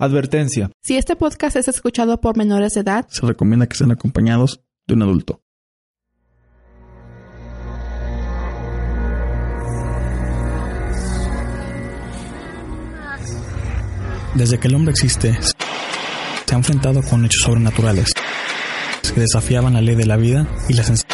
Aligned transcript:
Advertencia. 0.00 0.70
Si 0.82 0.96
este 0.96 1.14
podcast 1.14 1.54
es 1.56 1.68
escuchado 1.68 2.20
por 2.20 2.36
menores 2.36 2.72
de 2.74 2.80
edad, 2.80 3.06
Se 3.08 3.24
recomienda 3.24 3.68
que 3.68 3.76
sean 3.76 3.92
acompañados 3.92 4.60
de 4.88 4.94
un 4.94 5.02
adulto. 5.02 5.40
Desde 14.34 14.58
que 14.58 14.68
el 14.68 14.74
hombre 14.74 14.90
existe, 14.92 15.32
se 15.40 16.54
ha 16.54 16.58
enfrentado 16.58 17.00
con 17.08 17.24
hechos 17.24 17.42
sobrenaturales 17.42 18.12
que 19.14 19.20
desafiaban 19.20 19.74
la 19.74 19.80
ley 19.80 19.94
de 19.94 20.06
la 20.06 20.16
vida 20.16 20.46
y 20.68 20.74
las 20.74 20.90
ens- 20.90 21.04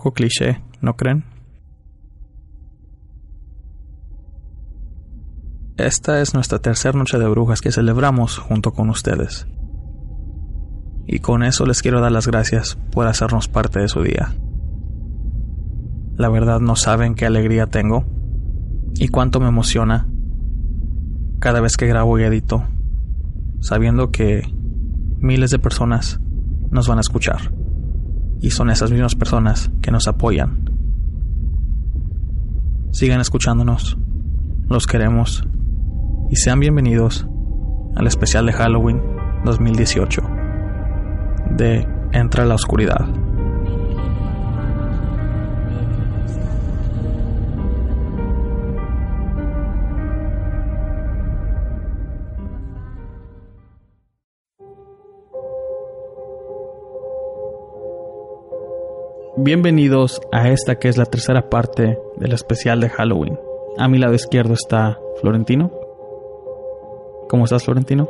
poco 0.00 0.14
cliché, 0.14 0.62
¿no 0.80 0.96
creen? 0.96 1.24
Esta 5.76 6.22
es 6.22 6.32
nuestra 6.32 6.58
tercera 6.58 6.98
noche 6.98 7.18
de 7.18 7.28
brujas 7.28 7.60
que 7.60 7.70
celebramos 7.70 8.38
junto 8.38 8.72
con 8.72 8.88
ustedes. 8.88 9.46
Y 11.06 11.18
con 11.18 11.42
eso 11.42 11.66
les 11.66 11.82
quiero 11.82 12.00
dar 12.00 12.12
las 12.12 12.26
gracias 12.26 12.78
por 12.92 13.06
hacernos 13.06 13.48
parte 13.48 13.80
de 13.80 13.88
su 13.88 14.00
día. 14.02 14.34
La 16.16 16.30
verdad 16.30 16.60
no 16.60 16.76
saben 16.76 17.14
qué 17.14 17.26
alegría 17.26 17.66
tengo 17.66 18.06
y 18.94 19.08
cuánto 19.08 19.38
me 19.38 19.48
emociona 19.48 20.08
cada 21.40 21.60
vez 21.60 21.76
que 21.76 21.86
grabo 21.86 22.18
y 22.18 22.22
edito, 22.22 22.64
sabiendo 23.60 24.10
que 24.10 24.50
miles 25.18 25.50
de 25.50 25.58
personas 25.58 26.20
nos 26.70 26.88
van 26.88 26.96
a 26.96 27.02
escuchar 27.02 27.59
y 28.40 28.50
son 28.50 28.70
esas 28.70 28.90
mismas 28.90 29.14
personas 29.14 29.70
que 29.82 29.90
nos 29.90 30.08
apoyan. 30.08 30.70
Sigan 32.92 33.20
escuchándonos, 33.20 33.98
los 34.68 34.86
queremos 34.86 35.44
y 36.30 36.36
sean 36.36 36.60
bienvenidos 36.60 37.26
al 37.96 38.06
especial 38.06 38.46
de 38.46 38.52
Halloween 38.52 39.02
2018 39.44 40.22
de 41.56 41.86
Entra 42.12 42.44
la 42.44 42.54
Oscuridad. 42.54 43.29
Bienvenidos 59.42 60.20
a 60.32 60.50
esta 60.50 60.78
que 60.78 60.88
es 60.88 60.98
la 60.98 61.06
tercera 61.06 61.48
parte 61.48 61.98
del 62.16 62.34
especial 62.34 62.78
de 62.78 62.90
Halloween. 62.90 63.40
A 63.78 63.88
mi 63.88 63.96
lado 63.96 64.12
izquierdo 64.12 64.52
está 64.52 65.00
Florentino. 65.22 65.70
¿Cómo 67.26 67.44
estás, 67.44 67.64
Florentino? 67.64 68.06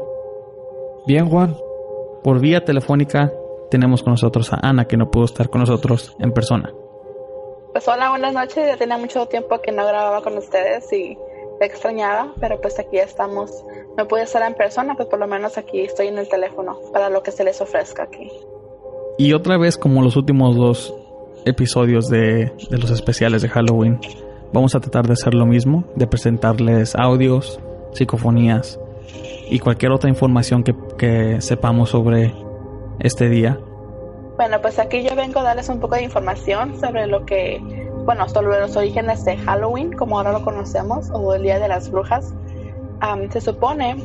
Bien, 1.06 1.28
Juan. 1.28 1.56
Por 2.24 2.40
vía 2.40 2.64
telefónica 2.64 3.32
tenemos 3.70 4.02
con 4.02 4.14
nosotros 4.14 4.52
a 4.52 4.58
Ana, 4.60 4.86
que 4.86 4.96
no 4.96 5.12
pudo 5.12 5.26
estar 5.26 5.50
con 5.50 5.60
nosotros 5.60 6.16
en 6.18 6.32
persona. 6.32 6.74
Pues 7.70 7.86
hola, 7.86 8.10
buenas 8.10 8.34
noches. 8.34 8.66
Ya 8.66 8.76
tenía 8.76 8.98
mucho 8.98 9.26
tiempo 9.26 9.60
que 9.60 9.70
no 9.70 9.86
grababa 9.86 10.22
con 10.22 10.36
ustedes 10.36 10.92
y 10.92 11.16
me 11.60 11.66
extrañaba, 11.66 12.34
pero 12.40 12.60
pues 12.60 12.76
aquí 12.80 12.98
estamos. 12.98 13.64
No 13.96 14.08
pude 14.08 14.22
estar 14.22 14.42
en 14.42 14.54
persona, 14.54 14.96
pues 14.96 15.08
por 15.08 15.20
lo 15.20 15.28
menos 15.28 15.56
aquí 15.58 15.82
estoy 15.82 16.08
en 16.08 16.18
el 16.18 16.28
teléfono 16.28 16.80
para 16.92 17.08
lo 17.08 17.22
que 17.22 17.30
se 17.30 17.44
les 17.44 17.60
ofrezca 17.60 18.02
aquí. 18.02 18.28
Y 19.16 19.32
otra 19.32 19.58
vez, 19.58 19.76
como 19.76 20.02
los 20.02 20.16
últimos 20.16 20.56
dos 20.56 20.92
episodios 21.44 22.08
de, 22.08 22.52
de 22.70 22.78
los 22.78 22.90
especiales 22.90 23.42
de 23.42 23.48
Halloween, 23.48 23.98
vamos 24.52 24.74
a 24.74 24.80
tratar 24.80 25.06
de 25.06 25.14
hacer 25.14 25.34
lo 25.34 25.46
mismo, 25.46 25.84
de 25.96 26.06
presentarles 26.06 26.94
audios, 26.94 27.60
psicofonías 27.92 28.78
y 29.48 29.58
cualquier 29.58 29.92
otra 29.92 30.08
información 30.08 30.62
que, 30.62 30.74
que 30.96 31.40
sepamos 31.40 31.90
sobre 31.90 32.34
este 33.00 33.28
día. 33.28 33.58
Bueno, 34.36 34.60
pues 34.62 34.78
aquí 34.78 35.02
yo 35.02 35.14
vengo 35.14 35.40
a 35.40 35.42
darles 35.42 35.68
un 35.68 35.80
poco 35.80 35.96
de 35.96 36.02
información 36.02 36.80
sobre 36.80 37.06
lo 37.06 37.26
que, 37.26 37.60
bueno, 38.06 38.28
sobre 38.28 38.58
los 38.60 38.76
orígenes 38.76 39.24
de 39.24 39.36
Halloween, 39.36 39.92
como 39.92 40.18
ahora 40.18 40.32
lo 40.32 40.42
conocemos, 40.42 41.10
o 41.12 41.34
el 41.34 41.42
Día 41.42 41.58
de 41.58 41.68
las 41.68 41.90
Brujas. 41.90 42.32
Se 43.30 43.40
supone 43.40 43.96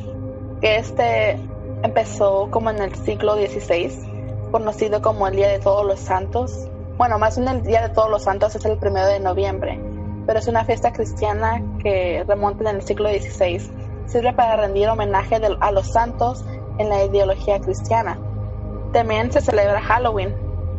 que 0.60 0.76
este 0.76 1.38
empezó 1.82 2.48
como 2.50 2.70
en 2.70 2.82
el 2.82 2.94
siglo 2.94 3.34
XVI, 3.36 3.90
conocido 4.50 5.00
como 5.00 5.26
el 5.28 5.36
Día 5.36 5.48
de 5.48 5.58
Todos 5.58 5.86
los 5.86 6.00
Santos. 6.00 6.68
Bueno, 6.96 7.18
más 7.18 7.36
bien 7.36 7.48
el 7.48 7.62
Día 7.62 7.82
de 7.82 7.94
Todos 7.94 8.10
los 8.10 8.22
Santos 8.22 8.56
es 8.56 8.64
el 8.64 8.78
primero 8.78 9.06
de 9.06 9.20
noviembre, 9.20 9.78
pero 10.24 10.38
es 10.38 10.48
una 10.48 10.64
fiesta 10.64 10.94
cristiana 10.94 11.62
que 11.82 12.24
remonta 12.26 12.70
en 12.70 12.76
el 12.76 12.82
siglo 12.82 13.10
XVI. 13.10 13.70
Sirve 14.06 14.32
para 14.32 14.56
rendir 14.56 14.88
homenaje 14.88 15.36
a 15.36 15.72
los 15.72 15.92
santos 15.92 16.42
en 16.78 16.88
la 16.88 17.04
ideología 17.04 17.60
cristiana. 17.60 18.18
También 18.94 19.30
se 19.30 19.42
celebra 19.42 19.82
Halloween, 19.82 20.34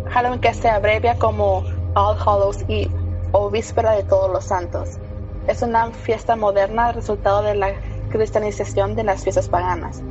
Halloween 0.09 0.41
que 0.41 0.55
se 0.55 0.67
abrevia 0.69 1.19
como 1.19 1.63
All 1.93 2.17
Hallows 2.17 2.63
Eve 2.67 2.89
o 3.31 3.51
Víspera 3.51 3.91
de 3.91 4.01
Todos 4.01 4.31
los 4.31 4.45
Santos. 4.45 4.97
Es 5.45 5.61
una 5.61 5.91
fiesta 5.91 6.35
moderna 6.35 6.93
resultado 6.93 7.43
de 7.43 7.53
la 7.53 7.73
cristianización 8.09 8.95
de 8.95 9.03
las 9.03 9.23
fiestas 9.23 9.49
paganas 9.49 10.01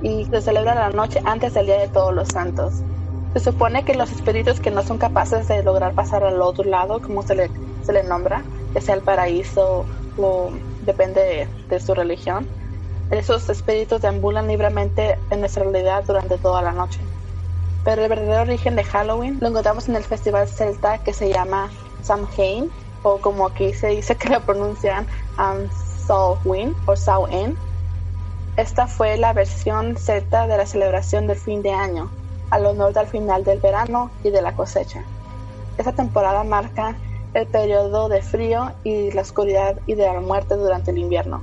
y 0.00 0.26
se 0.26 0.42
celebra 0.42 0.76
la 0.76 0.90
noche 0.90 1.20
antes 1.24 1.54
del 1.54 1.66
Día 1.66 1.80
de 1.80 1.88
Todos 1.88 2.14
los 2.14 2.28
Santos. 2.28 2.84
Se 3.36 3.40
supone 3.40 3.84
que 3.84 3.92
los 3.92 4.10
espíritus 4.12 4.60
que 4.60 4.70
no 4.70 4.82
son 4.82 4.96
capaces 4.96 5.46
de 5.46 5.62
lograr 5.62 5.92
pasar 5.92 6.24
al 6.24 6.40
otro 6.40 6.64
lado, 6.64 7.02
como 7.02 7.22
se 7.22 7.34
le, 7.34 7.50
se 7.84 7.92
le 7.92 8.02
nombra, 8.02 8.42
ya 8.74 8.80
sea 8.80 8.94
el 8.94 9.02
paraíso 9.02 9.84
o 10.16 10.50
depende 10.86 11.46
de, 11.68 11.78
su 11.78 11.92
religión, 11.92 12.48
esos 13.10 13.46
espíritus 13.50 14.00
deambulan 14.00 14.48
libremente 14.48 15.18
en 15.28 15.40
nuestra 15.40 15.64
realidad 15.64 16.02
durante 16.06 16.38
toda 16.38 16.62
la 16.62 16.72
noche. 16.72 16.98
Pero 17.84 18.04
el 18.04 18.08
verdadero 18.08 18.40
origen 18.40 18.74
de 18.74 18.84
Halloween 18.84 19.36
lo 19.38 19.48
encontramos 19.48 19.86
en 19.90 19.96
el 19.96 20.04
festival 20.04 20.48
celta 20.48 20.96
que 20.96 21.12
se 21.12 21.28
llama 21.28 21.70
Samhain, 22.00 22.70
o 23.02 23.18
como 23.18 23.48
aquí 23.48 23.74
se 23.74 23.88
dice 23.88 24.16
que 24.16 24.30
lo 24.30 24.40
pronuncian 24.46 25.06
um, 25.38 25.68
Samhain 26.06 26.74
o 26.86 26.96
Samhain. 26.96 27.54
Esta 28.56 28.86
fue 28.86 29.18
la 29.18 29.34
versión 29.34 29.94
celta 29.98 30.46
de 30.46 30.56
la 30.56 30.64
celebración 30.64 31.26
del 31.26 31.36
fin 31.36 31.60
de 31.60 31.72
año, 31.72 32.10
al 32.50 32.66
honor 32.66 32.92
del 32.92 33.06
final 33.06 33.44
del 33.44 33.60
verano 33.60 34.10
y 34.22 34.30
de 34.30 34.42
la 34.42 34.54
cosecha. 34.54 35.04
Esta 35.78 35.92
temporada 35.92 36.44
marca 36.44 36.96
el 37.34 37.46
periodo 37.46 38.08
de 38.08 38.22
frío 38.22 38.72
y 38.82 39.10
la 39.12 39.22
oscuridad 39.22 39.78
y 39.86 39.94
de 39.94 40.06
la 40.06 40.20
muerte 40.20 40.54
durante 40.54 40.90
el 40.90 40.98
invierno. 40.98 41.42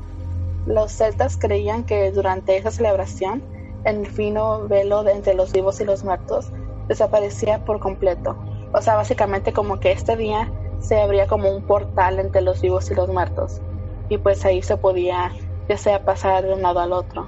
Los 0.65 0.91
celtas 0.91 1.37
creían 1.37 1.83
que 1.83 2.11
durante 2.11 2.57
esa 2.57 2.71
celebración 2.71 3.43
el 3.83 4.07
fino 4.07 4.67
velo 4.67 5.07
entre 5.07 5.33
los 5.33 5.51
vivos 5.51 5.79
y 5.81 5.85
los 5.85 6.03
muertos 6.03 6.49
desaparecía 6.87 7.65
por 7.65 7.79
completo. 7.79 8.35
O 8.73 8.81
sea, 8.81 8.95
básicamente 8.95 9.53
como 9.53 9.79
que 9.79 9.91
este 9.91 10.15
día 10.15 10.51
se 10.79 10.99
abría 10.99 11.27
como 11.27 11.49
un 11.49 11.63
portal 11.63 12.19
entre 12.19 12.41
los 12.41 12.61
vivos 12.61 12.89
y 12.89 12.95
los 12.95 13.09
muertos. 13.09 13.61
Y 14.09 14.17
pues 14.17 14.43
ahí 14.45 14.61
se 14.61 14.77
podía 14.77 15.31
ya 15.67 15.77
sea 15.77 16.03
pasar 16.03 16.43
de 16.43 16.53
un 16.53 16.61
lado 16.61 16.79
al 16.79 16.91
otro. 16.91 17.27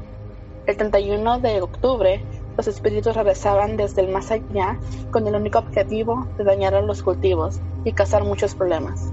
El 0.66 0.78
31 0.78 1.40
de 1.40 1.62
octubre, 1.62 2.24
los 2.58 2.68
espíritus 2.68 3.16
regresaban 3.16 3.78
desde 3.78 4.02
el 4.02 4.10
más 4.10 4.32
allá 4.32 4.78
con 5.12 5.28
el 5.28 5.36
único 5.36 5.60
objetivo 5.60 6.28
de 6.38 6.44
dañar 6.44 6.74
los 6.84 7.04
cultivos 7.04 7.60
y 7.84 7.92
causar 7.92 8.24
muchos 8.24 8.56
problemas. 8.56 9.12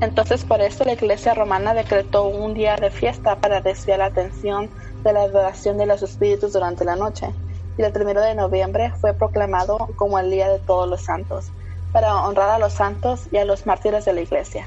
Entonces 0.00 0.44
por 0.44 0.60
esto 0.60 0.84
la 0.84 0.94
iglesia 0.94 1.34
romana 1.34 1.74
decretó 1.74 2.24
un 2.24 2.54
día 2.54 2.76
de 2.76 2.90
fiesta 2.90 3.36
para 3.36 3.60
desviar 3.60 4.00
la 4.00 4.06
atención 4.06 4.68
de 5.02 5.12
la 5.12 5.22
adoración 5.22 5.78
de 5.78 5.86
los 5.86 6.02
espíritus 6.02 6.52
durante 6.52 6.84
la 6.84 6.96
noche. 6.96 7.28
Y 7.76 7.82
el 7.82 7.92
primero 7.92 8.20
de 8.20 8.34
noviembre 8.34 8.92
fue 9.00 9.14
proclamado 9.14 9.88
como 9.96 10.18
el 10.18 10.30
Día 10.30 10.48
de 10.48 10.58
Todos 10.60 10.88
los 10.88 11.02
Santos, 11.02 11.50
para 11.92 12.22
honrar 12.22 12.50
a 12.50 12.58
los 12.58 12.72
santos 12.72 13.28
y 13.32 13.36
a 13.36 13.44
los 13.44 13.66
mártires 13.66 14.04
de 14.04 14.12
la 14.12 14.20
iglesia. 14.20 14.66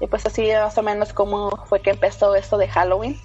Y 0.00 0.06
pues 0.06 0.26
así 0.26 0.50
más 0.52 0.76
o 0.76 0.82
menos 0.82 1.12
como 1.12 1.50
fue 1.66 1.80
que 1.80 1.90
empezó 1.90 2.34
esto 2.34 2.58
de 2.58 2.68
Halloween. 2.68 3.18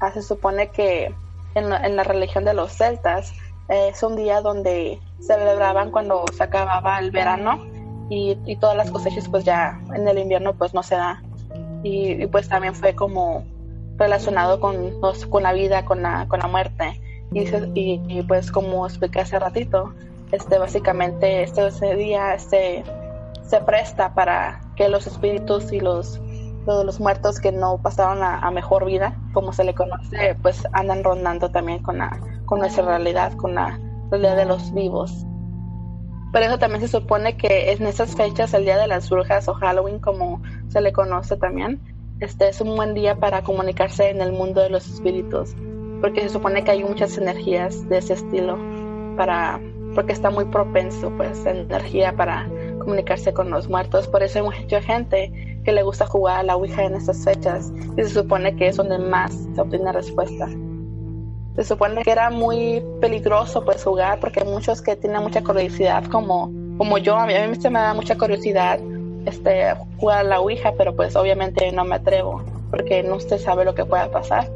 Ah, 0.00 0.12
se 0.12 0.22
supone 0.22 0.68
que 0.70 1.14
en 1.56 1.96
la, 1.96 2.04
religión 2.04 2.44
de 2.44 2.54
los 2.54 2.72
celtas 2.72 3.32
eh, 3.68 3.88
es 3.92 4.02
un 4.02 4.14
día 4.16 4.40
donde 4.40 5.00
celebraban 5.20 5.90
cuando 5.90 6.24
se 6.36 6.42
acababa 6.42 6.98
el 6.98 7.10
verano 7.10 7.64
y, 8.10 8.38
y 8.46 8.56
todas 8.56 8.76
las 8.76 8.90
cosechas 8.90 9.28
pues 9.28 9.44
ya 9.44 9.80
en 9.94 10.06
el 10.06 10.18
invierno 10.18 10.54
pues 10.54 10.74
no 10.74 10.82
se 10.82 10.94
da. 10.94 11.22
Y, 11.82 12.26
pues 12.26 12.48
también 12.48 12.74
fue 12.74 12.94
como 12.94 13.44
relacionado 13.96 14.60
con, 14.60 15.00
con 15.30 15.42
la 15.42 15.52
vida, 15.52 15.84
con 15.84 16.02
la, 16.02 16.26
con 16.28 16.40
la 16.40 16.46
muerte. 16.48 17.00
Y, 17.32 17.46
se- 17.46 17.70
y, 17.74 18.00
y, 18.08 18.22
pues 18.22 18.50
como 18.52 18.86
expliqué 18.86 19.20
hace 19.20 19.38
ratito, 19.38 19.92
este 20.32 20.58
básicamente 20.58 21.42
este, 21.42 21.66
ese 21.66 21.94
día 21.96 22.34
este, 22.34 22.84
se 23.42 23.60
presta 23.60 24.14
para 24.14 24.60
que 24.76 24.88
los 24.88 25.06
espíritus 25.06 25.72
y 25.72 25.80
los, 25.80 26.20
los, 26.66 27.00
muertos 27.00 27.40
que 27.40 27.52
no 27.52 27.78
pasaron 27.78 28.22
a, 28.22 28.50
mejor 28.50 28.84
vida, 28.84 29.16
como 29.32 29.52
se 29.52 29.64
le 29.64 29.74
conoce, 29.74 30.36
pues 30.42 30.66
andan 30.72 31.04
rondando 31.04 31.50
también 31.50 31.82
con, 31.82 31.98
la, 31.98 32.20
con 32.44 32.58
nuestra 32.58 32.84
realidad, 32.84 33.32
con 33.34 33.54
la 33.54 33.78
realidad 34.10 34.36
de 34.36 34.44
los 34.44 34.72
vivos. 34.74 35.24
Por 36.32 36.42
eso 36.42 36.58
también 36.58 36.80
se 36.80 36.88
supone 36.88 37.36
que 37.36 37.72
en 37.72 37.86
esas 37.86 38.14
fechas, 38.14 38.52
el 38.52 38.64
Día 38.64 38.78
de 38.78 38.88
las 38.88 39.08
Brujas 39.08 39.48
o 39.48 39.54
Halloween, 39.54 40.00
como 40.00 40.42
se 40.68 40.80
le 40.80 40.92
conoce 40.92 41.36
también, 41.36 41.80
este 42.20 42.48
es 42.48 42.60
un 42.60 42.74
buen 42.74 42.94
día 42.94 43.16
para 43.16 43.42
comunicarse 43.42 44.10
en 44.10 44.20
el 44.20 44.32
mundo 44.32 44.62
de 44.62 44.70
los 44.70 44.88
espíritus, 44.88 45.54
porque 46.00 46.22
se 46.22 46.30
supone 46.30 46.64
que 46.64 46.72
hay 46.72 46.82
muchas 46.82 47.16
energías 47.18 47.88
de 47.88 47.98
ese 47.98 48.14
estilo 48.14 48.58
para 49.16 49.60
porque 49.94 50.12
está 50.12 50.28
muy 50.30 50.44
propenso 50.44 51.10
pues 51.16 51.44
energía 51.46 52.14
para 52.14 52.46
comunicarse 52.78 53.32
con 53.32 53.50
los 53.50 53.68
muertos 53.68 54.06
por 54.08 54.22
eso 54.22 54.38
hay 54.38 54.44
mucha 54.44 54.82
gente 54.82 55.32
que 55.66 55.72
le 55.72 55.82
gusta 55.82 56.06
jugar 56.06 56.38
a 56.38 56.42
la 56.44 56.56
ouija 56.56 56.84
en 56.84 56.94
estas 56.94 57.24
fechas 57.24 57.72
y 57.96 58.02
se 58.04 58.10
supone 58.10 58.54
que 58.54 58.68
es 58.68 58.76
donde 58.76 58.98
más 58.98 59.34
se 59.52 59.60
obtiene 59.60 59.90
respuesta. 59.90 60.48
Se 61.56 61.64
supone 61.64 62.02
que 62.04 62.12
era 62.12 62.30
muy 62.30 62.84
peligroso 63.00 63.64
pues 63.64 63.82
jugar 63.82 64.20
porque 64.20 64.44
muchos 64.44 64.80
que 64.80 64.94
tienen 64.94 65.22
mucha 65.22 65.42
curiosidad 65.42 66.04
como 66.04 66.52
como 66.78 66.98
yo. 66.98 67.16
A 67.16 67.26
mí, 67.26 67.34
a 67.34 67.48
mí 67.48 67.58
me 67.58 67.80
da 67.80 67.94
mucha 67.94 68.16
curiosidad 68.16 68.78
este 69.24 69.74
jugar 69.98 70.20
a 70.20 70.22
la 70.22 70.40
ouija 70.40 70.72
pero 70.78 70.94
pues 70.94 71.16
obviamente 71.16 71.72
no 71.72 71.84
me 71.84 71.96
atrevo 71.96 72.44
porque 72.70 73.02
no 73.02 73.18
se 73.18 73.36
sabe 73.36 73.64
lo 73.64 73.74
que 73.74 73.84
pueda 73.84 74.08
pasar. 74.08 74.48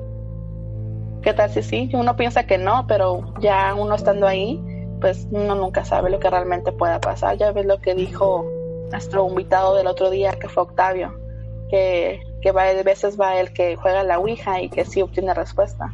Qué 1.23 1.33
tal 1.35 1.51
si 1.51 1.63
sí 1.65 1.91
uno 1.93 2.15
piensa 2.15 2.45
que 2.45 2.57
no 2.57 2.87
pero 2.87 3.35
ya 3.41 3.75
uno 3.75 3.97
estando 3.97 4.29
ahí 4.29 4.63
pues 5.01 5.27
uno 5.33 5.57
nunca 5.57 5.85
sabe 5.85 6.09
lo 6.09 6.21
que 6.21 6.31
realmente 6.31 6.71
pueda 6.71 7.01
pasar. 7.01 7.37
Ya 7.37 7.51
ves 7.51 7.67
lo 7.67 7.81
que 7.81 7.97
dijo 7.97 8.60
nuestro 8.91 9.29
invitado 9.29 9.77
del 9.77 9.87
otro 9.87 10.11
día, 10.11 10.33
que 10.33 10.49
fue 10.49 10.63
Octavio, 10.63 11.15
que, 11.71 12.21
que 12.43 12.53
va, 12.53 12.65
de 12.65 12.83
veces 12.83 13.19
va 13.21 13.39
el 13.39 13.53
que 13.53 13.77
juega 13.77 14.03
la 14.03 14.19
Ouija 14.19 14.61
y 14.61 14.69
que 14.69 14.85
sí 14.85 15.03
obtiene 15.03 15.35
respuesta. 15.35 15.93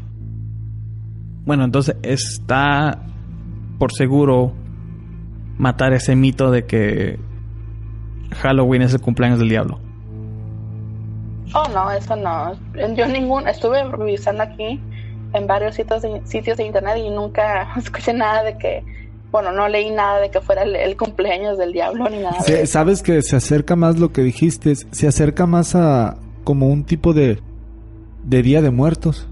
Bueno, 1.44 1.64
entonces 1.64 1.96
está 2.02 3.02
por 3.78 3.92
seguro 3.92 4.52
matar 5.58 5.92
ese 5.92 6.16
mito 6.16 6.50
de 6.50 6.66
que 6.66 7.18
Halloween 8.32 8.82
es 8.82 8.94
el 8.94 9.00
cumpleaños 9.00 9.38
del 9.38 9.48
diablo. 9.48 9.80
Oh, 11.54 11.68
no, 11.72 11.90
eso 11.90 12.16
no. 12.16 12.54
Yo 12.94 13.06
ningún, 13.06 13.48
estuve 13.48 13.84
revisando 13.84 14.42
aquí 14.42 14.80
en 15.32 15.46
varios 15.46 15.76
sitios 15.76 16.02
de, 16.02 16.20
sitios 16.24 16.58
de 16.58 16.64
internet 16.64 16.96
y 16.98 17.10
nunca 17.10 17.72
escuché 17.76 18.12
nada 18.12 18.42
de 18.42 18.58
que, 18.58 18.84
bueno, 19.32 19.52
no 19.52 19.68
leí 19.68 19.90
nada 19.90 20.20
de 20.20 20.30
que 20.30 20.40
fuera 20.40 20.62
el, 20.62 20.96
cumpleaños 20.96 21.58
del 21.58 21.72
diablo 21.72 22.08
ni 22.08 22.18
nada. 22.18 22.38
Sabes 22.66 23.02
que 23.02 23.22
se 23.22 23.36
acerca 23.36 23.76
más 23.76 23.98
lo 23.98 24.12
que 24.12 24.22
dijiste, 24.22 24.74
se 24.74 25.08
acerca 25.08 25.46
más 25.46 25.74
a 25.74 26.16
como 26.44 26.68
un 26.68 26.84
tipo 26.84 27.12
de, 27.12 27.40
de 28.24 28.42
Día 28.42 28.62
de 28.62 28.70
Muertos. 28.70 29.28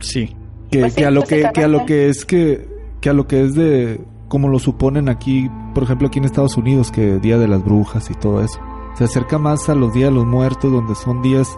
Sí. 0.00 0.34
Que, 0.70 0.80
pues 0.80 0.98
a 0.98 1.10
lo 1.10 1.22
que, 1.22 1.50
que 1.52 1.64
a 1.64 1.68
lo 1.68 1.84
que 1.84 2.08
es 2.08 2.24
que, 2.24 2.66
que 3.00 3.10
a 3.10 3.12
lo 3.12 3.26
que 3.26 3.44
es 3.44 3.54
de 3.54 4.00
como 4.28 4.48
lo 4.48 4.58
suponen 4.60 5.08
aquí, 5.08 5.50
por 5.74 5.82
ejemplo 5.82 6.08
aquí 6.08 6.18
en 6.18 6.24
Estados 6.24 6.56
Unidos, 6.56 6.90
que 6.92 7.18
Día 7.18 7.36
de 7.36 7.48
las 7.48 7.64
Brujas 7.64 8.10
y 8.10 8.14
todo 8.14 8.42
eso. 8.42 8.60
Se 8.94 9.04
acerca 9.04 9.38
más 9.38 9.68
a 9.68 9.74
los 9.74 9.92
días 9.92 10.10
de 10.10 10.14
los 10.14 10.26
muertos, 10.26 10.72
donde 10.72 10.94
son 10.94 11.20
días 11.20 11.54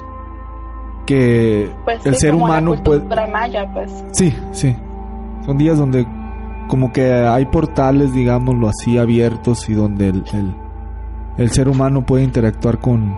que 1.06 1.70
pues 1.84 2.04
el 2.06 2.16
ser 2.16 2.34
humano 2.34 2.74
puede... 2.82 3.00
pues. 3.72 4.04
Sí, 4.12 4.34
sí. 4.52 4.74
Son 5.44 5.58
días 5.58 5.76
donde 5.76 6.06
como 6.68 6.92
que 6.92 7.12
hay 7.12 7.46
portales, 7.46 8.12
digámoslo 8.12 8.68
así, 8.68 8.98
abiertos 8.98 9.68
y 9.68 9.74
donde 9.74 10.08
el, 10.08 10.24
el, 11.38 11.50
ser 11.50 11.68
humano 11.68 12.04
puede 12.04 12.24
interactuar 12.24 12.78
con, 12.78 13.14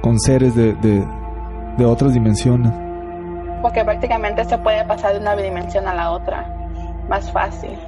con 0.00 0.18
seres 0.18 0.54
de, 0.54 0.74
de, 0.74 1.84
otras 1.84 2.14
dimensiones. 2.14 2.72
Porque 3.62 3.84
prácticamente 3.84 4.44
se 4.44 4.58
puede 4.58 4.84
pasar 4.84 5.14
de 5.14 5.20
una 5.20 5.36
dimensión 5.36 5.86
a 5.88 5.94
la 5.94 6.10
otra 6.10 6.46
más 7.08 7.30
fácil. 7.30 7.78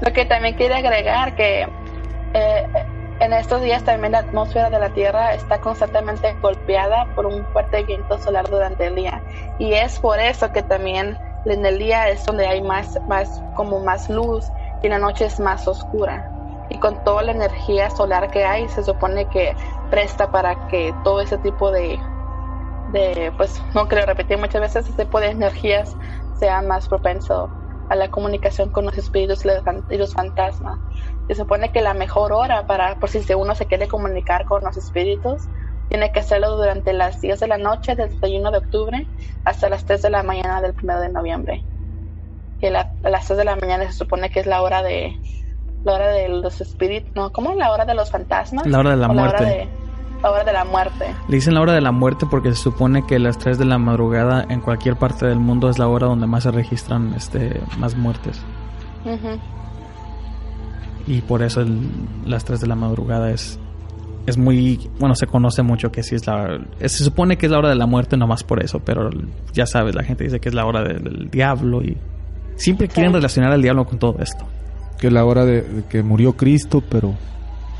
Lo 0.00 0.12
que 0.12 0.24
también 0.24 0.54
quiere 0.54 0.74
agregar 0.74 1.34
que 1.34 1.66
eh, 2.34 2.66
en 3.20 3.32
estos 3.34 3.60
días 3.62 3.84
también 3.84 4.12
la 4.12 4.20
atmósfera 4.20 4.70
de 4.70 4.78
la 4.78 4.90
Tierra 4.90 5.34
está 5.34 5.60
constantemente 5.60 6.34
golpeada 6.40 7.06
por 7.14 7.26
un 7.26 7.44
fuerte 7.52 7.82
viento 7.84 8.18
solar 8.18 8.48
durante 8.48 8.86
el 8.86 8.94
día 8.94 9.20
y 9.58 9.74
es 9.74 9.98
por 9.98 10.18
eso 10.18 10.52
que 10.52 10.62
también 10.62 11.18
en 11.44 11.64
el 11.64 11.78
día 11.78 12.08
es 12.08 12.24
donde 12.26 12.46
hay 12.46 12.62
más, 12.62 12.98
más 13.08 13.42
como 13.54 13.80
más 13.80 14.08
luz 14.10 14.50
y 14.82 14.86
en 14.86 14.92
la 14.92 14.98
noche 14.98 15.26
es 15.26 15.40
más 15.40 15.66
oscura. 15.66 16.30
Y 16.68 16.78
con 16.78 17.02
toda 17.04 17.22
la 17.22 17.32
energía 17.32 17.90
solar 17.90 18.30
que 18.30 18.44
hay 18.44 18.68
se 18.68 18.84
supone 18.84 19.26
que 19.26 19.56
presta 19.90 20.30
para 20.30 20.68
que 20.68 20.94
todo 21.02 21.20
ese 21.20 21.38
tipo 21.38 21.70
de, 21.72 21.98
de 22.92 23.32
pues 23.36 23.62
no 23.74 23.88
creo 23.88 24.06
repetir 24.06 24.38
muchas 24.38 24.60
veces 24.60 24.88
ese 24.88 25.04
tipo 25.04 25.20
de 25.20 25.28
energías 25.28 25.96
sea 26.38 26.62
más 26.62 26.88
propenso 26.88 27.50
a 27.90 27.96
la 27.96 28.08
comunicación 28.08 28.70
con 28.70 28.84
los 28.86 28.96
espíritus 28.96 29.44
y 29.90 29.96
los 29.96 30.14
fantasmas. 30.14 30.78
Se 31.26 31.34
supone 31.34 31.72
que 31.72 31.82
la 31.82 31.92
mejor 31.92 32.32
hora 32.32 32.66
para, 32.66 32.94
por 33.00 33.08
si 33.08 33.20
uno 33.34 33.54
se 33.54 33.66
quiere 33.66 33.88
comunicar 33.88 34.44
con 34.44 34.62
los 34.62 34.76
espíritus, 34.76 35.48
tiene 35.90 36.10
que 36.12 36.20
hacerlo 36.20 36.56
durante 36.56 36.94
las 36.94 37.20
10 37.20 37.40
de 37.40 37.48
la 37.48 37.58
noche 37.58 37.94
del 37.96 38.08
31 38.08 38.50
de 38.52 38.58
octubre 38.58 39.06
hasta 39.44 39.68
las 39.68 39.84
3 39.84 40.00
de 40.00 40.10
la 40.10 40.22
mañana 40.22 40.62
del 40.62 40.72
1 40.82 41.00
de 41.00 41.08
noviembre. 41.10 41.62
Y 42.62 42.66
a 42.66 42.70
las 43.02 43.26
3 43.26 43.36
de 43.36 43.44
la 43.44 43.56
mañana 43.56 43.84
se 43.86 43.92
supone 43.92 44.30
que 44.30 44.40
es 44.40 44.46
la 44.46 44.62
hora 44.62 44.82
de 44.82 45.18
la 45.84 45.94
hora 45.94 46.08
de 46.08 46.28
los 46.28 46.60
espíritus, 46.60 47.14
no, 47.14 47.32
¿cómo 47.32 47.54
la 47.54 47.72
hora 47.72 47.84
de 47.84 47.94
los 47.94 48.10
fantasmas? 48.10 48.66
La 48.66 48.78
hora 48.78 48.90
de 48.90 48.96
la 48.96 49.08
muerte. 49.08 49.68
La 50.22 50.30
hora 50.30 50.44
de, 50.44 50.52
la 50.52 50.64
muerte. 50.64 51.06
Le 51.28 51.36
dicen 51.36 51.54
la 51.54 51.62
hora 51.62 51.72
de 51.72 51.80
la 51.80 51.92
muerte 51.92 52.26
porque 52.30 52.50
se 52.50 52.56
supone 52.56 53.06
que 53.06 53.18
las 53.18 53.38
3 53.38 53.58
de 53.58 53.64
la 53.64 53.78
madrugada 53.78 54.44
en 54.48 54.60
cualquier 54.60 54.96
parte 54.96 55.26
del 55.26 55.38
mundo 55.38 55.70
es 55.70 55.78
la 55.78 55.88
hora 55.88 56.06
donde 56.06 56.26
más 56.26 56.42
se 56.42 56.50
registran 56.50 57.14
este 57.14 57.60
más 57.78 57.96
muertes 57.96 58.42
y 61.06 61.22
por 61.22 61.42
eso 61.42 61.64
las 62.24 62.44
3 62.44 62.60
de 62.60 62.66
la 62.66 62.74
madrugada 62.74 63.30
es 63.30 63.58
es 64.26 64.36
muy 64.36 64.90
bueno 64.98 65.14
se 65.14 65.26
conoce 65.26 65.62
mucho 65.62 65.90
que 65.90 66.02
sí 66.02 66.14
es 66.14 66.26
la 66.26 66.60
se 66.80 67.04
supone 67.04 67.36
que 67.36 67.46
es 67.46 67.52
la 67.52 67.58
hora 67.58 67.68
de 67.68 67.74
la 67.74 67.86
muerte 67.86 68.16
nomás 68.16 68.44
por 68.44 68.62
eso 68.62 68.80
pero 68.80 69.10
ya 69.52 69.66
sabes 69.66 69.94
la 69.94 70.02
gente 70.02 70.24
dice 70.24 70.40
que 70.40 70.48
es 70.48 70.54
la 70.54 70.64
hora 70.64 70.82
del 70.82 71.30
diablo 71.30 71.82
y 71.82 71.96
siempre 72.56 72.88
quieren 72.88 73.12
relacionar 73.12 73.52
al 73.52 73.62
diablo 73.62 73.84
con 73.84 73.98
todo 73.98 74.16
esto 74.20 74.44
que 74.98 75.06
es 75.06 75.12
la 75.12 75.24
hora 75.24 75.44
de, 75.44 75.84
que 75.88 76.02
murió 76.02 76.34
Cristo 76.34 76.82
pero 76.88 77.14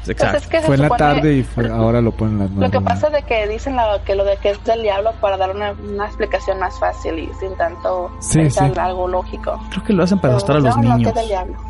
Exacto. 0.07 0.49
Pues 0.51 0.65
fue 0.65 0.75
en 0.77 0.83
la 0.83 0.89
tarde 0.97 1.35
y 1.35 1.43
fue, 1.43 1.69
ahora 1.69 2.01
lo 2.01 2.13
ponen 2.13 2.39
las 2.39 2.51
Lo 2.51 2.71
que 2.71 2.81
pasa 2.81 3.09
es 3.09 3.13
de 3.13 3.23
que 3.23 3.47
dicen 3.49 3.77
que 4.07 4.15
lo 4.15 4.25
de 4.25 4.37
que 4.39 4.51
es 4.51 4.65
del 4.65 4.83
diablo 4.83 5.13
para 5.21 5.37
dar 5.37 5.55
una, 5.55 5.75
explicación 6.07 6.59
más 6.59 6.79
fácil 6.81 7.19
y 7.19 7.31
sin 7.39 7.55
tanto 7.57 8.11
pensar 8.33 8.79
algo 8.79 9.07
lógico. 9.07 9.61
Creo 9.71 9.85
que 9.85 9.93
lo 9.93 10.05
hacen 10.05 10.19
para 10.19 10.35
asustar 10.37 10.57
a 10.57 10.61
los 10.61 10.77
niños. 10.79 11.15
del 11.15 11.29
diablo. 11.29 11.70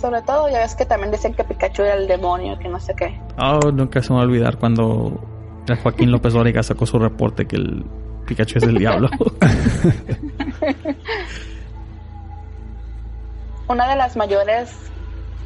Sobre 0.00 0.22
todo, 0.22 0.48
ya 0.48 0.58
ves 0.58 0.74
que 0.74 0.84
también 0.84 1.10
dicen 1.10 1.34
que 1.34 1.44
Pikachu 1.44 1.82
era 1.82 1.94
el 1.94 2.06
demonio, 2.06 2.58
que 2.58 2.68
no 2.68 2.78
sé 2.78 2.94
qué. 2.94 3.20
Oh, 3.38 3.70
nunca 3.72 4.02
se 4.02 4.10
me 4.10 4.16
va 4.16 4.22
a 4.22 4.26
olvidar 4.26 4.58
cuando 4.58 5.20
Joaquín 5.82 6.10
López 6.10 6.34
Dóriga 6.34 6.62
sacó 6.62 6.86
su 6.86 6.98
reporte 6.98 7.46
que 7.46 7.56
el 7.56 7.84
Pikachu 8.26 8.58
es 8.58 8.64
el 8.64 8.76
diablo. 8.78 9.08
Una 13.68 13.88
de 13.88 13.96
las 13.96 14.16
mayores 14.16 14.76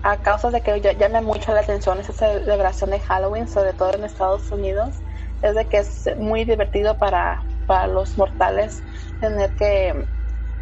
a 0.02 0.16
causas 0.19 0.52
de 0.52 0.61
que 0.62 0.80
llame 0.80 1.21
mucho 1.21 1.52
la 1.54 1.61
atención 1.61 1.99
esa 2.00 2.12
celebración 2.12 2.90
de 2.90 3.00
Halloween, 3.00 3.49
sobre 3.49 3.73
todo 3.73 3.95
en 3.95 4.04
Estados 4.04 4.50
Unidos, 4.50 4.97
es 5.42 5.54
de 5.54 5.66
que 5.66 5.78
es 5.78 6.09
muy 6.19 6.45
divertido 6.45 6.99
para, 6.99 7.42
para 7.66 7.87
los 7.87 8.19
mortales 8.19 8.83
tener 9.21 9.50
que 9.57 10.04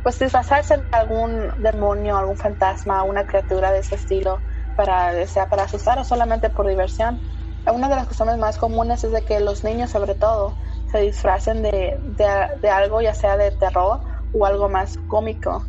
pues 0.08 0.20
disfrazarse 0.20 0.78
de 0.78 0.84
algún 0.92 1.52
demonio, 1.58 2.16
algún 2.16 2.38
fantasma, 2.38 3.02
una 3.02 3.26
criatura 3.26 3.72
de 3.72 3.80
ese 3.80 3.96
estilo 3.96 4.40
para, 4.74 5.26
sea 5.26 5.50
para 5.50 5.64
asustar 5.64 5.98
o 5.98 6.04
solamente 6.04 6.48
por 6.48 6.66
diversión. 6.66 7.20
Una 7.70 7.90
de 7.90 7.96
las 7.96 8.06
cuestiones 8.06 8.38
más 8.38 8.56
comunes 8.56 9.04
es 9.04 9.12
de 9.12 9.20
que 9.20 9.38
los 9.38 9.64
niños 9.64 9.90
sobre 9.90 10.14
todo 10.14 10.56
se 10.90 11.00
disfracen 11.00 11.62
de, 11.62 11.98
de, 12.62 12.70
algo 12.70 13.02
ya 13.02 13.12
sea 13.12 13.36
de 13.36 13.50
terror 13.50 14.00
o 14.32 14.46
algo 14.46 14.70
más 14.70 14.96
cómico. 14.96 15.66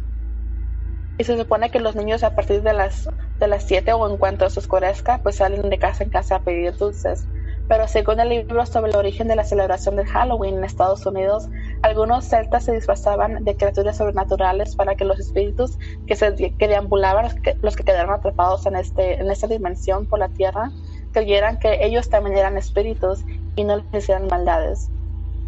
Y 1.18 1.26
se 1.26 1.38
supone 1.38 1.70
que 1.70 1.82
los 1.82 1.98
niños 1.98 2.24
a 2.24 2.34
partir 2.34 2.62
de 2.62 2.72
las 2.72 3.10
de 3.42 3.48
las 3.50 3.64
7 3.64 3.92
o 3.92 4.10
en 4.10 4.16
cuanto 4.16 4.50
se 4.50 4.62
oscurezca, 4.62 5.20
pues 5.22 5.36
salen 5.36 5.70
de 5.70 5.80
casa 5.80 6.06
en 6.06 6.12
casa 6.12 6.38
a 6.38 6.44
pedir 6.44 6.78
dulces 6.78 7.28
pero 7.70 7.88
según 7.88 8.20
el 8.20 8.30
libro 8.30 8.66
sobre 8.66 8.90
el 8.90 8.98
origen 8.98 9.28
de 9.28 9.36
la 9.36 9.44
celebración 9.44 9.96
del 9.96 10.08
Halloween 10.08 10.58
en 10.58 10.64
Estados 10.64 11.06
Unidos, 11.06 11.48
algunos 11.84 12.26
celtas 12.26 12.64
se 12.66 12.74
disfrazaban 12.74 13.46
de 13.46 13.56
criaturas 13.56 13.98
sobrenaturales 13.98 14.76
para 14.76 14.96
que 14.96 15.06
los 15.06 15.20
espíritus 15.20 15.78
que 16.08 16.16
se 16.16 16.34
que 16.36 16.68
deambulaban, 16.68 17.30
los 17.62 17.76
que, 17.76 17.84
quedaron 17.84 18.12
atrapados 18.12 18.66
en, 18.66 18.76
este, 18.76 19.22
en 19.22 19.30
esta 19.30 19.46
dimensión 19.46 20.08
por 20.08 20.18
la 20.18 20.30
tierra, 20.30 20.72
creyeran 21.12 21.60
que 21.60 21.86
ellos 21.86 22.10
también 22.10 22.38
eran 22.38 22.58
espíritus 22.58 23.24
y 23.56 23.64
no 23.64 23.76
les 23.76 24.04
hicieran 24.04 24.26
maldades. 24.26 24.90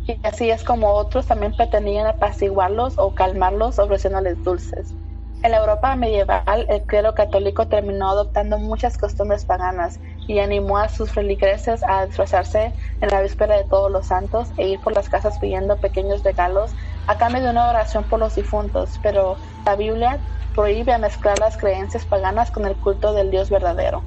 Y 0.06 0.20
así 0.22 0.52
es 0.52 0.64
como 0.64 0.94
otros 0.94 1.26
también 1.26 1.56
pretendían 1.56 2.06
apaciguarlos 2.06 3.00
o 3.00 3.16
calmarlos 3.16 3.80
ofreciéndoles 3.80 4.44
dulces. 4.44 4.94
En 5.44 5.52
la 5.52 5.58
Europa 5.58 5.96
medieval, 5.96 6.68
el 6.70 6.84
clero 6.84 7.16
católico 7.16 7.68
terminó 7.68 8.12
adoptando 8.12 8.60
muchas 8.60 8.96
costumbres 9.00 9.44
paganas 9.44 10.00
y 10.32 10.40
animó 10.40 10.78
a 10.78 10.88
sus 10.88 11.12
feligreses 11.12 11.82
a 11.86 12.06
disfrazarse 12.06 12.74
en 13.02 13.10
la 13.10 13.22
víspera 13.22 13.58
de 13.58 13.66
todos 13.66 13.92
los 13.92 14.06
santos 14.06 14.54
e 14.56 14.70
ir 14.70 14.80
por 14.80 14.96
las 14.96 15.10
casas 15.10 15.38
pidiendo 15.40 15.78
pequeños 15.78 16.24
regalos 16.24 16.74
a 17.06 17.18
cambio 17.18 17.42
de 17.44 17.50
una 17.50 17.70
oración 17.70 18.06
por 18.06 18.20
los 18.20 18.36
difuntos, 18.36 18.98
pero 19.04 19.36
la 19.66 19.76
Biblia 19.76 20.22
prohíbe 20.56 20.98
mezclar 21.00 21.38
las 21.40 21.58
creencias 21.58 22.06
paganas 22.06 22.50
con 22.50 22.66
el 22.66 22.78
culto 22.78 23.12
del 23.12 23.30
Dios 23.30 23.50
verdadero. 23.50 24.06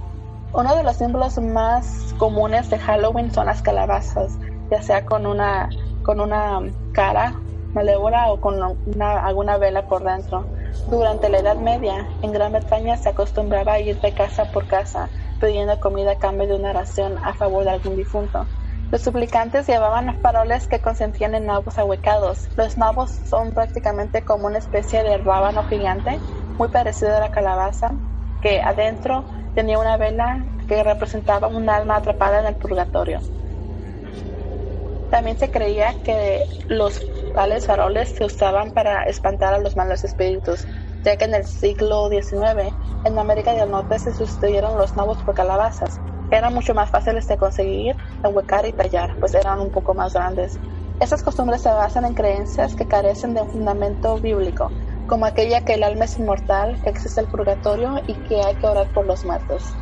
Uno 0.54 0.74
de 0.74 0.82
los 0.82 0.96
símbolos 0.96 1.36
más 1.36 2.14
comunes 2.16 2.70
de 2.70 2.78
Halloween 2.78 3.30
son 3.30 3.44
las 3.44 3.60
calabazas, 3.60 4.38
ya 4.70 4.80
sea 4.80 5.04
con 5.04 5.26
una, 5.26 5.68
con 6.04 6.20
una 6.20 6.60
cara 6.94 7.34
malévola 7.74 8.32
o 8.32 8.40
con 8.40 8.62
alguna 9.02 9.58
vela 9.58 9.86
por 9.86 10.02
dentro. 10.02 10.46
Durante 10.86 11.30
la 11.30 11.38
Edad 11.38 11.56
Media, 11.56 12.08
en 12.22 12.32
Gran 12.32 12.52
Bretaña 12.52 12.96
se 12.96 13.08
acostumbraba 13.08 13.74
a 13.74 13.80
ir 13.80 14.00
de 14.00 14.12
casa 14.12 14.44
por 14.52 14.66
casa 14.66 15.08
pidiendo 15.40 15.78
comida 15.80 16.12
a 16.12 16.18
cambio 16.18 16.46
de 16.46 16.54
una 16.54 16.70
oración 16.70 17.18
a 17.24 17.34
favor 17.34 17.64
de 17.64 17.70
algún 17.70 17.96
difunto. 17.96 18.46
Los 18.90 19.02
suplicantes 19.02 19.66
llevaban 19.66 20.20
faroles 20.20 20.68
que 20.68 20.80
consentían 20.80 21.34
en 21.34 21.46
nabos 21.46 21.78
ahuecados. 21.78 22.48
Los 22.56 22.76
nabos 22.78 23.10
son 23.10 23.52
prácticamente 23.52 24.22
como 24.22 24.46
una 24.46 24.58
especie 24.58 25.02
de 25.02 25.18
rábano 25.18 25.64
gigante, 25.64 26.20
muy 26.58 26.68
parecido 26.68 27.16
a 27.16 27.20
la 27.20 27.30
calabaza, 27.30 27.90
que 28.40 28.60
adentro 28.60 29.24
tenía 29.54 29.78
una 29.78 29.96
vela 29.96 30.44
que 30.68 30.82
representaba 30.82 31.48
un 31.48 31.68
alma 31.68 31.96
atrapada 31.96 32.40
en 32.40 32.46
el 32.46 32.56
purgatorio. 32.56 33.20
También 35.10 35.38
se 35.38 35.50
creía 35.50 35.94
que 36.04 36.44
los 36.68 37.00
tales 37.34 37.66
faroles 37.66 38.08
se 38.10 38.24
usaban 38.24 38.70
para 38.70 39.02
espantar 39.04 39.54
a 39.54 39.58
los 39.58 39.76
malos 39.76 40.04
espíritus, 40.04 40.66
ya 41.02 41.16
que 41.16 41.24
en 41.24 41.34
el 41.34 41.44
siglo 41.44 42.08
XIX 42.08 42.72
en 43.04 43.18
América 43.18 43.52
del 43.52 43.70
Norte 43.70 43.98
se 43.98 44.14
sustituyeron 44.14 44.78
los 44.78 44.96
nabos 44.96 45.18
por 45.18 45.34
calabazas. 45.34 46.00
Eran 46.30 46.54
mucho 46.54 46.74
más 46.74 46.90
fáciles 46.90 47.28
de 47.28 47.36
conseguir, 47.36 47.96
huecar 48.22 48.66
y 48.66 48.72
tallar, 48.72 49.14
pues 49.20 49.34
eran 49.34 49.60
un 49.60 49.70
poco 49.70 49.92
más 49.94 50.14
grandes. 50.14 50.58
Estas 51.00 51.22
costumbres 51.22 51.60
se 51.62 51.68
basan 51.68 52.04
en 52.04 52.14
creencias 52.14 52.74
que 52.74 52.86
carecen 52.86 53.34
de 53.34 53.42
un 53.42 53.50
fundamento 53.50 54.16
bíblico, 54.18 54.70
como 55.06 55.26
aquella 55.26 55.64
que 55.64 55.74
el 55.74 55.82
alma 55.82 56.06
es 56.06 56.18
inmortal, 56.18 56.80
que 56.82 56.90
existe 56.90 57.20
el 57.20 57.26
purgatorio 57.26 58.00
y 58.06 58.14
que 58.14 58.40
hay 58.40 58.54
que 58.54 58.66
orar 58.66 58.86
por 58.94 59.04
los 59.04 59.24
muertos. 59.24 59.74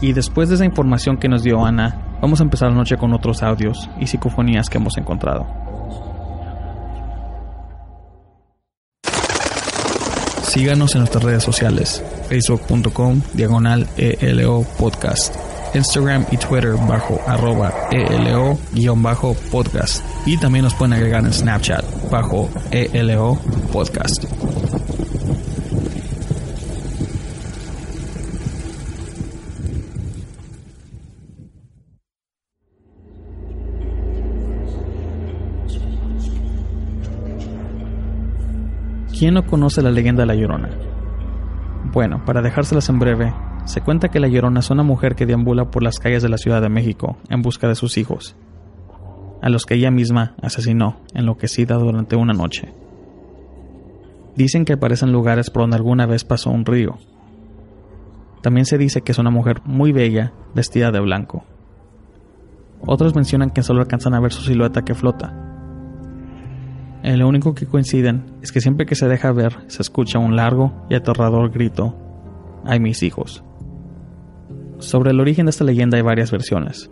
Y 0.00 0.12
después 0.12 0.48
de 0.48 0.54
esa 0.54 0.64
información 0.64 1.16
que 1.16 1.28
nos 1.28 1.42
dio 1.42 1.64
Ana, 1.64 2.07
vamos 2.20 2.40
a 2.40 2.42
empezar 2.42 2.70
la 2.70 2.76
noche 2.76 2.96
con 2.96 3.12
otros 3.12 3.42
audios 3.42 3.88
y 3.98 4.06
psicofonías 4.06 4.68
que 4.68 4.78
hemos 4.78 4.96
encontrado. 4.96 5.46
Síganos 10.42 10.94
en 10.94 11.00
nuestras 11.00 11.22
redes 11.22 11.42
sociales, 11.42 12.02
facebook.com 12.28 13.20
diagonal 13.34 13.86
ELO 13.96 14.64
podcast, 14.78 15.36
Instagram 15.74 16.24
y 16.32 16.38
Twitter 16.38 16.72
bajo 16.88 17.20
arroba 17.26 17.72
ELO 17.90 18.58
guion 18.72 19.02
bajo 19.02 19.34
podcast 19.52 20.02
y 20.26 20.38
también 20.38 20.64
nos 20.64 20.74
pueden 20.74 20.94
agregar 20.94 21.24
en 21.24 21.32
Snapchat 21.32 21.84
bajo 22.10 22.48
ELO 22.70 23.38
podcast. 23.72 24.24
¿Quién 39.18 39.34
no 39.34 39.44
conoce 39.44 39.82
la 39.82 39.90
leyenda 39.90 40.22
de 40.22 40.26
La 40.28 40.36
Llorona? 40.36 40.70
Bueno, 41.92 42.24
para 42.24 42.40
dejárselas 42.40 42.88
en 42.88 43.00
breve, 43.00 43.34
se 43.64 43.80
cuenta 43.80 44.10
que 44.10 44.20
La 44.20 44.28
Llorona 44.28 44.60
es 44.60 44.70
una 44.70 44.84
mujer 44.84 45.16
que 45.16 45.26
deambula 45.26 45.72
por 45.72 45.82
las 45.82 45.98
calles 45.98 46.22
de 46.22 46.28
la 46.28 46.38
Ciudad 46.38 46.62
de 46.62 46.68
México 46.68 47.16
en 47.28 47.42
busca 47.42 47.66
de 47.66 47.74
sus 47.74 47.98
hijos, 47.98 48.36
a 49.42 49.48
los 49.48 49.66
que 49.66 49.74
ella 49.74 49.90
misma 49.90 50.36
asesinó, 50.40 51.00
enloquecida 51.14 51.74
durante 51.74 52.14
una 52.14 52.32
noche. 52.32 52.72
Dicen 54.36 54.64
que 54.64 54.74
aparecen 54.74 55.10
lugares 55.10 55.50
por 55.50 55.62
donde 55.62 55.78
alguna 55.78 56.06
vez 56.06 56.22
pasó 56.22 56.50
un 56.50 56.64
río. 56.64 56.98
También 58.40 58.66
se 58.66 58.78
dice 58.78 59.00
que 59.00 59.10
es 59.10 59.18
una 59.18 59.30
mujer 59.30 59.62
muy 59.64 59.90
bella, 59.90 60.32
vestida 60.54 60.92
de 60.92 61.00
blanco. 61.00 61.42
Otros 62.86 63.16
mencionan 63.16 63.50
que 63.50 63.64
solo 63.64 63.80
alcanzan 63.80 64.14
a 64.14 64.20
ver 64.20 64.32
su 64.32 64.42
silueta 64.42 64.82
que 64.82 64.94
flota, 64.94 65.47
en 67.08 67.18
lo 67.18 67.26
único 67.26 67.54
que 67.54 67.64
coinciden 67.64 68.26
es 68.42 68.52
que 68.52 68.60
siempre 68.60 68.84
que 68.84 68.94
se 68.94 69.08
deja 69.08 69.32
ver 69.32 69.56
se 69.68 69.80
escucha 69.80 70.18
un 70.18 70.36
largo 70.36 70.84
y 70.90 70.94
aterrador 70.94 71.50
grito, 71.50 71.96
¡ay 72.66 72.80
mis 72.80 73.02
hijos! 73.02 73.42
Sobre 74.76 75.12
el 75.12 75.20
origen 75.20 75.46
de 75.46 75.50
esta 75.50 75.64
leyenda 75.64 75.96
hay 75.96 76.02
varias 76.02 76.30
versiones. 76.30 76.90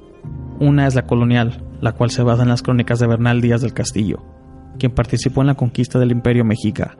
Una 0.58 0.86
es 0.86 0.94
la 0.94 1.06
colonial, 1.06 1.62
la 1.82 1.92
cual 1.92 2.08
se 2.08 2.22
basa 2.22 2.44
en 2.44 2.48
las 2.48 2.62
crónicas 2.62 2.98
de 2.98 3.06
Bernal 3.06 3.42
Díaz 3.42 3.60
del 3.60 3.74
Castillo, 3.74 4.24
quien 4.78 4.92
participó 4.92 5.42
en 5.42 5.48
la 5.48 5.54
conquista 5.54 5.98
del 5.98 6.12
imperio 6.12 6.46
mexica. 6.46 6.96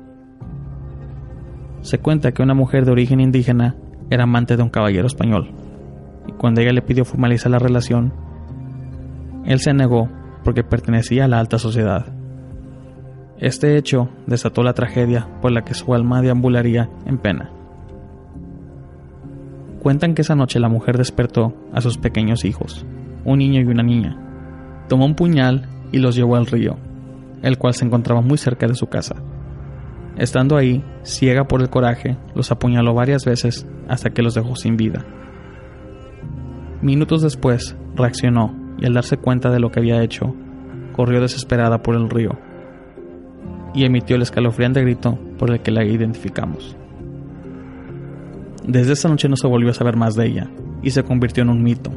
Se 1.80 1.96
cuenta 1.96 2.32
que 2.32 2.42
una 2.42 2.52
mujer 2.52 2.84
de 2.84 2.92
origen 2.92 3.20
indígena 3.20 3.76
era 4.10 4.24
amante 4.24 4.58
de 4.58 4.62
un 4.62 4.68
caballero 4.68 5.06
español, 5.06 5.54
y 6.28 6.32
cuando 6.32 6.60
ella 6.60 6.72
le 6.72 6.82
pidió 6.82 7.06
formalizar 7.06 7.50
la 7.50 7.58
relación, 7.58 8.12
él 9.46 9.58
se 9.60 9.72
negó 9.72 10.10
porque 10.44 10.64
pertenecía 10.64 11.24
a 11.24 11.28
la 11.28 11.38
alta 11.38 11.58
sociedad 11.58 12.15
este 13.38 13.76
hecho 13.76 14.08
desató 14.26 14.62
la 14.62 14.72
tragedia 14.72 15.28
por 15.42 15.52
la 15.52 15.62
que 15.62 15.74
su 15.74 15.92
alma 15.94 16.22
deambularía 16.22 16.88
en 17.04 17.18
pena. 17.18 17.50
Cuentan 19.82 20.14
que 20.14 20.22
esa 20.22 20.34
noche 20.34 20.58
la 20.58 20.70
mujer 20.70 20.96
despertó 20.96 21.54
a 21.72 21.82
sus 21.82 21.98
pequeños 21.98 22.46
hijos, 22.46 22.86
un 23.24 23.38
niño 23.38 23.60
y 23.60 23.64
una 23.64 23.82
niña. 23.82 24.16
Tomó 24.88 25.04
un 25.04 25.14
puñal 25.14 25.68
y 25.92 25.98
los 25.98 26.16
llevó 26.16 26.36
al 26.36 26.46
río, 26.46 26.78
el 27.42 27.58
cual 27.58 27.74
se 27.74 27.84
encontraba 27.84 28.22
muy 28.22 28.38
cerca 28.38 28.66
de 28.66 28.74
su 28.74 28.86
casa. 28.86 29.16
Estando 30.16 30.56
ahí, 30.56 30.82
ciega 31.02 31.46
por 31.46 31.60
el 31.60 31.68
coraje, 31.68 32.16
los 32.34 32.50
apuñaló 32.50 32.94
varias 32.94 33.26
veces 33.26 33.66
hasta 33.86 34.10
que 34.10 34.22
los 34.22 34.34
dejó 34.34 34.56
sin 34.56 34.78
vida. 34.78 35.04
Minutos 36.80 37.20
después, 37.20 37.76
reaccionó 37.94 38.54
y 38.78 38.86
al 38.86 38.94
darse 38.94 39.18
cuenta 39.18 39.50
de 39.50 39.60
lo 39.60 39.70
que 39.70 39.80
había 39.80 40.02
hecho, 40.02 40.34
corrió 40.94 41.20
desesperada 41.20 41.82
por 41.82 41.96
el 41.96 42.08
río 42.08 42.45
y 43.76 43.84
emitió 43.84 44.16
el 44.16 44.22
escalofriante 44.22 44.80
grito 44.80 45.18
por 45.38 45.50
el 45.50 45.60
que 45.60 45.70
la 45.70 45.84
identificamos. 45.84 46.76
Desde 48.66 48.94
esa 48.94 49.08
noche 49.08 49.28
no 49.28 49.36
se 49.36 49.46
volvió 49.46 49.70
a 49.70 49.74
saber 49.74 49.96
más 49.96 50.16
de 50.16 50.26
ella 50.26 50.50
y 50.82 50.90
se 50.90 51.04
convirtió 51.04 51.42
en 51.42 51.50
un 51.50 51.62
mito. 51.62 51.92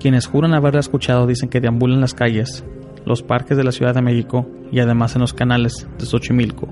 Quienes 0.00 0.26
juran 0.26 0.52
haberla 0.52 0.80
escuchado 0.80 1.26
dicen 1.26 1.48
que 1.48 1.60
deambula 1.60 1.94
en 1.94 2.00
las 2.00 2.12
calles, 2.12 2.64
los 3.06 3.22
parques 3.22 3.56
de 3.56 3.64
la 3.64 3.72
Ciudad 3.72 3.94
de 3.94 4.02
México 4.02 4.46
y 4.72 4.80
además 4.80 5.14
en 5.14 5.22
los 5.22 5.32
canales 5.32 5.88
de 5.98 6.06
Xochimilco. 6.06 6.68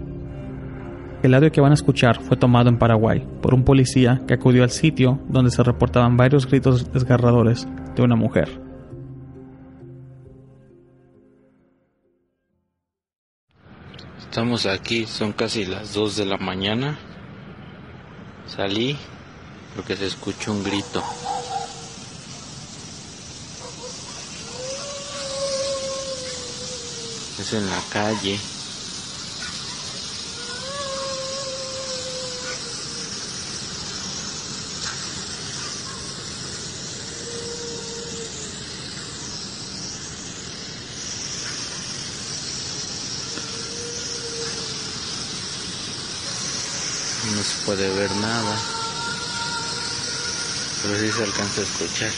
El 1.22 1.34
audio 1.34 1.52
que 1.52 1.60
van 1.60 1.70
a 1.70 1.74
escuchar 1.74 2.20
fue 2.20 2.36
tomado 2.36 2.68
en 2.68 2.78
Paraguay 2.78 3.26
por 3.40 3.54
un 3.54 3.64
policía 3.64 4.20
que 4.26 4.34
acudió 4.34 4.62
al 4.62 4.70
sitio 4.70 5.20
donde 5.28 5.50
se 5.50 5.62
reportaban 5.62 6.16
varios 6.16 6.46
gritos 6.46 6.92
desgarradores 6.92 7.68
de 7.94 8.02
una 8.02 8.16
mujer. 8.16 8.67
Estamos 14.30 14.66
aquí, 14.66 15.06
son 15.06 15.32
casi 15.32 15.64
las 15.64 15.94
2 15.94 16.16
de 16.16 16.26
la 16.26 16.36
mañana. 16.36 16.98
Salí 18.46 18.98
porque 19.74 19.96
se 19.96 20.06
escuchó 20.06 20.52
un 20.52 20.62
grito. 20.62 21.02
Es 27.40 27.52
en 27.54 27.70
la 27.70 27.80
calle. 27.90 28.38
no 47.38 47.42
se 47.42 47.57
puede 47.68 47.90
ver 47.90 48.10
nada, 48.12 48.56
pero 50.80 50.98
sí 50.98 51.12
se 51.12 51.22
alcanza 51.22 51.60
a 51.60 51.64
escuchar. 51.64 52.10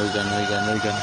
Oigan, 0.00 0.32
oigan, 0.32 0.68
oigan. 0.70 0.96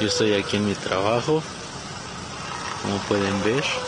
Yo 0.00 0.08
estoy 0.08 0.34
aquí 0.34 0.56
en 0.56 0.66
mi 0.66 0.74
trabajo, 0.74 1.40
como 2.82 2.98
pueden 3.02 3.44
ver. 3.44 3.85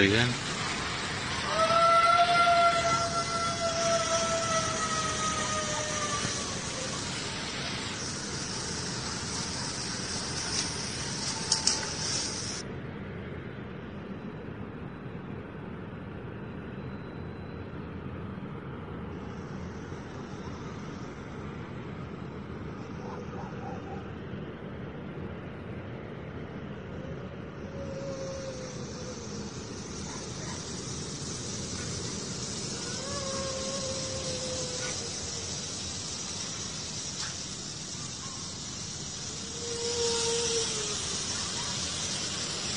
Oigan. 0.00 0.50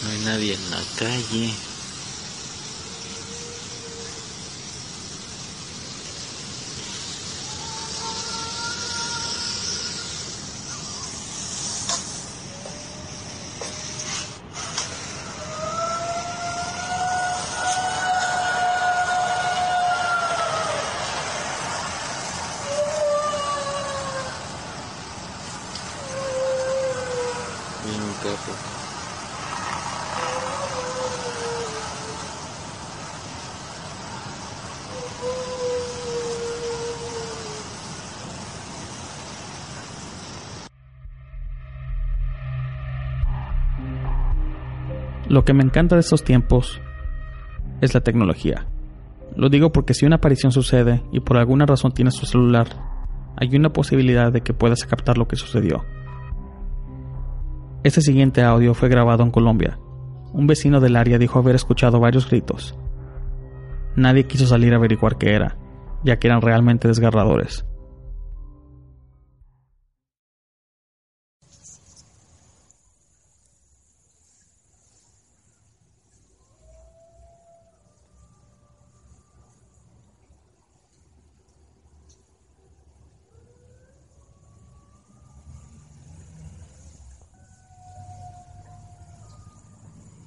No 0.04 0.10
hay 0.10 0.20
nadie 0.26 0.54
en 0.54 0.72
la 0.72 0.82
calle. 1.34 1.63
Lo 45.34 45.46
que 45.46 45.54
me 45.54 45.64
encanta 45.64 45.96
de 45.96 46.02
estos 46.02 46.24
tiempos 46.24 46.80
es 47.82 47.96
la 47.96 48.02
tecnología. 48.02 48.68
Lo 49.36 49.50
digo 49.50 49.72
porque 49.72 49.96
si 49.96 50.06
una 50.06 50.18
aparición 50.18 50.52
sucede 50.52 51.02
y 51.12 51.22
por 51.22 51.38
alguna 51.38 51.66
razón 51.66 51.92
tienes 51.92 52.20
tu 52.20 52.28
celular, 52.28 52.68
hay 53.36 53.56
una 53.56 53.74
posibilidad 53.74 54.32
de 54.32 54.42
que 54.42 54.54
puedas 54.54 54.86
captar 54.86 55.18
lo 55.18 55.28
que 55.28 55.36
sucedió. 55.36 55.86
Este 57.84 58.02
siguiente 58.02 58.44
audio 58.44 58.76
fue 58.76 58.90
grabado 58.90 59.24
en 59.24 59.32
Colombia. 59.32 59.80
Un 60.34 60.46
vecino 60.46 60.80
del 60.80 60.96
área 60.96 61.18
dijo 61.18 61.40
haber 61.40 61.56
escuchado 61.56 62.00
varios 62.00 62.30
gritos. 62.30 62.78
Nadie 63.96 64.28
quiso 64.28 64.46
salir 64.46 64.74
a 64.74 64.76
averiguar 64.76 65.18
qué 65.18 65.34
era, 65.34 65.58
ya 66.04 66.20
que 66.20 66.28
eran 66.28 66.42
realmente 66.42 66.88
desgarradores. 66.88 67.66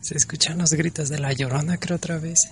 Se 0.06 0.16
escuchan 0.16 0.58
los 0.58 0.72
gritos 0.72 1.08
de 1.08 1.18
la 1.18 1.32
llorona, 1.32 1.78
creo 1.78 1.96
otra 1.96 2.16
vez. 2.20 2.48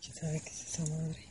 ¿Quién 0.00 0.14
sabe 0.14 0.40
qué 0.40 0.50
es 0.50 0.60
esa 0.62 0.86
madre? 0.86 1.30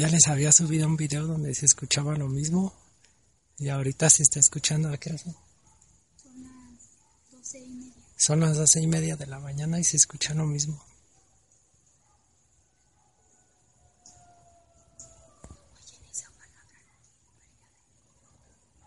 Ya 0.00 0.08
les 0.08 0.28
había 0.28 0.50
subido 0.50 0.86
un 0.86 0.96
video 0.96 1.26
donde 1.26 1.54
se 1.54 1.66
escuchaba 1.66 2.16
lo 2.16 2.26
mismo 2.26 2.72
y 3.58 3.68
ahorita 3.68 4.08
se 4.08 4.22
está 4.22 4.40
escuchando. 4.40 4.88
¿A 4.88 4.96
qué 4.96 5.10
hora 5.10 5.18
son? 5.18 5.36
Son 8.16 8.40
las 8.40 8.56
doce 8.56 8.80
y 8.80 8.86
media 8.86 9.16
de 9.16 9.26
la 9.26 9.40
mañana 9.40 9.78
y 9.78 9.84
se 9.84 9.98
escucha 9.98 10.32
lo 10.32 10.46
mismo. 10.46 10.82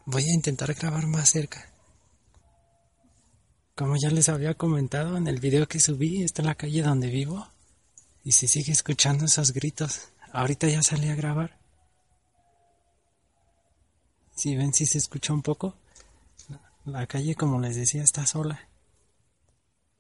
Voy 0.08 0.24
a 0.24 0.34
intentar 0.34 0.74
grabar 0.74 1.06
más 1.06 1.30
cerca. 1.30 1.72
Como 3.76 3.98
ya 3.98 4.10
les 4.10 4.30
había 4.30 4.56
comentado 4.56 5.16
en 5.16 5.28
el 5.28 5.40
video 5.40 5.68
que 5.68 5.80
subí, 5.80 6.24
está 6.24 6.42
en 6.42 6.48
la 6.48 6.56
calle 6.56 6.82
donde 6.82 7.12
vivo 7.12 7.48
y 8.24 8.32
se 8.32 8.48
sigue 8.48 8.72
escuchando 8.72 9.26
esos 9.26 9.54
gritos. 9.54 10.13
Ahorita 10.34 10.68
ya 10.68 10.82
salí 10.82 11.10
a 11.10 11.16
grabar. 11.16 11.60
Si 14.36 14.56
ven 14.56 14.74
si 14.74 14.88
se 14.88 14.98
escucha 14.98 15.32
un 15.32 15.44
poco, 15.44 15.76
la 16.86 17.06
calle 17.06 17.36
como 17.36 17.60
les 17.60 17.76
decía 17.76 18.02
está 18.02 18.26
sola. 18.26 18.68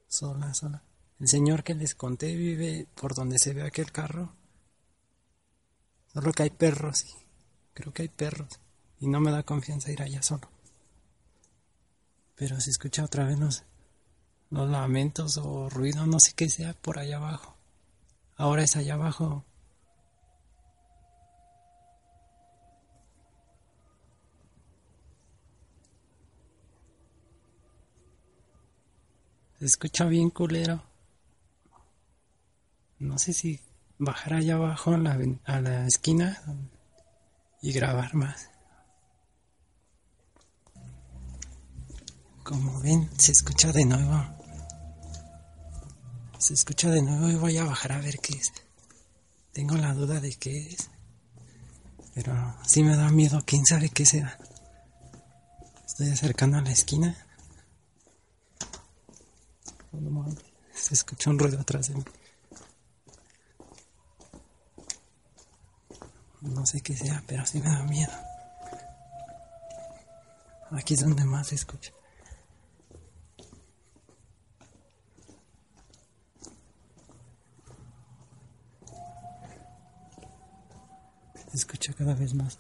Sola, 0.08 0.52
sola. 0.56 0.82
El 1.20 1.28
señor 1.28 1.64
que 1.64 1.76
les 1.76 1.94
conté 1.94 2.36
vive 2.36 2.88
por 2.96 3.14
donde 3.14 3.38
se 3.38 3.54
ve 3.54 3.62
aquel 3.62 3.92
carro. 3.92 4.34
Solo 6.12 6.32
que 6.32 6.44
hay 6.44 6.50
perros. 6.50 7.06
Creo 7.76 7.94
que 7.94 8.02
hay 8.02 8.10
perros. 8.10 8.60
Y 9.00 9.08
no 9.08 9.20
me 9.20 9.30
da 9.30 9.44
confianza 9.44 9.92
ir 9.92 10.02
allá 10.02 10.24
solo. 10.24 10.50
Pero 12.36 12.60
se 12.60 12.72
escucha 12.72 13.04
otra 13.04 13.26
vez 13.26 13.38
los, 13.38 13.66
los 14.50 14.68
lamentos 14.68 15.38
o 15.38 15.70
ruido, 15.70 16.08
no 16.08 16.20
sé 16.20 16.34
qué 16.36 16.50
sea, 16.50 16.74
por 16.74 16.98
allá 16.98 17.18
abajo. 17.18 17.56
Ahora 18.36 18.64
es 18.64 18.76
allá 18.76 18.96
abajo. 18.96 19.46
Se 29.64 29.68
escucha 29.68 30.04
bien 30.04 30.30
culero. 30.30 30.84
No 33.00 33.18
sé 33.18 33.32
si 33.32 33.62
bajar 33.98 34.34
allá 34.34 34.56
abajo 34.56 34.92
a 34.92 34.98
la, 35.62 35.88
esquina 35.88 36.44
y 37.62 37.72
grabar 37.72 38.14
más. 38.14 38.50
Como 42.44 42.82
ven, 42.82 43.10
se 43.18 43.32
escucha 43.32 43.72
de 43.72 43.86
nuevo. 43.86 44.26
Se 46.40 46.56
escucha 46.56 46.90
de 46.90 47.02
nuevo 47.02 47.30
y 47.30 47.36
voy 47.36 47.58
a 47.58 47.64
bajar 47.64 47.94
a 47.94 48.02
ver 48.02 48.20
qué 48.20 48.34
es. 48.34 48.52
Tengo 49.54 49.78
la 49.78 49.94
duda 49.94 50.20
de 50.20 50.34
qué 50.36 50.74
es. 50.74 50.90
Pero 52.14 52.36
sí 52.68 52.84
me 52.84 52.98
da 52.98 53.10
miedo, 53.12 53.42
quién 53.46 53.66
sabe 53.66 53.88
qué 53.88 54.06
sea. 54.06 54.38
Estoy 55.86 56.10
acercando 56.10 56.58
a 56.58 56.62
la 56.64 56.72
esquina. 56.74 57.23
Se 60.74 60.96
escucha 60.96 61.30
un 61.30 61.40
ruido 61.40 61.60
atrás 61.60 61.90
de 61.90 61.96
mí. 61.96 62.04
No 66.42 66.66
sé 66.66 66.82
qué 66.82 66.96
sea, 66.96 67.24
pero 67.28 67.46
sí 67.46 67.60
me 67.60 67.70
da 67.70 67.84
miedo. 67.84 68.12
Aquí 70.72 70.96
es 70.96 71.02
donde 71.02 71.24
más 71.24 71.48
se 71.48 71.56
escucha. 71.56 71.94
Se 81.52 81.58
escucha 81.58 81.94
cada 81.94 82.16
vez 82.16 82.34
más. 82.34 82.58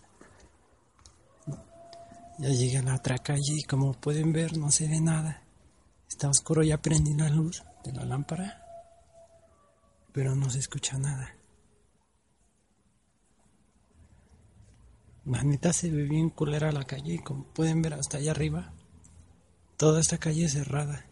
Ya 2.37 2.49
llegué 2.49 2.77
a 2.77 2.83
la 2.83 2.95
otra 2.95 3.17
calle 3.17 3.53
y 3.57 3.63
como 3.63 3.93
pueden 3.93 4.31
ver 4.31 4.57
no 4.57 4.69
se 4.71 4.87
ve 4.87 5.01
nada. 5.01 5.41
Está 6.13 6.29
oscuro, 6.29 6.61
ya 6.61 6.79
prendí 6.79 7.15
la 7.15 7.27
luz 7.27 7.63
de 7.83 7.91
la 7.91 8.05
lámpara, 8.05 8.63
pero 10.11 10.35
no 10.35 10.47
se 10.47 10.59
escucha 10.59 10.95
nada. 10.99 11.35
La 15.25 15.43
neta 15.43 15.73
se 15.73 15.89
ve 15.89 16.03
bien 16.03 16.29
culera 16.29 16.71
la 16.71 16.83
calle 16.83 17.23
como 17.23 17.45
pueden 17.45 17.81
ver 17.81 17.95
hasta 17.95 18.17
allá 18.17 18.29
arriba, 18.29 18.73
toda 19.75 19.99
esta 19.99 20.19
calle 20.19 20.45
es 20.45 20.53
cerrada. 20.53 21.03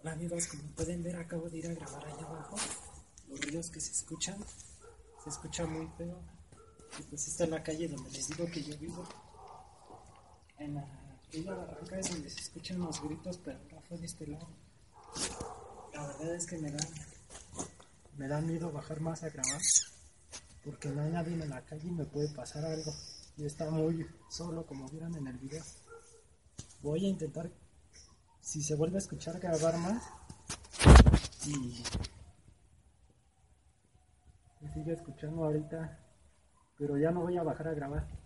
Hola 0.00 0.12
amigos, 0.12 0.46
como 0.46 0.62
pueden 0.70 1.02
ver 1.02 1.16
acabo 1.16 1.50
de 1.50 1.58
ir 1.58 1.66
a 1.66 1.74
grabar 1.74 2.06
allá 2.06 2.26
abajo. 2.26 2.56
Los 3.28 3.42
ruidos 3.42 3.68
que 3.68 3.80
se 3.80 3.92
escuchan, 3.92 4.42
se 5.22 5.28
escucha 5.28 5.66
muy 5.66 5.86
feo. 5.98 6.18
Y 6.98 7.02
pues 7.02 7.28
esta 7.28 7.44
es 7.44 7.50
la 7.50 7.62
calle 7.62 7.88
donde 7.88 8.10
les 8.10 8.26
digo 8.28 8.46
que 8.46 8.62
yo 8.62 8.74
vivo. 8.78 9.04
En 10.58 10.76
la 10.76 11.03
aquella 11.34 11.54
barranca 11.54 11.98
es 11.98 12.10
donde 12.10 12.30
se 12.30 12.40
escuchan 12.40 12.78
los 12.78 13.02
gritos, 13.02 13.38
pero 13.38 13.58
no 13.72 13.80
fue 13.82 13.98
de 13.98 14.06
este 14.06 14.26
lado. 14.26 14.46
La 15.92 16.06
verdad 16.06 16.34
es 16.34 16.46
que 16.46 16.58
me 16.58 16.70
da, 16.70 16.78
me 18.16 18.28
da 18.28 18.40
miedo 18.40 18.70
bajar 18.70 19.00
más 19.00 19.24
a 19.24 19.30
grabar 19.30 19.60
porque 20.64 20.88
no 20.88 21.02
hay 21.02 21.10
nadie 21.10 21.34
en 21.34 21.50
la 21.50 21.60
calle 21.62 21.88
y 21.88 21.90
me 21.90 22.04
puede 22.04 22.28
pasar 22.28 22.64
algo. 22.64 22.92
Y 23.36 23.44
está 23.44 23.68
muy 23.68 24.06
solo, 24.30 24.64
como 24.64 24.88
vieron 24.88 25.14
en 25.16 25.26
el 25.26 25.36
video. 25.38 25.64
Voy 26.82 27.04
a 27.04 27.08
intentar, 27.08 27.50
si 28.40 28.62
se 28.62 28.76
vuelve 28.76 28.96
a 28.96 28.98
escuchar, 28.98 29.40
grabar 29.40 29.76
más. 29.78 30.04
Y 31.46 31.82
me 34.60 34.72
sigue 34.72 34.92
escuchando 34.92 35.44
ahorita, 35.44 35.98
pero 36.78 36.96
ya 36.96 37.10
no 37.10 37.22
voy 37.22 37.36
a 37.36 37.42
bajar 37.42 37.68
a 37.68 37.74
grabar. 37.74 38.23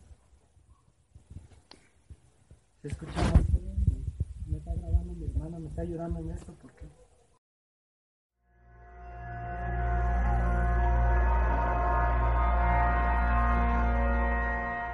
Se 2.80 2.88
escucha 2.88 3.20
bien. 3.22 4.04
Me 4.46 4.58
está 4.58 4.72
grabando 4.74 5.12
mi 5.14 5.24
hermana, 5.24 5.58
me 5.58 5.68
está 5.68 5.82
ayudando 5.82 6.20
en 6.20 6.30
esto 6.30 6.54
porque 6.62 6.86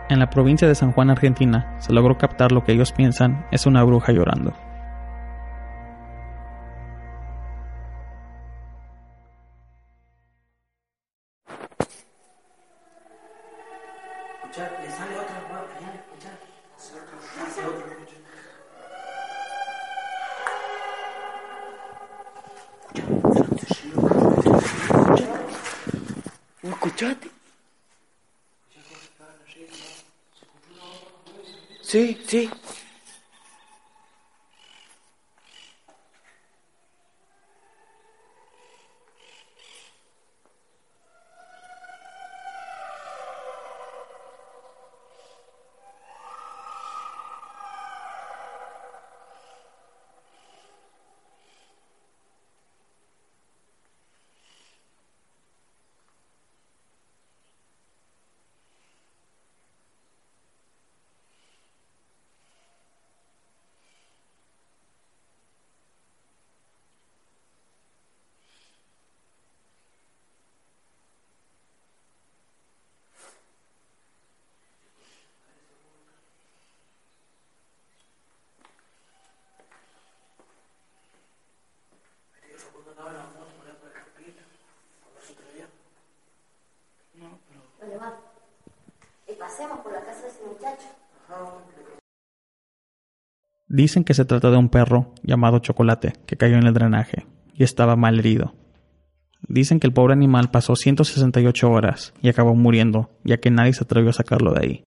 En 0.08 0.18
la 0.18 0.30
provincia 0.30 0.68
de 0.68 0.74
San 0.74 0.92
Juan, 0.92 1.10
Argentina, 1.10 1.76
se 1.80 1.92
logró 1.92 2.16
captar 2.16 2.52
lo 2.52 2.62
que 2.62 2.72
ellos 2.72 2.92
piensan 2.92 3.46
es 3.50 3.66
una 3.66 3.82
bruja 3.82 4.12
llorando. 4.12 4.52
¿Escuchaste? 26.62 27.30
Sí, 31.82 32.18
sí. 32.26 32.50
¿Dónde 87.80 87.96
va? 87.98 88.14
Y 89.26 89.34
pasemos 89.34 89.80
por 89.80 89.92
la 89.92 90.04
casa 90.04 90.22
de 90.22 90.28
ese 90.28 90.44
muchacho. 90.44 90.88
Dicen 93.74 94.04
que 94.04 94.14
se 94.14 94.24
trata 94.24 94.52
de 94.52 94.56
un 94.56 94.68
perro 94.68 95.10
llamado 95.24 95.58
Chocolate 95.58 96.12
que 96.26 96.36
cayó 96.36 96.54
en 96.58 96.64
el 96.68 96.74
drenaje 96.74 97.26
y 97.54 97.64
estaba 97.64 97.96
mal 97.96 98.20
herido. 98.20 98.54
Dicen 99.48 99.80
que 99.80 99.88
el 99.88 99.92
pobre 99.92 100.12
animal 100.12 100.52
pasó 100.52 100.76
168 100.76 101.68
horas 101.68 102.14
y 102.22 102.28
acabó 102.28 102.54
muriendo, 102.54 103.10
ya 103.24 103.38
que 103.38 103.50
nadie 103.50 103.72
se 103.72 103.82
atrevió 103.82 104.10
a 104.10 104.12
sacarlo 104.12 104.52
de 104.52 104.60
ahí. 104.60 104.84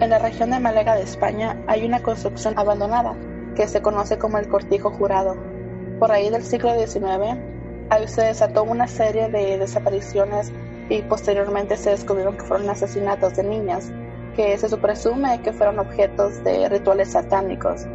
En 0.00 0.10
la 0.10 0.20
región 0.20 0.50
de 0.52 0.60
Málaga 0.60 0.94
de 0.94 1.02
España 1.02 1.60
hay 1.66 1.84
una 1.84 2.04
construcción 2.04 2.56
abandonada 2.56 3.16
que 3.56 3.66
se 3.66 3.82
conoce 3.82 4.16
como 4.16 4.38
el 4.38 4.46
Cortijo 4.46 4.92
Jurado. 4.92 5.34
Por 5.98 6.12
ahí 6.12 6.30
del 6.30 6.44
siglo 6.44 6.72
XIX, 6.78 7.36
se 8.06 8.22
desató 8.22 8.62
una 8.62 8.86
serie 8.86 9.28
de 9.28 9.58
desapariciones 9.58 10.52
y 10.90 11.02
posteriormente 11.02 11.76
se 11.76 11.90
descubrieron 11.90 12.36
que 12.36 12.44
fueron 12.44 12.68
asesinatos 12.68 13.36
de 13.36 13.44
niñas, 13.44 13.90
que 14.34 14.58
se 14.58 14.76
presume 14.76 15.40
que 15.40 15.52
fueron 15.52 15.78
objetos 15.78 16.42
de 16.44 16.68
rituales 16.68 17.12
satánicos. 17.12 17.86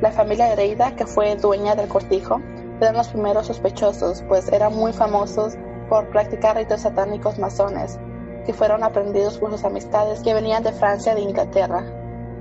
La 0.00 0.10
familia 0.10 0.50
Hereida, 0.50 0.96
que 0.96 1.06
fue 1.06 1.36
dueña 1.36 1.74
del 1.74 1.88
cortijo, 1.88 2.40
eran 2.80 2.96
los 2.96 3.08
primeros 3.08 3.46
sospechosos, 3.46 4.24
pues 4.26 4.50
eran 4.50 4.74
muy 4.74 4.94
famosos 4.94 5.54
por 5.90 6.08
practicar 6.08 6.56
ritos 6.56 6.80
satánicos 6.80 7.38
masones, 7.38 7.98
que 8.46 8.54
fueron 8.54 8.82
aprendidos 8.82 9.36
por 9.36 9.50
sus 9.50 9.64
amistades 9.64 10.20
que 10.20 10.32
venían 10.32 10.62
de 10.62 10.72
Francia 10.72 11.12
e 11.12 11.20
Inglaterra. 11.20 11.84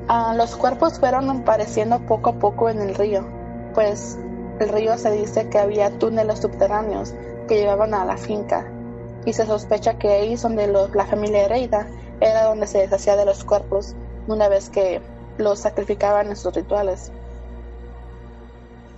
Ah, 0.08 0.34
los 0.36 0.56
cuerpos 0.56 0.98
fueron 0.98 1.30
apareciendo 1.30 2.00
poco 2.06 2.30
a 2.30 2.40
poco 2.40 2.70
en 2.70 2.80
el 2.80 2.96
río, 2.96 3.28
pues 3.74 4.18
el 4.62 4.70
río 4.70 4.98
se 4.98 5.12
dice 5.12 5.50
que 5.50 5.60
había 5.60 5.90
túneles 6.00 6.40
subterráneos 6.40 7.14
que 7.50 7.58
llevaban 7.58 7.94
a 7.94 8.06
la 8.06 8.18
finca, 8.18 8.66
y 9.26 9.34
se 9.34 9.46
sospecha 9.46 9.98
que 9.98 10.10
ahí 10.10 10.34
es 10.34 10.42
donde 10.42 10.68
la 10.68 11.06
familia 11.06 11.46
Hereida 11.46 11.88
era 12.20 12.46
donde 12.46 12.68
se 12.68 12.80
deshacía 12.80 13.16
de 13.16 13.26
los 13.26 13.44
cuerpos 13.44 13.96
una 14.28 14.48
vez 14.50 14.70
que 14.70 15.02
los 15.38 15.60
sacrificaban 15.60 16.28
en 16.28 16.36
sus 16.36 16.54
rituales. 16.54 17.12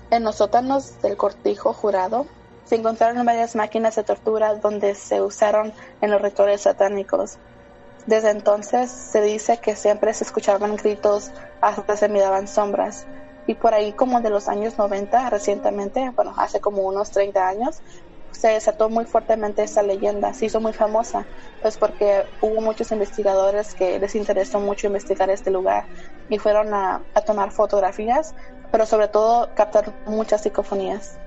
En 0.10 0.24
los 0.24 0.36
sótanos 0.36 1.02
del 1.02 1.16
cortijo 1.16 1.74
jurado 1.74 2.26
se 2.66 2.76
encontraron 2.76 3.26
varias 3.26 3.56
máquinas 3.56 3.96
de 3.96 4.04
tortura 4.04 4.56
donde 4.56 4.96
se 4.96 5.22
usaron 5.22 5.74
en 6.02 6.12
los 6.12 6.22
rituales 6.22 6.62
satánicos. 6.62 7.38
Desde 8.06 8.32
entonces 8.32 8.90
se 8.90 9.22
dice 9.22 9.60
que 9.60 9.76
siempre 9.76 10.14
se 10.14 10.24
escuchaban 10.24 10.76
gritos 10.76 11.32
hasta 11.62 11.96
se 11.96 12.10
miraban 12.10 12.48
sombras. 12.48 13.06
Y 13.48 13.56
por 13.56 13.74
ahí 13.74 13.94
como 13.94 14.22
de 14.22 14.30
los 14.30 14.48
años 14.48 14.78
90, 14.78 15.30
recientemente, 15.30 16.12
bueno, 16.16 16.34
hace 16.38 16.60
como 16.60 16.84
unos 16.84 17.12
30 17.12 17.48
años, 17.48 17.82
se 18.32 18.50
desató 18.50 18.90
muy 18.90 19.06
fuertemente 19.06 19.64
esta 19.64 19.84
leyenda, 19.84 20.34
se 20.34 20.46
hizo 20.48 20.62
muy 20.62 20.74
famosa, 20.74 21.30
pues 21.60 21.78
porque 21.78 22.26
hubo 22.40 22.62
muchos 22.62 22.92
investigadores 22.92 23.76
que 23.76 24.00
les 24.00 24.16
interesó 24.16 24.60
mucho 24.60 24.88
investigar 24.88 25.30
este 25.30 25.52
lugar 25.52 25.90
y 26.28 26.40
fueron 26.40 26.74
a, 26.74 27.06
a 27.14 27.22
tomar 27.22 27.52
fotografías, 27.52 28.34
pero 28.72 28.86
sobre 28.86 29.08
todo 29.10 29.54
captar 29.56 29.96
muchas 30.06 30.42
psicofonías. 30.44 31.21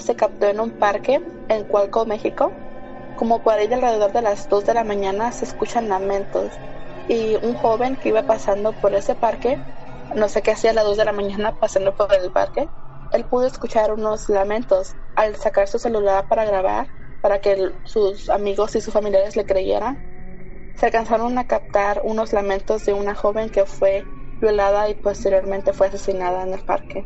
Se 0.00 0.14
captó 0.14 0.48
en 0.48 0.60
un 0.60 0.70
parque 0.70 1.20
en 1.48 1.64
Cualco, 1.64 2.04
México. 2.06 2.52
Como 3.16 3.42
por 3.42 3.54
ahí 3.54 3.68
de 3.68 3.74
alrededor 3.74 4.12
de 4.12 4.22
las 4.22 4.48
2 4.48 4.64
de 4.66 4.74
la 4.74 4.84
mañana 4.84 5.32
se 5.32 5.44
escuchan 5.44 5.88
lamentos 5.88 6.50
y 7.08 7.36
un 7.44 7.54
joven 7.54 7.96
que 7.96 8.10
iba 8.10 8.22
pasando 8.22 8.72
por 8.72 8.94
ese 8.94 9.14
parque, 9.14 9.58
no 10.14 10.28
sé 10.28 10.42
qué 10.42 10.52
hacía 10.52 10.70
a 10.70 10.74
las 10.74 10.84
2 10.84 10.96
de 10.96 11.04
la 11.04 11.12
mañana 11.12 11.54
pasando 11.58 11.94
por 11.94 12.14
el 12.14 12.30
parque, 12.30 12.68
él 13.12 13.24
pudo 13.24 13.46
escuchar 13.46 13.92
unos 13.92 14.28
lamentos 14.28 14.94
al 15.16 15.36
sacar 15.36 15.68
su 15.68 15.78
celular 15.78 16.26
para 16.28 16.44
grabar, 16.44 16.88
para 17.20 17.40
que 17.40 17.70
sus 17.84 18.28
amigos 18.28 18.74
y 18.76 18.80
sus 18.80 18.92
familiares 18.92 19.36
le 19.36 19.44
creyeran. 19.46 19.98
Se 20.76 20.86
alcanzaron 20.86 21.38
a 21.38 21.46
captar 21.46 22.00
unos 22.04 22.32
lamentos 22.32 22.84
de 22.84 22.94
una 22.94 23.14
joven 23.14 23.50
que 23.50 23.66
fue 23.66 24.04
violada 24.40 24.88
y 24.88 24.94
posteriormente 24.94 25.72
fue 25.72 25.88
asesinada 25.88 26.42
en 26.42 26.54
el 26.54 26.60
parque. 26.64 27.04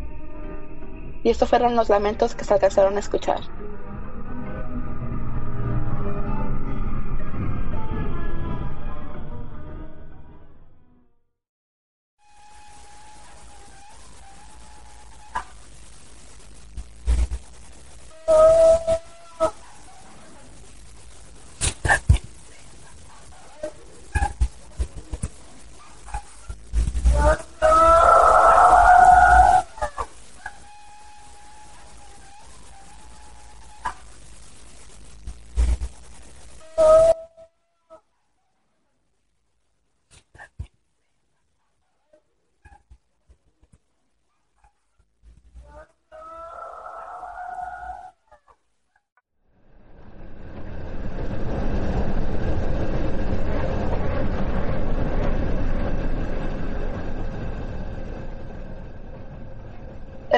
Y 1.26 1.30
estos 1.30 1.48
fueron 1.48 1.74
los 1.74 1.88
lamentos 1.88 2.36
que 2.36 2.44
se 2.44 2.54
alcanzaron 2.54 2.96
a 2.96 3.00
escuchar. 3.00 3.40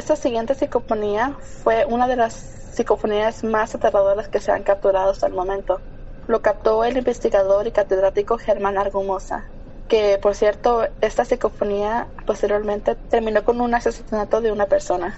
Esta 0.08 0.22
siguiente 0.22 0.54
psicofonía 0.54 1.36
fue 1.38 1.84
una 1.84 2.08
de 2.08 2.16
las 2.16 2.32
psicofonías 2.32 3.44
más 3.44 3.74
aterradoras 3.74 4.30
que 4.30 4.40
se 4.40 4.50
han 4.50 4.62
capturado 4.62 5.10
hasta 5.10 5.26
el 5.26 5.34
momento. 5.34 5.82
Lo 6.26 6.40
captó 6.40 6.82
el 6.82 6.96
investigador 6.96 7.66
y 7.66 7.72
catedrático 7.72 8.38
Germán 8.38 8.78
Argumosa, 8.78 9.44
que 9.86 10.16
por 10.16 10.34
cierto, 10.34 10.88
esta 11.02 11.26
psicofonía 11.26 12.08
posteriormente 12.26 12.94
terminó 13.10 13.44
con 13.44 13.60
un 13.60 13.74
asesinato 13.74 14.40
de 14.40 14.50
una 14.50 14.64
persona. 14.64 15.14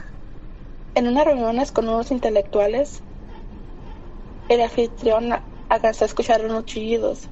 En 0.96 1.06
unas 1.06 1.24
reuniones 1.24 1.70
con 1.70 1.88
unos 1.88 2.10
intelectuales, 2.10 3.00
el 4.48 4.60
anfitrión 4.60 5.40
alcanzó 5.68 6.04
a 6.04 6.06
escuchar 6.06 6.44
unos 6.44 6.64
chillidos. 6.64 7.30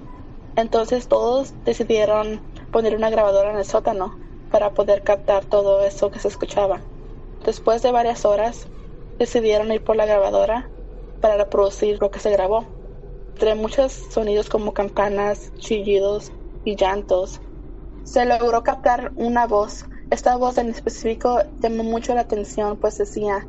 Entonces 0.54 1.08
todos 1.08 1.54
decidieron 1.64 2.40
poner 2.70 2.94
una 2.94 3.10
grabadora 3.10 3.50
en 3.50 3.58
el 3.58 3.64
sótano 3.64 4.16
para 4.48 4.74
poder 4.74 5.02
captar 5.02 5.44
todo 5.44 5.82
eso 5.82 6.12
que 6.12 6.20
se 6.20 6.28
escuchaba. 6.28 6.88
Después 7.44 7.83
de 7.83 7.92
varias 7.92 8.24
horas, 8.24 8.68
decidieron 9.18 9.72
ir 9.72 9.83
por 9.83 9.96
la 9.96 10.07
grabadora 10.07 10.70
para 11.20 11.37
reproducir 11.37 11.98
lo 12.01 12.11
que 12.11 12.20
se 12.20 12.31
grabó. 12.31 12.66
Entre 13.35 13.55
muchos 13.55 13.92
sonidos 13.92 14.48
como 14.48 14.72
campanas, 14.72 15.53
chillidos 15.55 16.33
y 16.64 16.77
llantos, 16.77 17.40
se 18.03 18.24
logró 18.24 18.62
captar 18.62 19.12
una 19.16 19.46
voz. 19.46 19.85
Esta 20.11 20.37
voz 20.37 20.59
en 20.59 20.70
específico 20.70 21.42
llamó 21.59 21.85
mucho 21.85 22.14
la 22.14 22.22
atención, 22.22 22.79
pues 22.79 22.98
decía, 22.98 23.48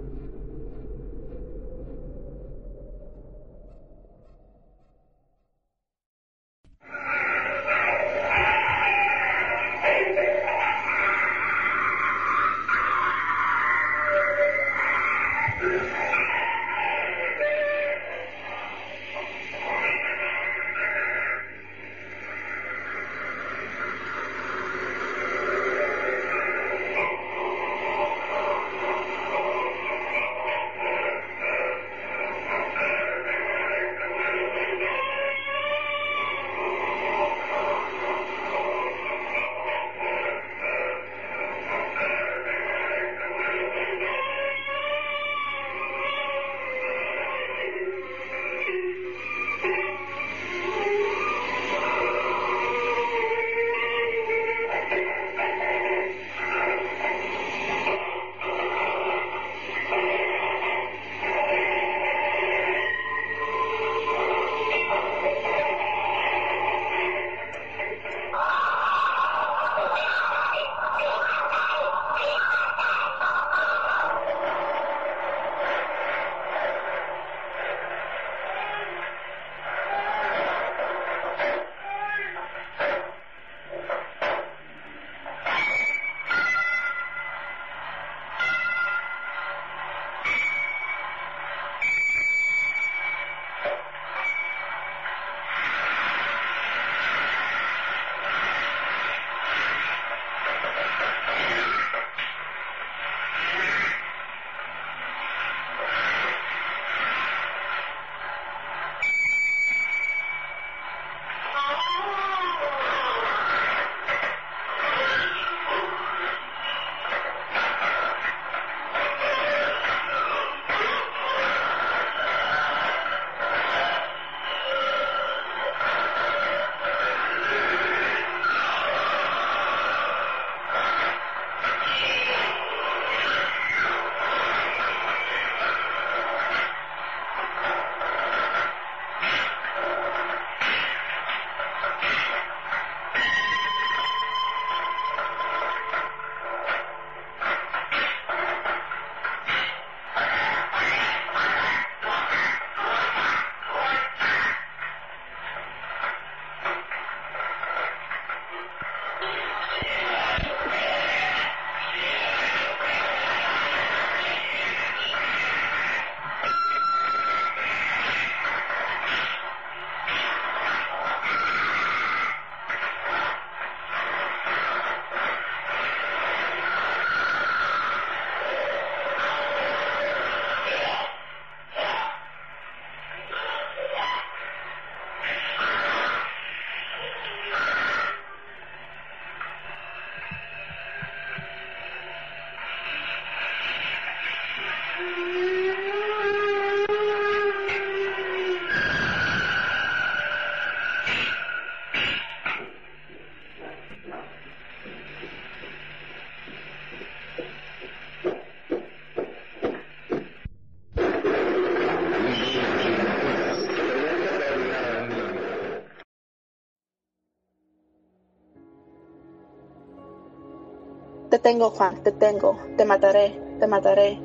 te 221.39 221.52
tengo 221.52 221.69
Juan, 221.69 222.04
te 222.04 222.12
tengo, 222.12 222.58
te 222.75 222.84
mataré, 222.84 223.41
te 223.60 223.67
mataré. 223.67 224.19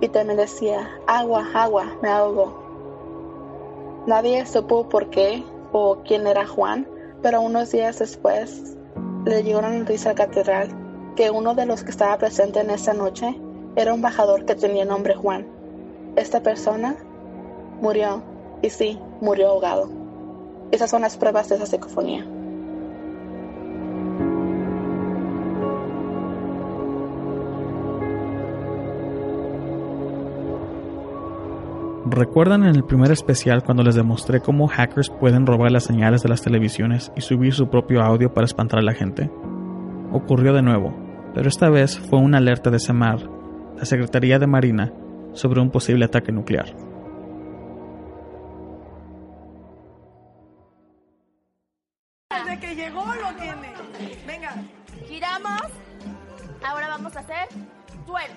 Y 0.00 0.08
también 0.08 0.38
decía, 0.38 0.88
agua, 1.06 1.46
agua, 1.52 1.84
me 2.00 2.08
ahogo. 2.08 4.04
Nadie 4.06 4.46
supo 4.46 4.88
por 4.88 5.10
qué 5.10 5.44
o 5.72 5.98
quién 6.06 6.26
era 6.26 6.46
Juan, 6.46 6.88
pero 7.20 7.42
unos 7.42 7.72
días 7.72 7.98
después 7.98 8.74
le 9.26 9.42
llegó 9.42 9.58
una 9.58 9.68
noticia 9.68 10.12
al 10.12 10.16
catedral 10.16 10.68
que 11.14 11.30
uno 11.30 11.54
de 11.54 11.66
los 11.66 11.84
que 11.84 11.90
estaba 11.90 12.16
presente 12.16 12.60
en 12.60 12.70
esa 12.70 12.94
noche 12.94 13.38
era 13.76 13.92
un 13.92 14.00
bajador 14.00 14.46
que 14.46 14.54
tenía 14.54 14.86
nombre 14.86 15.14
Juan. 15.14 15.46
Esta 16.16 16.42
persona 16.42 16.96
murió, 17.82 18.22
y 18.62 18.70
sí, 18.70 18.98
murió 19.20 19.50
ahogado. 19.50 19.90
Esas 20.70 20.88
son 20.88 21.02
las 21.02 21.18
pruebas 21.18 21.50
de 21.50 21.56
esa 21.56 21.66
psicofonía. 21.66 22.26
¿Recuerdan 32.16 32.64
en 32.64 32.74
el 32.74 32.82
primer 32.82 33.12
especial 33.12 33.62
cuando 33.62 33.82
les 33.82 33.94
demostré 33.94 34.40
cómo 34.40 34.68
hackers 34.68 35.10
pueden 35.10 35.44
robar 35.44 35.70
las 35.70 35.84
señales 35.84 36.22
de 36.22 36.30
las 36.30 36.40
televisiones 36.40 37.12
y 37.14 37.20
subir 37.20 37.52
su 37.52 37.68
propio 37.68 38.00
audio 38.00 38.32
para 38.32 38.46
espantar 38.46 38.78
a 38.78 38.82
la 38.82 38.94
gente? 38.94 39.30
Ocurrió 40.10 40.54
de 40.54 40.62
nuevo, 40.62 40.96
pero 41.34 41.50
esta 41.50 41.68
vez 41.68 41.98
fue 41.98 42.18
una 42.18 42.38
alerta 42.38 42.70
de 42.70 42.78
SEMAR, 42.78 43.28
la 43.76 43.84
Secretaría 43.84 44.38
de 44.38 44.46
Marina, 44.46 44.94
sobre 45.34 45.60
un 45.60 45.70
posible 45.70 46.06
ataque 46.06 46.32
nuclear. 46.32 46.74
Desde 52.30 52.58
que 52.58 52.74
llegó 52.76 53.04
lo 53.04 53.36
tiene. 53.38 53.74
Venga. 54.26 54.54
Giramos. 55.06 55.60
Ahora 56.66 56.88
vamos 56.88 57.14
a 57.14 57.20
hacer 57.20 57.48
duelo. 58.06 58.32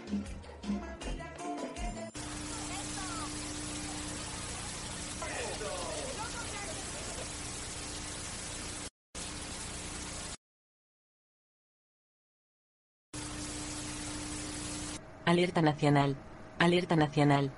Alerta 15.30 15.62
nacional. 15.62 16.16
Alerta 16.58 16.96
nacional. 16.96 17.52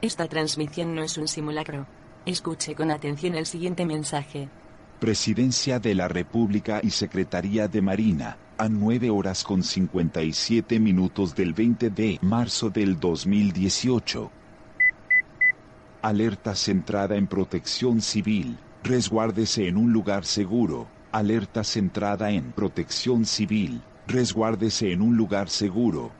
Esta 0.00 0.28
transmisión 0.28 0.94
no 0.94 1.02
es 1.02 1.18
un 1.18 1.28
simulacro. 1.28 1.86
Escuche 2.24 2.74
con 2.74 2.90
atención 2.90 3.34
el 3.34 3.44
siguiente 3.44 3.84
mensaje. 3.84 4.48
Presidencia 4.98 5.78
de 5.78 5.94
la 5.94 6.08
República 6.08 6.80
y 6.82 6.88
Secretaría 6.88 7.68
de 7.68 7.82
Marina, 7.82 8.38
a 8.56 8.70
9 8.70 9.10
horas 9.10 9.44
con 9.44 9.62
57 9.62 10.80
minutos 10.80 11.34
del 11.34 11.52
20 11.52 11.90
de 11.90 12.18
marzo 12.22 12.70
del 12.70 12.98
2018. 12.98 14.30
Alerta 16.00 16.54
centrada 16.54 17.14
en 17.16 17.26
protección 17.26 18.00
civil, 18.00 18.56
resguárdese 18.82 19.68
en 19.68 19.76
un 19.76 19.92
lugar 19.92 20.24
seguro. 20.24 20.88
Alerta 21.12 21.62
centrada 21.62 22.30
en 22.30 22.52
protección 22.52 23.26
civil, 23.26 23.82
resguárdese 24.06 24.92
en 24.92 25.02
un 25.02 25.18
lugar 25.18 25.50
seguro. 25.50 26.10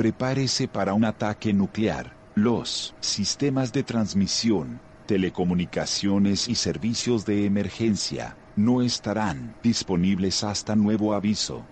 Prepárese 0.00 0.66
para 0.66 0.94
un 0.94 1.04
ataque 1.04 1.52
nuclear. 1.52 2.16
Los 2.34 2.94
sistemas 3.00 3.70
de 3.70 3.82
transmisión, 3.82 4.80
telecomunicaciones 5.04 6.48
y 6.48 6.54
servicios 6.54 7.26
de 7.26 7.44
emergencia 7.44 8.34
no 8.56 8.80
estarán 8.80 9.54
disponibles 9.62 10.42
hasta 10.42 10.74
nuevo 10.74 11.12
aviso. 11.12 11.66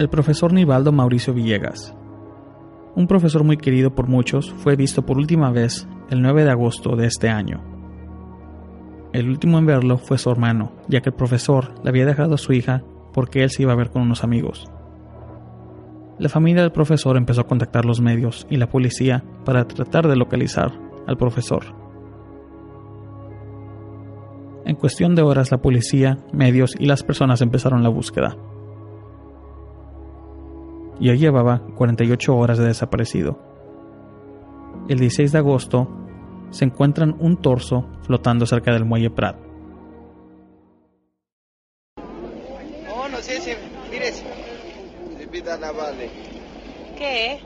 El 0.00 0.08
profesor 0.08 0.54
Nivaldo 0.54 0.92
Mauricio 0.92 1.34
Villegas. 1.34 1.94
Un 2.96 3.06
profesor 3.06 3.44
muy 3.44 3.58
querido 3.58 3.94
por 3.94 4.08
muchos 4.08 4.50
fue 4.50 4.74
visto 4.74 5.04
por 5.04 5.18
última 5.18 5.50
vez 5.50 5.86
el 6.08 6.22
9 6.22 6.44
de 6.44 6.50
agosto 6.50 6.96
de 6.96 7.06
este 7.06 7.28
año. 7.28 7.62
El 9.12 9.28
último 9.28 9.58
en 9.58 9.66
verlo 9.66 9.98
fue 9.98 10.16
su 10.16 10.30
hermano, 10.30 10.72
ya 10.88 11.02
que 11.02 11.10
el 11.10 11.14
profesor 11.14 11.74
le 11.84 11.90
había 11.90 12.06
dejado 12.06 12.36
a 12.36 12.38
su 12.38 12.54
hija 12.54 12.82
porque 13.12 13.42
él 13.42 13.50
se 13.50 13.64
iba 13.64 13.74
a 13.74 13.76
ver 13.76 13.90
con 13.90 14.00
unos 14.00 14.24
amigos. 14.24 14.70
La 16.18 16.30
familia 16.30 16.62
del 16.62 16.72
profesor 16.72 17.18
empezó 17.18 17.42
a 17.42 17.46
contactar 17.46 17.84
los 17.84 18.00
medios 18.00 18.46
y 18.48 18.56
la 18.56 18.70
policía 18.70 19.22
para 19.44 19.68
tratar 19.68 20.08
de 20.08 20.16
localizar 20.16 20.72
al 21.06 21.18
profesor. 21.18 21.74
En 24.64 24.76
cuestión 24.76 25.14
de 25.14 25.20
horas 25.20 25.50
la 25.50 25.60
policía, 25.60 26.16
medios 26.32 26.74
y 26.78 26.86
las 26.86 27.02
personas 27.02 27.42
empezaron 27.42 27.82
la 27.82 27.90
búsqueda 27.90 28.38
ya 31.00 31.14
llevaba 31.14 31.62
48 31.76 32.36
horas 32.36 32.58
de 32.58 32.66
desaparecido. 32.66 33.38
El 34.88 34.98
16 34.98 35.32
de 35.32 35.38
agosto 35.38 35.88
se 36.50 36.64
encuentran 36.64 37.16
un 37.18 37.40
torso 37.40 37.86
flotando 38.02 38.46
cerca 38.46 38.72
del 38.72 38.84
muelle 38.84 39.10
Prat. 39.10 39.36
No, 42.86 43.08
no 43.08 43.18
sé 43.18 43.40
si, 43.40 43.52
mire, 43.90 44.12
si 44.12 44.24
navales. 45.60 46.10
¿Qué? 46.96 47.40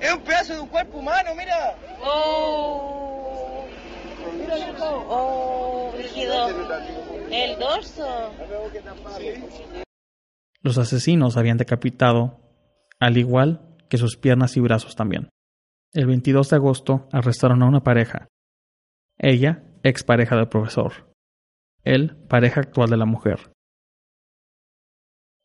Es 0.00 0.14
un 0.14 0.20
pedazo 0.20 0.54
de 0.54 0.60
un 0.60 0.68
cuerpo 0.68 0.98
humano, 0.98 1.30
mira. 1.36 1.76
Oh. 2.04 3.64
Oh, 4.80 5.92
rígido. 5.96 6.48
El 7.30 7.58
dorso. 7.58 8.30
Los 10.62 10.78
asesinos 10.78 11.36
habían 11.36 11.56
decapitado, 11.56 12.40
al 12.98 13.16
igual 13.16 13.76
que 13.88 13.98
sus 13.98 14.16
piernas 14.16 14.56
y 14.56 14.60
brazos 14.60 14.96
también. 14.96 15.30
El 15.92 16.06
22 16.06 16.50
de 16.50 16.56
agosto 16.56 17.08
arrestaron 17.12 17.62
a 17.62 17.66
una 17.66 17.82
pareja. 17.82 18.28
Ella, 19.16 19.64
expareja 19.82 20.36
del 20.36 20.48
profesor. 20.48 21.12
Él, 21.84 22.16
pareja 22.28 22.60
actual 22.60 22.90
de 22.90 22.96
la 22.96 23.06
mujer. 23.06 23.52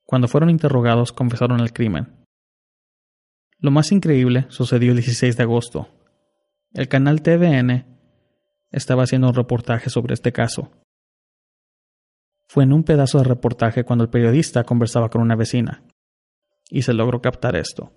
Cuando 0.05 0.27
fueron 0.27 0.49
interrogados 0.49 1.13
confesaron 1.13 1.59
el 1.59 1.71
crimen. 1.71 2.25
Lo 3.59 3.71
más 3.71 3.91
increíble 3.91 4.45
sucedió 4.49 4.91
el 4.91 4.97
16 4.97 5.37
de 5.37 5.43
agosto. 5.43 5.87
El 6.73 6.89
canal 6.89 7.21
TVN 7.21 7.85
estaba 8.71 9.03
haciendo 9.03 9.29
un 9.29 9.35
reportaje 9.35 9.89
sobre 9.89 10.15
este 10.15 10.33
caso 10.33 10.82
fue 12.53 12.65
en 12.65 12.71
un 12.71 12.83
pedazo 12.83 13.17
de 13.17 13.23
reportaje 13.23 13.83
cuando 13.83 14.03
el 14.03 14.11
periodista 14.11 14.63
conversaba 14.63 15.09
con 15.09 15.23
una 15.23 15.35
vecina, 15.35 15.83
y 16.69 16.83
se 16.83 16.93
logró 16.93 17.19
captar 17.19 17.55
esto. 17.55 17.93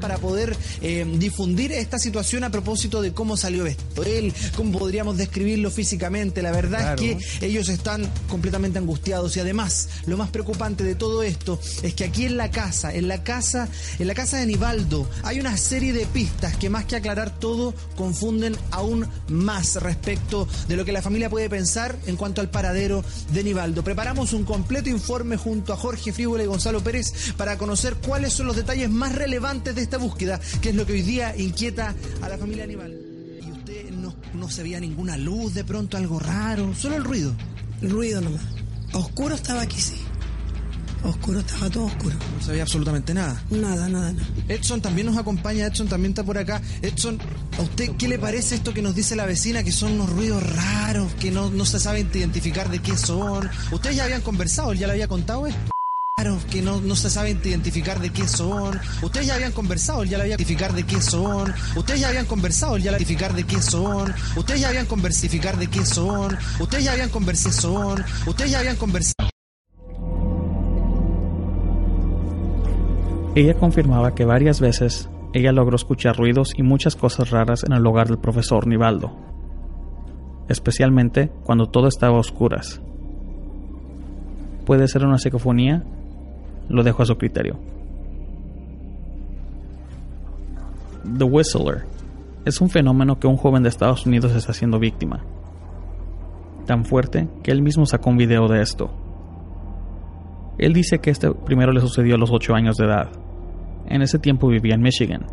Para 0.00 0.16
poder 0.16 0.56
eh, 0.80 1.06
difundir 1.18 1.72
esta 1.72 1.98
situación 1.98 2.42
a 2.44 2.50
propósito 2.50 3.02
de 3.02 3.12
cómo 3.12 3.36
salió 3.36 3.66
esto. 3.66 4.02
Él, 4.02 4.32
cómo 4.56 4.78
podríamos 4.78 5.16
describirlo 5.16 5.70
físicamente. 5.70 6.42
La 6.42 6.52
verdad 6.52 6.94
es 6.94 7.00
que 7.00 7.46
ellos 7.46 7.68
están 7.68 8.10
completamente 8.28 8.78
angustiados 8.78 9.36
y 9.36 9.40
además 9.40 9.88
lo 10.06 10.16
más 10.16 10.30
preocupante 10.30 10.84
de 10.84 10.94
todo 10.94 11.22
esto 11.22 11.60
es 11.82 11.94
que 11.94 12.04
aquí 12.04 12.24
en 12.24 12.36
la 12.36 12.50
casa, 12.50 12.94
en 12.94 13.08
la 13.08 13.22
casa, 13.22 13.68
en 13.98 14.06
la 14.06 14.14
casa 14.14 14.38
de 14.38 14.46
Nivaldo, 14.46 15.08
hay 15.22 15.38
una 15.38 15.56
serie 15.56 15.92
de 15.92 16.06
pistas 16.06 16.56
que 16.56 16.70
más 16.70 16.86
que 16.86 16.96
aclarar 16.96 17.38
todo 17.38 17.74
confunden 17.94 18.56
aún 18.70 19.06
más 19.28 19.76
respecto 19.76 20.48
de 20.68 20.76
lo 20.76 20.84
que 20.84 20.92
la 20.92 21.02
familia 21.02 21.28
puede 21.28 21.50
pensar 21.50 21.96
en 22.06 22.16
cuanto 22.16 22.40
al 22.40 22.48
paradero 22.48 23.04
de 23.32 23.44
Nivaldo. 23.44 23.84
Preparamos 23.84 24.32
un 24.32 24.44
completo 24.44 24.88
informe 24.88 25.36
junto 25.36 25.72
a 25.72 25.76
Jorge 25.76 26.12
Frívola 26.12 26.42
y 26.42 26.46
Gonzalo 26.46 26.82
Pérez 26.82 27.12
para 27.36 27.58
conocer 27.58 27.96
cuáles 27.96 28.32
son 28.32 28.46
los 28.46 28.56
detalles 28.56 28.88
más 28.88 29.14
relevantes 29.14 29.57
de 29.64 29.82
esta 29.82 29.98
búsqueda, 29.98 30.40
que 30.60 30.70
es 30.70 30.74
lo 30.74 30.86
que 30.86 30.92
hoy 30.92 31.02
día 31.02 31.36
inquieta 31.36 31.94
a 32.22 32.28
la 32.28 32.38
familia 32.38 32.64
animal. 32.64 32.96
¿Y 33.44 33.50
usted 33.50 33.90
no, 33.90 34.14
no 34.34 34.48
se 34.48 34.62
veía 34.62 34.80
ninguna 34.80 35.16
luz, 35.16 35.54
de 35.54 35.64
pronto 35.64 35.96
algo 35.96 36.18
raro? 36.18 36.74
Solo 36.74 36.96
el 36.96 37.04
ruido. 37.04 37.34
El 37.82 37.90
ruido 37.90 38.20
nomás. 38.20 38.42
Oscuro 38.92 39.34
estaba 39.34 39.62
aquí, 39.62 39.80
sí. 39.80 39.96
Oscuro, 41.04 41.40
estaba 41.40 41.70
todo 41.70 41.86
oscuro. 41.86 42.14
No 42.36 42.44
se 42.44 42.50
veía 42.52 42.62
absolutamente 42.62 43.14
nada. 43.14 43.42
Nada, 43.50 43.88
nada, 43.88 44.12
nada. 44.12 44.28
Edson 44.48 44.80
también 44.80 45.06
nos 45.06 45.16
acompaña, 45.16 45.66
Edson 45.66 45.88
también 45.88 46.12
está 46.12 46.24
por 46.24 46.38
acá. 46.38 46.62
Edson, 46.82 47.18
¿a 47.58 47.62
usted 47.62 47.90
qué 47.96 48.08
le 48.08 48.18
parece 48.18 48.54
esto 48.54 48.72
que 48.72 48.82
nos 48.82 48.94
dice 48.94 49.16
la 49.16 49.26
vecina, 49.26 49.62
que 49.62 49.72
son 49.72 49.92
unos 49.92 50.10
ruidos 50.10 50.42
raros, 50.54 51.12
que 51.14 51.30
no, 51.30 51.50
no 51.50 51.64
se 51.66 51.80
sabe 51.80 52.00
identificar 52.00 52.70
de 52.70 52.80
qué 52.80 52.96
son? 52.96 53.48
Ustedes 53.72 53.96
ya 53.96 54.04
habían 54.04 54.22
conversado, 54.22 54.72
él 54.72 54.78
ya 54.78 54.86
le 54.86 54.94
había 54.94 55.08
contado 55.08 55.46
esto 55.46 55.77
que 56.50 56.62
no, 56.62 56.80
no 56.80 56.96
se 56.96 57.10
sabe 57.10 57.30
identificar 57.30 58.00
de 58.00 58.10
qué 58.10 58.26
son. 58.26 58.78
Ustedes 59.02 59.28
ya 59.28 59.34
habían 59.34 59.52
conversado, 59.52 60.02
ya 60.02 60.18
la 60.18 60.24
había 60.24 60.34
identificar 60.34 60.72
de 60.72 60.82
qué 60.82 61.00
son. 61.00 61.54
Ustedes 61.76 62.00
ya 62.00 62.08
habían 62.08 62.26
conversado, 62.26 62.76
ya 62.76 62.90
la 62.90 62.96
identificar 62.98 63.34
de 63.34 63.44
qué 63.44 63.62
son. 63.62 64.12
Ustedes 64.36 64.60
ya 64.60 64.68
habían 64.68 64.86
conversificar 64.86 65.56
de 65.56 65.68
qué 65.68 65.84
son. 65.84 66.36
Ustedes 66.58 66.84
ya 66.84 66.92
habían 66.92 67.10
conversado 67.10 67.54
son. 67.54 68.04
Ustedes 68.26 68.50
ya 68.50 68.58
habían 68.58 68.76
conversado. 68.76 69.28
Ella 73.36 73.54
confirmaba 73.54 74.16
que 74.16 74.24
varias 74.24 74.60
veces 74.60 75.08
ella 75.32 75.52
logró 75.52 75.76
escuchar 75.76 76.16
ruidos 76.16 76.52
y 76.56 76.64
muchas 76.64 76.96
cosas 76.96 77.30
raras 77.30 77.62
en 77.62 77.74
el 77.74 77.86
hogar 77.86 78.08
del 78.08 78.18
profesor 78.18 78.66
Nivaldo, 78.66 79.12
especialmente 80.48 81.30
cuando 81.44 81.68
todo 81.68 81.86
estaba 81.86 82.16
a 82.16 82.20
oscuras. 82.20 82.80
Puede 84.66 84.88
ser 84.88 85.04
una 85.04 85.18
psicofonía 85.18 85.84
lo 86.68 86.82
dejo 86.82 87.02
a 87.02 87.06
su 87.06 87.16
criterio. 87.16 87.58
The 91.16 91.24
Whistler 91.24 91.84
es 92.44 92.60
un 92.60 92.70
fenómeno 92.70 93.18
que 93.18 93.26
un 93.26 93.36
joven 93.36 93.62
de 93.62 93.68
Estados 93.68 94.06
Unidos 94.06 94.34
está 94.34 94.52
siendo 94.52 94.78
víctima. 94.78 95.24
Tan 96.66 96.84
fuerte 96.84 97.28
que 97.42 97.50
él 97.50 97.62
mismo 97.62 97.86
sacó 97.86 98.10
un 98.10 98.16
video 98.16 98.48
de 98.48 98.60
esto. 98.60 98.90
Él 100.58 100.72
dice 100.72 100.98
que 100.98 101.10
este 101.10 101.30
primero 101.30 101.72
le 101.72 101.80
sucedió 101.80 102.16
a 102.16 102.18
los 102.18 102.30
8 102.30 102.54
años 102.54 102.76
de 102.76 102.86
edad. 102.86 103.10
En 103.86 104.02
ese 104.02 104.18
tiempo 104.18 104.48
vivía 104.48 104.74
en 104.74 104.82
Michigan. 104.82 105.26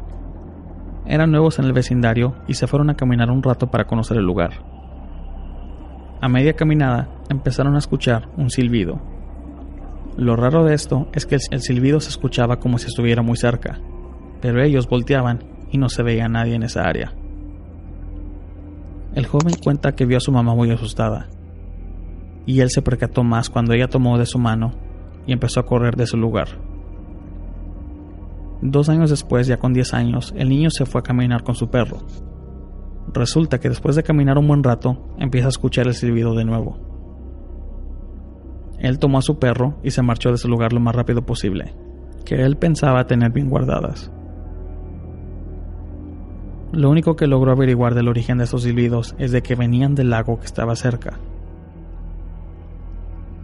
Eran 1.06 1.32
nuevos 1.32 1.60
en 1.60 1.66
el 1.66 1.74
vecindario 1.74 2.36
y 2.48 2.54
se 2.54 2.68
fueron 2.68 2.90
a 2.90 2.96
caminar 2.96 3.30
un 3.30 3.44
rato 3.44 3.68
para 3.68 3.86
conocer 3.86 4.18
el 4.18 4.24
lugar. 4.24 4.52
A 6.22 6.30
media 6.30 6.54
caminada 6.54 7.10
empezaron 7.30 7.76
a 7.76 7.80
escuchar 7.80 8.30
un 8.38 8.50
silbido 8.50 9.15
lo 10.18 10.36
raro 10.36 10.64
de 10.64 10.74
esto 10.74 11.08
es 11.14 11.26
que 11.26 11.38
el 11.52 11.62
silbido 11.62 12.00
se 12.00 12.10
escuchaba 12.10 12.60
como 12.60 12.78
si 12.78 12.88
estuviera 12.88 13.22
muy 13.22 13.36
cerca, 13.36 13.82
pero 14.42 14.64
ellos 14.64 14.88
volteaban 14.88 15.44
y 15.72 15.78
no 15.78 15.90
se 15.90 16.04
veía 16.04 16.30
nadie 16.30 16.56
en 16.56 16.64
esa 16.64 16.84
área. 16.84 17.14
El 19.14 19.26
joven 19.26 19.56
cuenta 19.62 19.94
que 19.94 20.06
vio 20.06 20.18
a 20.18 20.22
su 20.22 20.32
mamá 20.32 20.56
muy 20.56 20.72
asustada, 20.72 21.28
y 22.46 22.62
él 22.62 22.70
se 22.70 22.82
percató 22.82 23.24
más 23.24 23.50
cuando 23.50 23.74
ella 23.74 23.88
tomó 23.88 24.18
de 24.18 24.26
su 24.26 24.40
mano 24.40 24.74
y 25.26 25.34
empezó 25.34 25.60
a 25.60 25.66
correr 25.66 25.96
de 25.96 26.08
su 26.08 26.18
lugar. 26.18 26.48
Dos 28.62 28.90
años 28.90 29.10
después, 29.10 29.48
ya 29.48 29.58
con 29.58 29.74
10 29.74 29.94
años, 29.94 30.34
el 30.38 30.50
niño 30.50 30.70
se 30.70 30.86
fue 30.86 31.00
a 31.00 31.04
caminar 31.04 31.44
con 31.44 31.56
su 31.56 31.70
perro. 31.70 32.00
Resulta 33.14 33.60
que 33.60 33.70
después 33.70 33.96
de 33.96 34.04
caminar 34.04 34.38
un 34.38 34.48
buen 34.48 34.64
rato, 34.64 35.14
empieza 35.20 35.48
a 35.48 35.50
escuchar 35.50 35.88
el 35.88 35.94
silbido 35.94 36.34
de 36.36 36.46
nuevo. 36.46 36.95
Él 38.80 39.00
tomó 39.00 39.20
a 39.20 39.22
su 39.22 39.40
perro 39.40 39.78
y 39.84 39.92
se 39.92 40.02
marchó 40.02 40.30
de 40.30 40.36
ese 40.36 40.48
lugar 40.48 40.74
lo 40.74 40.80
más 40.80 40.96
rápido 40.96 41.26
posible, 41.26 41.74
que 42.26 42.44
él 42.44 42.58
pensaba 42.58 43.08
tener 43.08 43.32
bien 43.32 43.50
guardadas. 43.50 44.12
Lo 46.72 46.90
único 46.90 47.16
que 47.16 47.28
logró 47.28 47.52
averiguar 47.52 47.96
del 47.96 48.10
origen 48.10 48.38
de 48.38 48.44
esos 48.44 48.64
silbidos 48.64 49.16
es 49.18 49.32
de 49.32 49.42
que 49.42 49.56
venían 49.56 49.96
del 49.96 50.10
lago 50.10 50.40
que 50.40 50.46
estaba 50.46 50.76
cerca. 50.76 51.20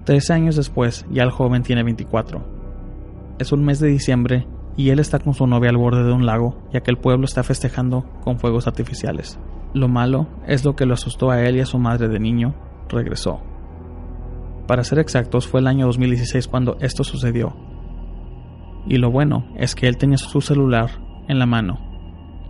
Tres 0.03 0.31
años 0.31 0.55
después, 0.55 1.05
ya 1.09 1.23
el 1.23 1.31
joven 1.31 1.63
tiene 1.63 1.83
24. 1.83 2.43
Es 3.39 3.51
un 3.51 3.63
mes 3.63 3.79
de 3.79 3.87
diciembre 3.87 4.47
y 4.75 4.89
él 4.89 4.99
está 4.99 5.19
con 5.19 5.33
su 5.33 5.47
novia 5.47 5.69
al 5.69 5.77
borde 5.77 6.03
de 6.03 6.11
un 6.11 6.25
lago, 6.25 6.57
ya 6.73 6.81
que 6.81 6.91
el 6.91 6.97
pueblo 6.97 7.25
está 7.25 7.43
festejando 7.43 8.05
con 8.23 8.39
fuegos 8.39 8.67
artificiales. 8.67 9.39
Lo 9.73 9.87
malo 9.87 10.27
es 10.47 10.65
lo 10.65 10.75
que 10.75 10.85
lo 10.85 10.95
asustó 10.95 11.31
a 11.31 11.41
él 11.41 11.55
y 11.55 11.61
a 11.61 11.65
su 11.65 11.77
madre 11.77 12.07
de 12.07 12.19
niño, 12.19 12.53
regresó. 12.89 13.39
Para 14.67 14.83
ser 14.83 14.99
exactos, 14.99 15.47
fue 15.47 15.59
el 15.59 15.67
año 15.67 15.85
2016 15.87 16.47
cuando 16.47 16.77
esto 16.79 17.03
sucedió. 17.03 17.55
Y 18.87 18.97
lo 18.97 19.11
bueno 19.11 19.47
es 19.57 19.75
que 19.75 19.87
él 19.87 19.97
tenía 19.97 20.17
su 20.17 20.41
celular 20.41 20.89
en 21.27 21.39
la 21.39 21.45
mano 21.45 21.79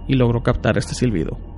y 0.07 0.15
logró 0.15 0.43
captar 0.43 0.77
este 0.77 0.95
silbido. 0.95 1.50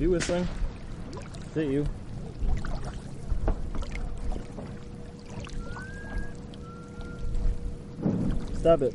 You 0.00 0.08
whistling? 0.08 0.48
Is 1.50 1.56
it 1.58 1.70
you? 1.70 1.84
Stop 8.54 8.80
it. 8.80 8.94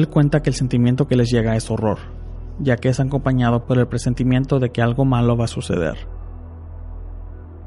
Él 0.00 0.08
cuenta 0.08 0.40
que 0.40 0.48
el 0.48 0.56
sentimiento 0.56 1.06
que 1.06 1.14
les 1.14 1.30
llega 1.30 1.56
es 1.56 1.70
horror, 1.70 1.98
ya 2.58 2.76
que 2.76 2.88
es 2.88 3.00
acompañado 3.00 3.66
por 3.66 3.76
el 3.76 3.86
presentimiento 3.86 4.58
de 4.58 4.70
que 4.70 4.80
algo 4.80 5.04
malo 5.04 5.36
va 5.36 5.44
a 5.44 5.46
suceder. 5.46 6.08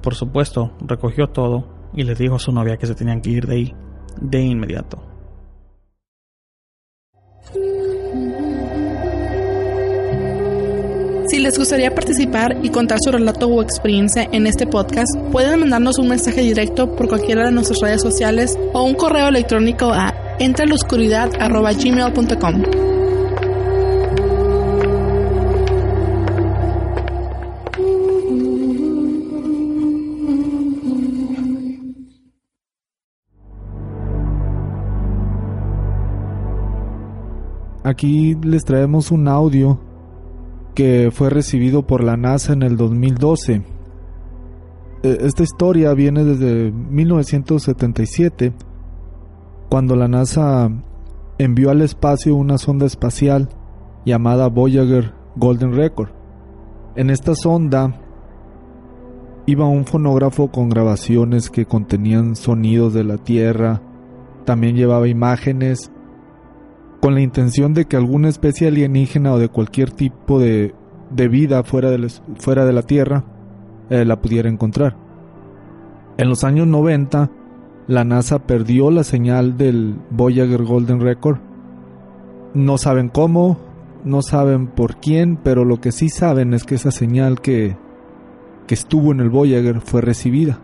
Por 0.02 0.16
supuesto, 0.16 0.72
recogió 0.80 1.28
todo 1.28 1.68
y 1.94 2.02
le 2.02 2.16
dijo 2.16 2.34
a 2.34 2.40
su 2.40 2.52
novia 2.52 2.78
que 2.78 2.88
se 2.88 2.96
tenían 2.96 3.22
que 3.22 3.30
ir 3.30 3.46
de 3.46 3.54
ahí 3.54 3.76
de 4.20 4.42
inmediato. 4.42 5.04
Si 11.28 11.38
les 11.38 11.56
gustaría 11.56 11.94
participar 11.94 12.58
y 12.64 12.70
contar 12.70 12.98
su 13.00 13.12
relato 13.12 13.48
o 13.48 13.62
experiencia 13.62 14.28
en 14.32 14.48
este 14.48 14.66
podcast, 14.66 15.16
pueden 15.32 15.60
mandarnos 15.60 16.00
un 16.00 16.08
mensaje 16.08 16.42
directo 16.42 16.96
por 16.96 17.08
cualquiera 17.08 17.46
de 17.46 17.52
nuestras 17.52 17.80
redes 17.80 18.02
sociales 18.02 18.58
o 18.74 18.82
un 18.82 18.96
correo 18.96 19.28
electrónico 19.28 19.94
a 19.94 20.23
entreloscuridad.gmail.com. 20.40 22.64
Aquí 37.84 38.36
les 38.42 38.64
traemos 38.64 39.12
un 39.12 39.28
audio 39.28 39.80
que 40.74 41.12
fue 41.12 41.30
recibido 41.30 41.86
por 41.86 42.04
la 42.04 42.18
NASA 42.18 42.54
en 42.54 42.64
el 42.64 42.78
2012. 42.78 43.62
E, 45.04 45.18
esta 45.22 45.44
historia 45.44 45.94
viene 45.94 46.24
desde 46.24 46.72
1977, 46.72 48.54
cuando 49.70 49.96
la 49.96 50.08
NASA 50.08 50.70
envió 51.38 51.72
al 51.72 51.82
espacio 51.82 52.36
una 52.36 52.58
sonda 52.58 52.86
espacial 52.86 53.50
llamada 54.06 54.48
Voyager 54.48 55.14
Golden 55.36 55.74
Record. 55.76 56.10
En 56.96 57.10
esta 57.10 57.36
sonda 57.36 57.94
iba 59.46 59.66
un 59.66 59.86
fonógrafo 59.86 60.52
con 60.52 60.70
grabaciones 60.70 61.50
que 61.50 61.66
contenían 61.66 62.36
sonidos 62.36 62.94
de 62.94 63.04
la 63.04 63.18
Tierra, 63.18 63.82
también 64.46 64.76
llevaba 64.76 65.08
imágenes 65.08 65.92
con 67.02 67.16
la 67.16 67.22
intención 67.22 67.74
de 67.74 67.86
que 67.86 67.98
alguna 67.98 68.30
especie 68.30 68.68
alienígena 68.68 69.34
o 69.34 69.40
de 69.40 69.50
cualquier 69.50 69.92
tipo 69.92 70.40
de, 70.40 70.74
vida 71.12 71.64
fuera 71.64 71.90
de, 71.90 72.10
fuera 72.38 72.66
de 72.66 72.74
la 72.74 72.84
Tierra 72.84 73.26
eh, 73.90 74.06
la 74.06 74.22
pudiera 74.22 74.50
encontrar. 74.50 74.96
En 76.18 76.30
los 76.30 76.44
años 76.44 76.68
90, 76.68 77.30
la 77.88 78.04
NASA 78.04 78.40
perdió 78.40 78.92
la 78.92 79.04
señal 79.04 79.58
del 79.58 79.96
Voyager 80.10 80.64
Golden 80.64 81.02
Record. 81.02 81.40
No 82.54 82.78
saben 82.78 83.10
cómo, 83.10 83.58
no 84.06 84.22
saben 84.22 84.68
por 84.68 84.98
quién, 84.98 85.38
pero 85.38 85.66
lo 85.66 85.82
que 85.82 85.92
sí 85.92 86.10
saben 86.10 86.54
es 86.54 86.64
que 86.64 86.76
esa 86.76 86.92
señal 86.92 87.42
que, 87.42 87.76
que 88.68 88.74
estuvo 88.74 89.12
en 89.12 89.20
el 89.20 89.30
Voyager 89.30 89.82
fue 89.82 90.02
recibida. 90.02 90.60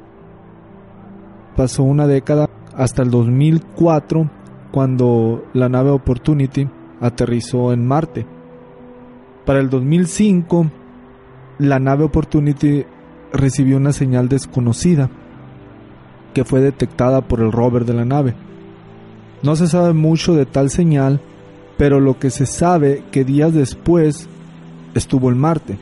Pasó 1.55 1.84
una 1.84 2.07
década 2.07 2.49
hasta 2.76 3.01
el 3.01 3.11
2004 3.11 4.30
cuando 4.72 5.43
la 5.53 5.67
nave 5.67 5.89
Opportunity 5.89 6.70
aterrizó 7.01 7.74
en 7.74 7.86
Marte. 7.86 8.26
Para 9.45 9.59
el 9.59 9.70
2005, 9.70 10.67
la 11.57 11.80
nave 11.80 12.05
Opportunity 12.05 12.86
recibió 13.34 13.78
una 13.78 13.91
señal 13.91 14.30
desconocida 14.30 15.09
que 16.34 16.45
fue 16.45 16.61
detectada 16.61 17.21
por 17.21 17.39
el 17.39 17.51
rover 17.51 17.86
de 17.86 17.93
la 17.93 18.05
nave. 18.05 18.34
No 19.41 19.55
se 19.55 19.67
sabe 19.67 19.93
mucho 19.93 20.34
de 20.34 20.45
tal 20.45 20.69
señal, 20.69 21.19
pero 21.77 21.99
lo 21.99 22.19
que 22.19 22.30
se 22.30 22.45
sabe 22.45 23.03
que 23.11 23.23
días 23.23 23.53
después 23.53 24.27
estuvo 24.93 25.32
en 25.32 25.38
Marte. 25.38 25.77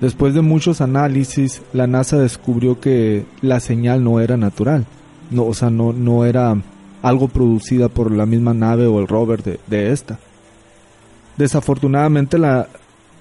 Después 0.00 0.34
de 0.34 0.42
muchos 0.42 0.80
análisis, 0.80 1.62
la 1.72 1.86
NASA 1.86 2.18
descubrió 2.18 2.80
que 2.80 3.24
la 3.40 3.60
señal 3.60 4.04
no 4.04 4.20
era 4.20 4.36
natural. 4.36 4.86
No, 5.30 5.44
o 5.44 5.54
sea, 5.54 5.70
no, 5.70 5.92
no 5.92 6.24
era 6.24 6.56
algo 7.02 7.28
producida 7.28 7.88
por 7.88 8.10
la 8.10 8.26
misma 8.26 8.54
nave 8.54 8.86
o 8.86 8.98
el 9.00 9.06
rover 9.06 9.42
de, 9.42 9.92
esta. 9.92 10.18
Desafortunadamente 11.36 12.38
la, 12.38 12.68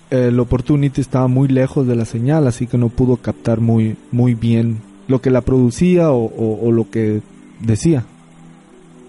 el 0.10 0.40
Opportunity 0.40 1.02
estaba 1.02 1.28
muy 1.28 1.48
lejos 1.48 1.86
de 1.88 1.96
la 1.96 2.06
señal, 2.06 2.48
así 2.48 2.68
que 2.68 2.78
no 2.78 2.90
pudo 2.90 3.18
captar 3.18 3.60
muy, 3.60 3.98
muy 4.12 4.36
bien 4.36 4.80
lo 5.08 5.22
que 5.22 5.30
la 5.30 5.42
producía 5.42 6.12
o, 6.12 6.72
lo 6.72 6.90
que 6.90 7.22
decía. 7.60 8.06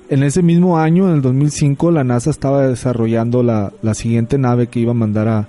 En 0.08 0.22
ese 0.22 0.42
mismo 0.42 0.78
año, 0.78 1.08
en 1.08 1.16
el 1.16 1.22
2005, 1.22 1.90
la 1.90 2.04
NASA 2.04 2.30
estaba 2.30 2.68
desarrollando 2.68 3.42
la, 3.42 3.72
la 3.82 3.94
siguiente 3.94 4.38
nave 4.38 4.68
que 4.68 4.80
iba 4.80 4.92
a 4.92 4.94
mandar 4.94 5.28
a, 5.28 5.48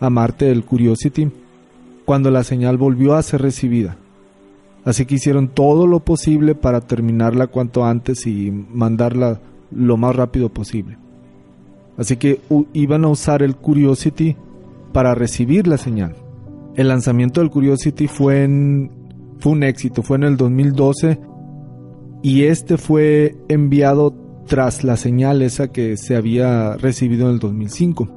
a 0.00 0.10
Marte, 0.10 0.50
el 0.50 0.64
Curiosity, 0.64 1.30
cuando 2.04 2.30
la 2.30 2.42
señal 2.44 2.78
volvió 2.78 3.14
a 3.14 3.22
ser 3.22 3.42
recibida. 3.42 3.96
Así 4.84 5.04
que 5.04 5.16
hicieron 5.16 5.48
todo 5.48 5.86
lo 5.86 6.00
posible 6.00 6.54
para 6.54 6.80
terminarla 6.80 7.48
cuanto 7.48 7.84
antes 7.84 8.26
y 8.26 8.50
mandarla 8.50 9.40
lo 9.70 9.96
más 9.98 10.16
rápido 10.16 10.48
posible. 10.48 10.96
Así 11.98 12.16
que 12.16 12.40
iban 12.72 13.04
a 13.04 13.08
usar 13.08 13.42
el 13.42 13.56
Curiosity 13.56 14.36
para 14.92 15.14
recibir 15.14 15.66
la 15.66 15.76
señal. 15.76 16.14
El 16.76 16.88
lanzamiento 16.88 17.40
del 17.40 17.50
Curiosity 17.50 18.06
fue, 18.06 18.44
en, 18.44 18.90
fue 19.38 19.52
un 19.52 19.62
éxito, 19.62 20.02
fue 20.02 20.16
en 20.16 20.24
el 20.24 20.36
2012 20.36 21.20
y 22.22 22.44
este 22.44 22.76
fue 22.76 23.36
enviado 23.48 24.14
tras 24.46 24.82
la 24.82 24.96
señal 24.96 25.42
esa 25.42 25.68
que 25.68 25.96
se 25.96 26.16
había 26.16 26.76
recibido 26.76 27.26
en 27.26 27.34
el 27.34 27.38
2005. 27.38 28.08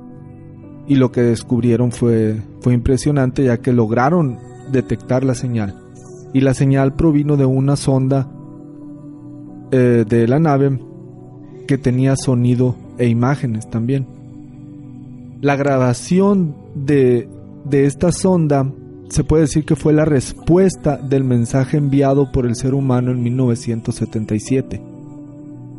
Y 0.88 0.96
lo 0.96 1.12
que 1.12 1.22
descubrieron 1.22 1.92
fue, 1.92 2.42
fue 2.62 2.74
impresionante 2.74 3.44
ya 3.44 3.58
que 3.58 3.74
lograron 3.74 4.40
detectar 4.72 5.24
la 5.24 5.36
señal 5.36 5.76
y 6.34 6.42
la 6.42 6.54
señal 6.54 6.96
provino 6.96 7.38
de 7.38 7.46
una 7.46 7.76
sonda 7.76 8.32
eh, 9.72 10.06
de 10.08 10.28
la 10.28 10.40
nave 10.40 10.80
que 11.68 11.78
tenía 11.78 12.16
sonido 12.16 12.76
e 12.98 13.08
imágenes 13.08 13.70
también. 13.70 14.08
La 15.42 15.56
grabación 15.56 16.56
de, 16.76 17.30
de 17.66 17.86
esta 17.86 18.12
sonda 18.12 18.72
se 19.12 19.24
puede 19.24 19.43
decir 19.43 19.66
que 19.66 19.76
fue 19.76 19.93
la 19.93 20.05
respuesta 20.05 20.97
del 20.97 21.24
mensaje 21.24 21.78
enviado 21.78 22.32
por 22.32 22.45
el 22.45 22.55
ser 22.55 22.74
humano 22.74 23.12
en 23.12 23.22
1977. 23.22 24.82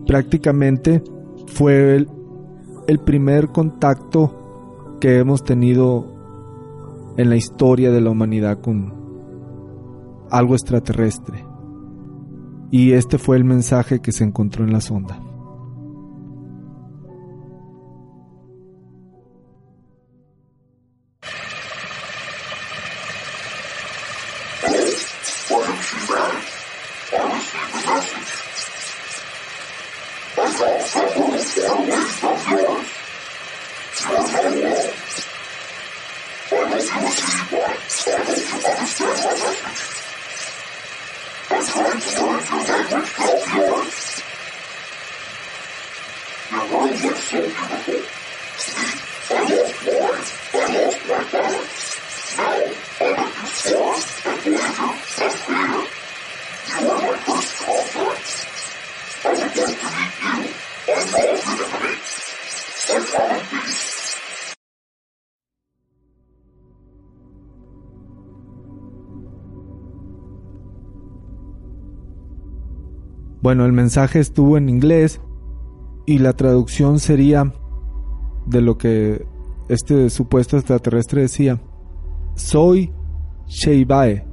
Prácticamente 0.06 1.02
fue 1.48 1.96
el, 1.96 2.08
el 2.86 2.98
primer 3.00 3.48
contacto 3.48 4.98
que 5.00 5.18
hemos 5.18 5.42
tenido 5.42 6.06
en 7.16 7.28
la 7.28 7.36
historia 7.36 7.90
de 7.90 8.00
la 8.00 8.10
humanidad 8.10 8.60
con, 8.60 9.02
algo 10.32 10.54
extraterrestre. 10.54 11.44
Y 12.70 12.92
este 12.92 13.18
fue 13.18 13.36
el 13.36 13.44
mensaje 13.44 14.00
que 14.00 14.12
se 14.12 14.24
encontró 14.24 14.64
en 14.64 14.72
la 14.72 14.80
sonda. 14.80 15.21
Stop 30.62 31.16
you 31.16 31.22
Bueno, 73.42 73.66
el 73.66 73.72
mensaje 73.72 74.20
estuvo 74.20 74.56
en 74.56 74.68
inglés 74.68 75.20
y 76.06 76.18
la 76.18 76.32
traducción 76.32 77.00
sería 77.00 77.52
de 78.46 78.60
lo 78.60 78.78
que 78.78 79.26
este 79.68 80.10
supuesto 80.10 80.56
extraterrestre 80.56 81.22
decía. 81.22 81.60
Soy 82.34 82.92
Sheibae. 83.48 84.24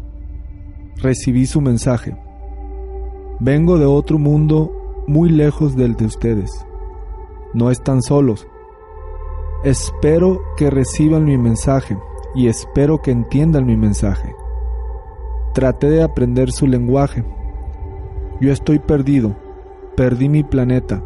Recibí 0.97 1.47
su 1.47 1.59
mensaje. 1.59 2.15
Vengo 3.39 3.79
de 3.79 3.85
otro 3.85 4.19
mundo 4.19 4.78
muy 5.09 5.29
lejos 5.29 5.75
del 5.75 5.95
de 5.95 6.05
ustedes. 6.05 6.67
no 7.55 7.71
están 7.71 8.03
solos. 8.03 8.47
Espero 9.63 10.39
que 10.55 10.69
reciban 10.69 11.25
mi 11.25 11.35
mensaje 11.35 11.97
y 12.35 12.47
espero 12.47 13.01
que 13.01 13.09
entiendan 13.09 13.65
mi 13.65 13.75
mensaje. 13.75 14.35
Traté 15.55 15.89
de 15.89 16.03
aprender 16.03 16.51
su 16.51 16.67
lenguaje. 16.67 17.25
Yo 18.39 18.51
estoy 18.51 18.77
perdido, 18.77 19.35
perdí 19.95 20.29
mi 20.29 20.43
planeta. 20.43 21.03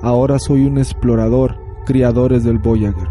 Ahora 0.00 0.38
soy 0.38 0.64
un 0.64 0.78
explorador, 0.78 1.60
criadores 1.84 2.44
del 2.44 2.58
Voyager. 2.58 3.08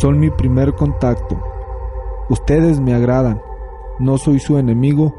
Son 0.00 0.20
mi 0.20 0.30
primer 0.30 0.74
contacto. 0.74 1.36
Ustedes 2.30 2.78
me 2.78 2.94
agradan. 2.94 3.42
No 3.98 4.18
soy 4.18 4.38
su 4.38 4.56
enemigo. 4.56 5.12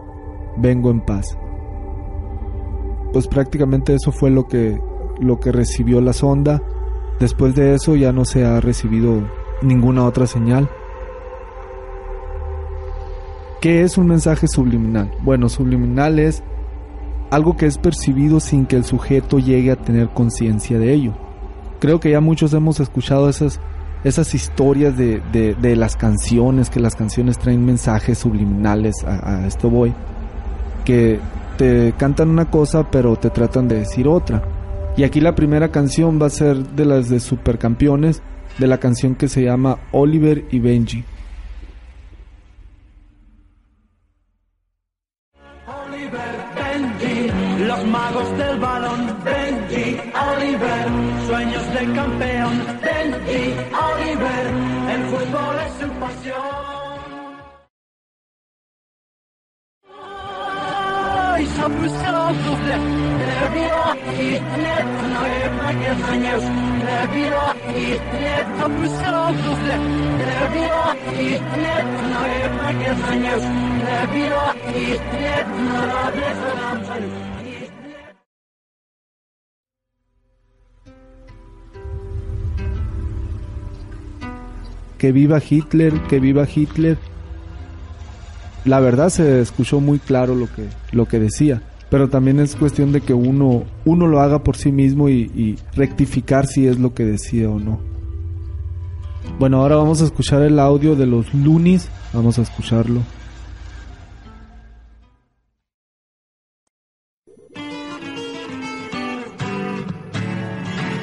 Vengo 0.56 0.92
en 0.92 1.02
paz. 1.02 1.38
Pues 3.14 3.28
prácticamente 3.28 3.94
eso 3.94 4.12
fue 4.12 4.30
lo 4.30 4.48
que 4.48 4.82
lo 5.20 5.40
que 5.40 5.52
recibió 5.52 6.02
la 6.02 6.14
sonda. 6.14 6.62
Después 7.20 7.56
de 7.56 7.74
eso 7.76 7.96
ya 7.96 8.12
no 8.12 8.26
se 8.26 8.46
ha 8.46 8.60
recibido 8.60 9.22
ninguna 9.62 10.06
otra 10.06 10.28
señal. 10.28 10.70
¿Qué 13.62 13.82
es 13.84 13.98
un 13.98 14.08
mensaje 14.08 14.48
subliminal? 14.48 15.12
Bueno, 15.22 15.48
subliminal 15.48 16.20
es 16.20 16.44
algo 17.30 17.56
que 17.56 17.66
es 17.66 17.78
percibido 17.78 18.40
sin 18.40 18.66
que 18.66 18.76
el 18.76 18.84
sujeto 18.84 19.40
llegue 19.40 19.72
a 19.72 19.78
tener 19.78 20.10
conciencia 20.10 20.78
de 20.78 20.94
ello. 20.94 21.14
Creo 21.80 22.00
que 22.00 22.12
ya 22.12 22.20
muchos 22.20 22.54
hemos 22.54 22.80
escuchado 22.80 23.30
esas, 23.30 23.60
esas 24.04 24.36
historias 24.36 24.98
de, 24.98 25.22
de, 25.32 25.76
las 25.76 25.96
canciones, 25.96 26.70
que 26.70 26.80
las 26.80 26.96
canciones 26.96 27.38
traen 27.40 27.66
mensajes 27.66 28.18
subliminales, 28.18 28.96
a, 29.06 29.44
a 29.44 29.48
esto 29.48 29.70
voy, 29.70 29.94
que 30.84 31.20
te 31.58 31.94
cantan 31.98 32.30
una 32.30 32.50
cosa 32.50 32.90
pero 32.90 33.16
te 33.16 33.30
tratan 33.30 33.68
de 33.68 33.80
decir 33.80 34.08
otra. 34.08 34.44
Y 34.96 35.04
aquí 35.04 35.20
la 35.20 35.36
primera 35.36 35.70
canción 35.70 36.22
va 36.22 36.28
a 36.28 36.30
ser 36.30 36.58
de 36.58 36.86
las 36.86 37.10
de 37.10 37.20
Supercampeones, 37.20 38.22
de 38.60 38.68
la 38.68 38.80
canción 38.80 39.16
que 39.16 39.28
se 39.28 39.44
llama 39.44 39.80
Oliver 39.92 40.46
y 40.52 40.60
Benji. 40.60 41.04
Que 84.98 85.12
viva 85.12 85.40
Hitler, 85.40 85.94
que 86.10 86.20
viva 86.20 86.46
Hitler 86.46 87.13
la 88.66 88.80
verdad 88.80 89.10
se 89.10 89.42
escuchó 89.42 89.80
muy 89.80 90.00
claro 90.00 90.36
lo 90.36 90.48
que, 90.48 90.68
lo 90.92 91.06
que 91.08 91.20
decía. 91.20 91.62
Pero 91.90 92.10
también 92.10 92.40
es 92.40 92.56
cuestión 92.56 92.92
de 92.92 93.02
que 93.02 93.14
uno, 93.14 93.66
uno 93.86 94.08
lo 94.08 94.20
haga 94.20 94.44
por 94.44 94.58
sí 94.58 94.72
mismo 94.72 95.10
y, 95.10 95.32
y 95.36 95.60
rectificar 95.76 96.48
si 96.48 96.66
es 96.66 96.80
lo 96.80 96.94
que 96.94 97.06
decía 97.06 97.50
o 97.50 97.60
no. 97.60 97.80
Bueno, 99.40 99.62
ahora 99.62 99.76
vamos 99.76 100.02
a 100.02 100.06
escuchar 100.06 100.42
el 100.42 100.60
audio 100.60 100.96
de 100.96 101.06
los 101.06 101.34
Lunis. 101.34 101.90
Vamos 102.14 102.40
a 102.40 102.44
escucharlo. 102.44 103.02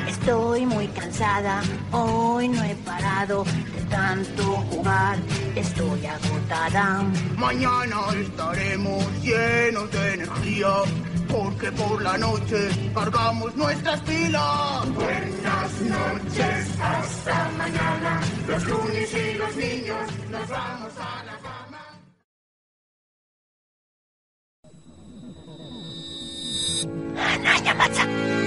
Estoy 0.08 0.66
muy 0.66 0.86
cansada, 0.88 1.62
hoy 1.92 2.48
no 2.48 2.62
he 2.62 2.74
parado 2.76 3.44
tanto 3.90 4.42
jugar, 4.70 5.18
estoy 5.54 6.06
agotada. 6.06 7.02
Mañana 7.36 7.98
estaremos 8.20 9.04
llenos 9.22 9.90
de 9.90 10.14
energía, 10.14 10.72
porque 11.28 11.70
por 11.72 12.00
la 12.02 12.16
noche 12.16 12.68
cargamos 12.94 13.54
nuestras 13.56 14.00
pilas. 14.02 14.94
Buenas 14.94 15.72
noches, 15.82 16.68
hasta 16.80 17.50
mañana. 17.58 18.20
Los 18.48 18.64
lunes 18.64 19.14
y 19.14 19.34
los 19.34 19.56
niños 19.56 20.06
nos 20.30 20.48
vamos 20.48 20.92
a 20.96 21.24
la 21.24 21.38
cama. 21.38 21.80
Naya 27.42 27.74
Matza. 27.74 28.39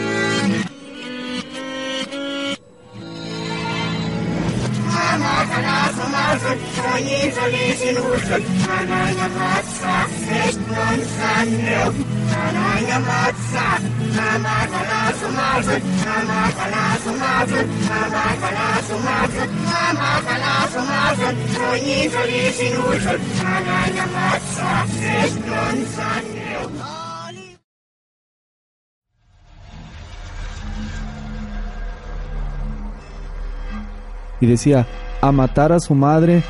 Y 34.43 34.45
decía, 34.45 34.85
a 35.21 35.31
matar 35.31 35.71
a 35.71 35.79
su 35.79 35.95
madre, 35.95 36.43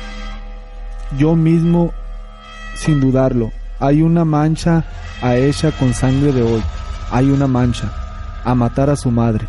yo 1.16 1.34
mismo, 1.36 1.92
sin 2.74 3.00
dudarlo, 3.00 3.52
hay 3.80 4.02
una 4.02 4.24
mancha 4.24 4.84
a 5.22 5.36
ella 5.36 5.72
con 5.72 5.94
sangre 5.94 6.32
de 6.32 6.42
hoy, 6.42 6.62
hay 7.10 7.30
una 7.30 7.46
mancha, 7.46 7.92
a 8.44 8.54
matar 8.54 8.90
a 8.90 8.96
su 8.96 9.10
madre. 9.10 9.46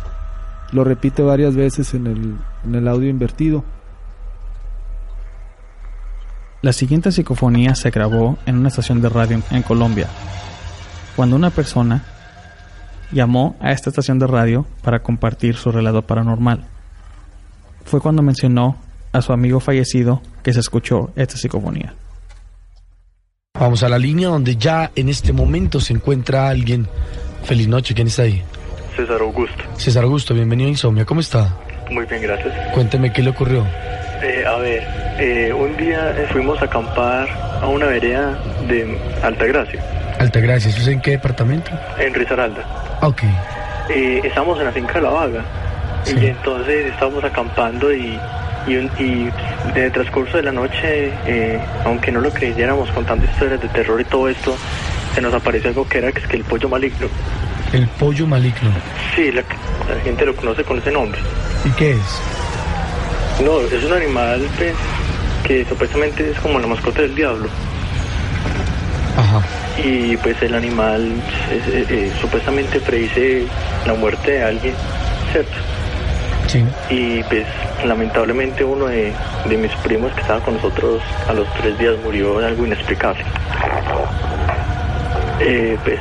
Lo 0.72 0.84
repite 0.84 1.22
varias 1.22 1.54
veces 1.54 1.94
en 1.94 2.06
el, 2.06 2.36
en 2.64 2.74
el 2.74 2.88
audio 2.88 3.08
invertido. 3.08 3.64
La 6.62 6.72
siguiente 6.72 7.12
psicofonía 7.12 7.74
se 7.74 7.90
grabó 7.90 8.38
en 8.46 8.58
una 8.58 8.68
estación 8.68 9.00
de 9.00 9.08
radio 9.08 9.40
en 9.50 9.62
Colombia, 9.62 10.08
cuando 11.14 11.36
una 11.36 11.50
persona 11.50 12.02
llamó 13.12 13.56
a 13.60 13.72
esta 13.72 13.90
estación 13.90 14.18
de 14.18 14.26
radio 14.26 14.66
para 14.82 15.02
compartir 15.02 15.56
su 15.56 15.70
relato 15.70 16.02
paranormal. 16.02 16.66
Fue 17.84 18.00
cuando 18.00 18.22
mencionó 18.22 18.76
a 19.16 19.22
su 19.22 19.32
amigo 19.32 19.60
fallecido 19.60 20.20
que 20.42 20.52
se 20.52 20.60
escuchó 20.60 21.10
esta 21.16 21.36
psicofonía. 21.36 21.94
Vamos 23.58 23.82
a 23.82 23.88
la 23.88 23.98
línea 23.98 24.28
donde 24.28 24.56
ya 24.56 24.90
en 24.94 25.08
este 25.08 25.32
momento 25.32 25.80
se 25.80 25.94
encuentra 25.94 26.48
alguien. 26.48 26.86
Feliz 27.44 27.68
noche, 27.68 27.94
¿quién 27.94 28.08
está 28.08 28.22
ahí? 28.22 28.42
César 28.94 29.20
Augusto. 29.20 29.62
César 29.78 30.04
Augusto, 30.04 30.34
bienvenido 30.34 30.68
a 30.68 30.70
Insomnia, 30.70 31.04
¿cómo 31.04 31.20
está? 31.20 31.56
Muy 31.90 32.04
bien, 32.04 32.20
gracias. 32.20 32.52
Cuénteme 32.74 33.12
qué 33.12 33.22
le 33.22 33.30
ocurrió. 33.30 33.64
Eh, 34.22 34.44
a 34.46 34.56
ver, 34.56 34.82
eh, 35.18 35.52
un 35.52 35.76
día 35.76 36.10
eh, 36.18 36.26
fuimos 36.32 36.60
a 36.60 36.66
acampar 36.66 37.28
a 37.62 37.66
una 37.68 37.86
vereda 37.86 38.38
de 38.68 38.98
Altagracia, 39.22 39.82
Altagracia, 40.18 40.70
¿eso 40.70 40.80
es 40.80 40.88
en 40.88 41.00
qué 41.00 41.12
departamento? 41.12 41.70
en 41.98 42.12
Risaralda. 42.14 42.98
Ok. 43.02 43.22
Eh, 43.90 44.20
estábamos 44.24 44.58
en 44.58 44.64
la 44.64 44.72
finca 44.72 44.94
de 44.94 45.02
La 45.02 45.10
Vaga 45.10 45.44
y 46.06 46.26
entonces 46.26 46.86
estábamos 46.86 47.22
acampando 47.24 47.92
y, 47.92 48.18
y, 48.66 48.76
un- 48.76 48.90
y 48.98 49.30
en 49.76 49.84
el 49.84 49.92
transcurso 49.92 50.36
de 50.36 50.42
la 50.44 50.52
noche, 50.52 51.12
eh, 51.26 51.60
aunque 51.84 52.10
no 52.12 52.20
lo 52.20 52.30
creyéramos 52.30 52.90
contando 52.90 53.24
historias 53.24 53.60
de 53.60 53.68
terror 53.68 54.00
y 54.00 54.04
todo 54.04 54.28
esto, 54.28 54.56
se 55.14 55.20
nos 55.20 55.32
apareció 55.34 55.68
algo 55.70 55.88
que 55.88 55.98
era 55.98 56.12
que 56.12 56.20
es 56.20 56.26
que 56.26 56.36
el 56.36 56.44
pollo 56.44 56.68
maligno. 56.68 57.08
El 57.72 57.86
pollo 57.88 58.26
maligno. 58.26 58.70
Sí, 59.14 59.30
la, 59.32 59.42
la 59.42 60.00
gente 60.02 60.24
lo 60.26 60.34
conoce 60.36 60.62
con 60.64 60.78
ese 60.78 60.90
nombre. 60.92 61.20
¿Y 61.64 61.70
qué 61.70 61.92
es? 61.92 62.20
No, 63.44 63.60
es 63.60 63.84
un 63.84 63.92
animal 63.92 64.46
pues, 64.56 64.72
que 65.44 65.64
supuestamente 65.68 66.30
es 66.30 66.38
como 66.40 66.58
la 66.58 66.66
mascota 66.66 67.02
del 67.02 67.14
diablo. 67.14 67.48
Ajá. 69.16 69.40
Y 69.82 70.16
pues 70.18 70.40
el 70.42 70.54
animal 70.54 71.10
es- 71.50 71.68
eh, 71.74 71.86
eh, 71.88 72.12
supuestamente 72.20 72.80
predice 72.80 73.44
la 73.86 73.94
muerte 73.94 74.32
de 74.32 74.42
alguien, 74.44 74.74
¿cierto? 75.32 75.56
Y 76.90 77.22
pues 77.24 77.46
lamentablemente 77.84 78.64
uno 78.64 78.86
de, 78.86 79.12
de 79.48 79.56
mis 79.56 79.72
primos 79.76 80.12
que 80.12 80.20
estaba 80.20 80.40
con 80.40 80.54
nosotros 80.54 81.02
a 81.28 81.32
los 81.32 81.52
tres 81.54 81.78
días 81.78 81.94
murió 82.02 82.38
de 82.38 82.46
algo 82.46 82.66
inexplicable. 82.66 83.24
Eh, 85.40 85.78
pues 85.84 86.00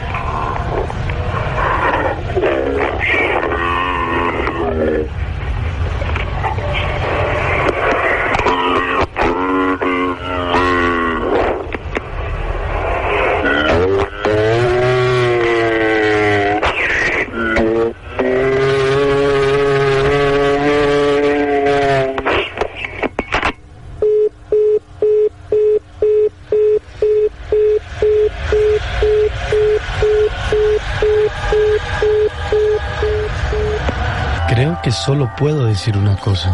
solo 35.06 35.30
puedo 35.38 35.66
decir 35.66 35.96
una 35.96 36.18
cosa. 36.18 36.50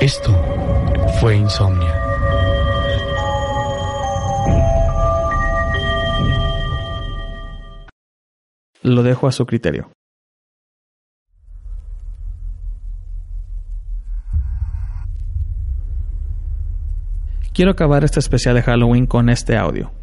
Esto 0.00 0.30
fue 1.18 1.36
insomnia. 1.36 1.98
Lo 8.82 9.02
dejo 9.02 9.28
a 9.28 9.32
su 9.32 9.46
criterio. 9.46 9.90
Quiero 17.54 17.70
acabar 17.70 18.04
este 18.04 18.20
especial 18.20 18.56
de 18.56 18.62
Halloween 18.62 19.06
con 19.06 19.30
este 19.30 19.56
audio. 19.56 20.01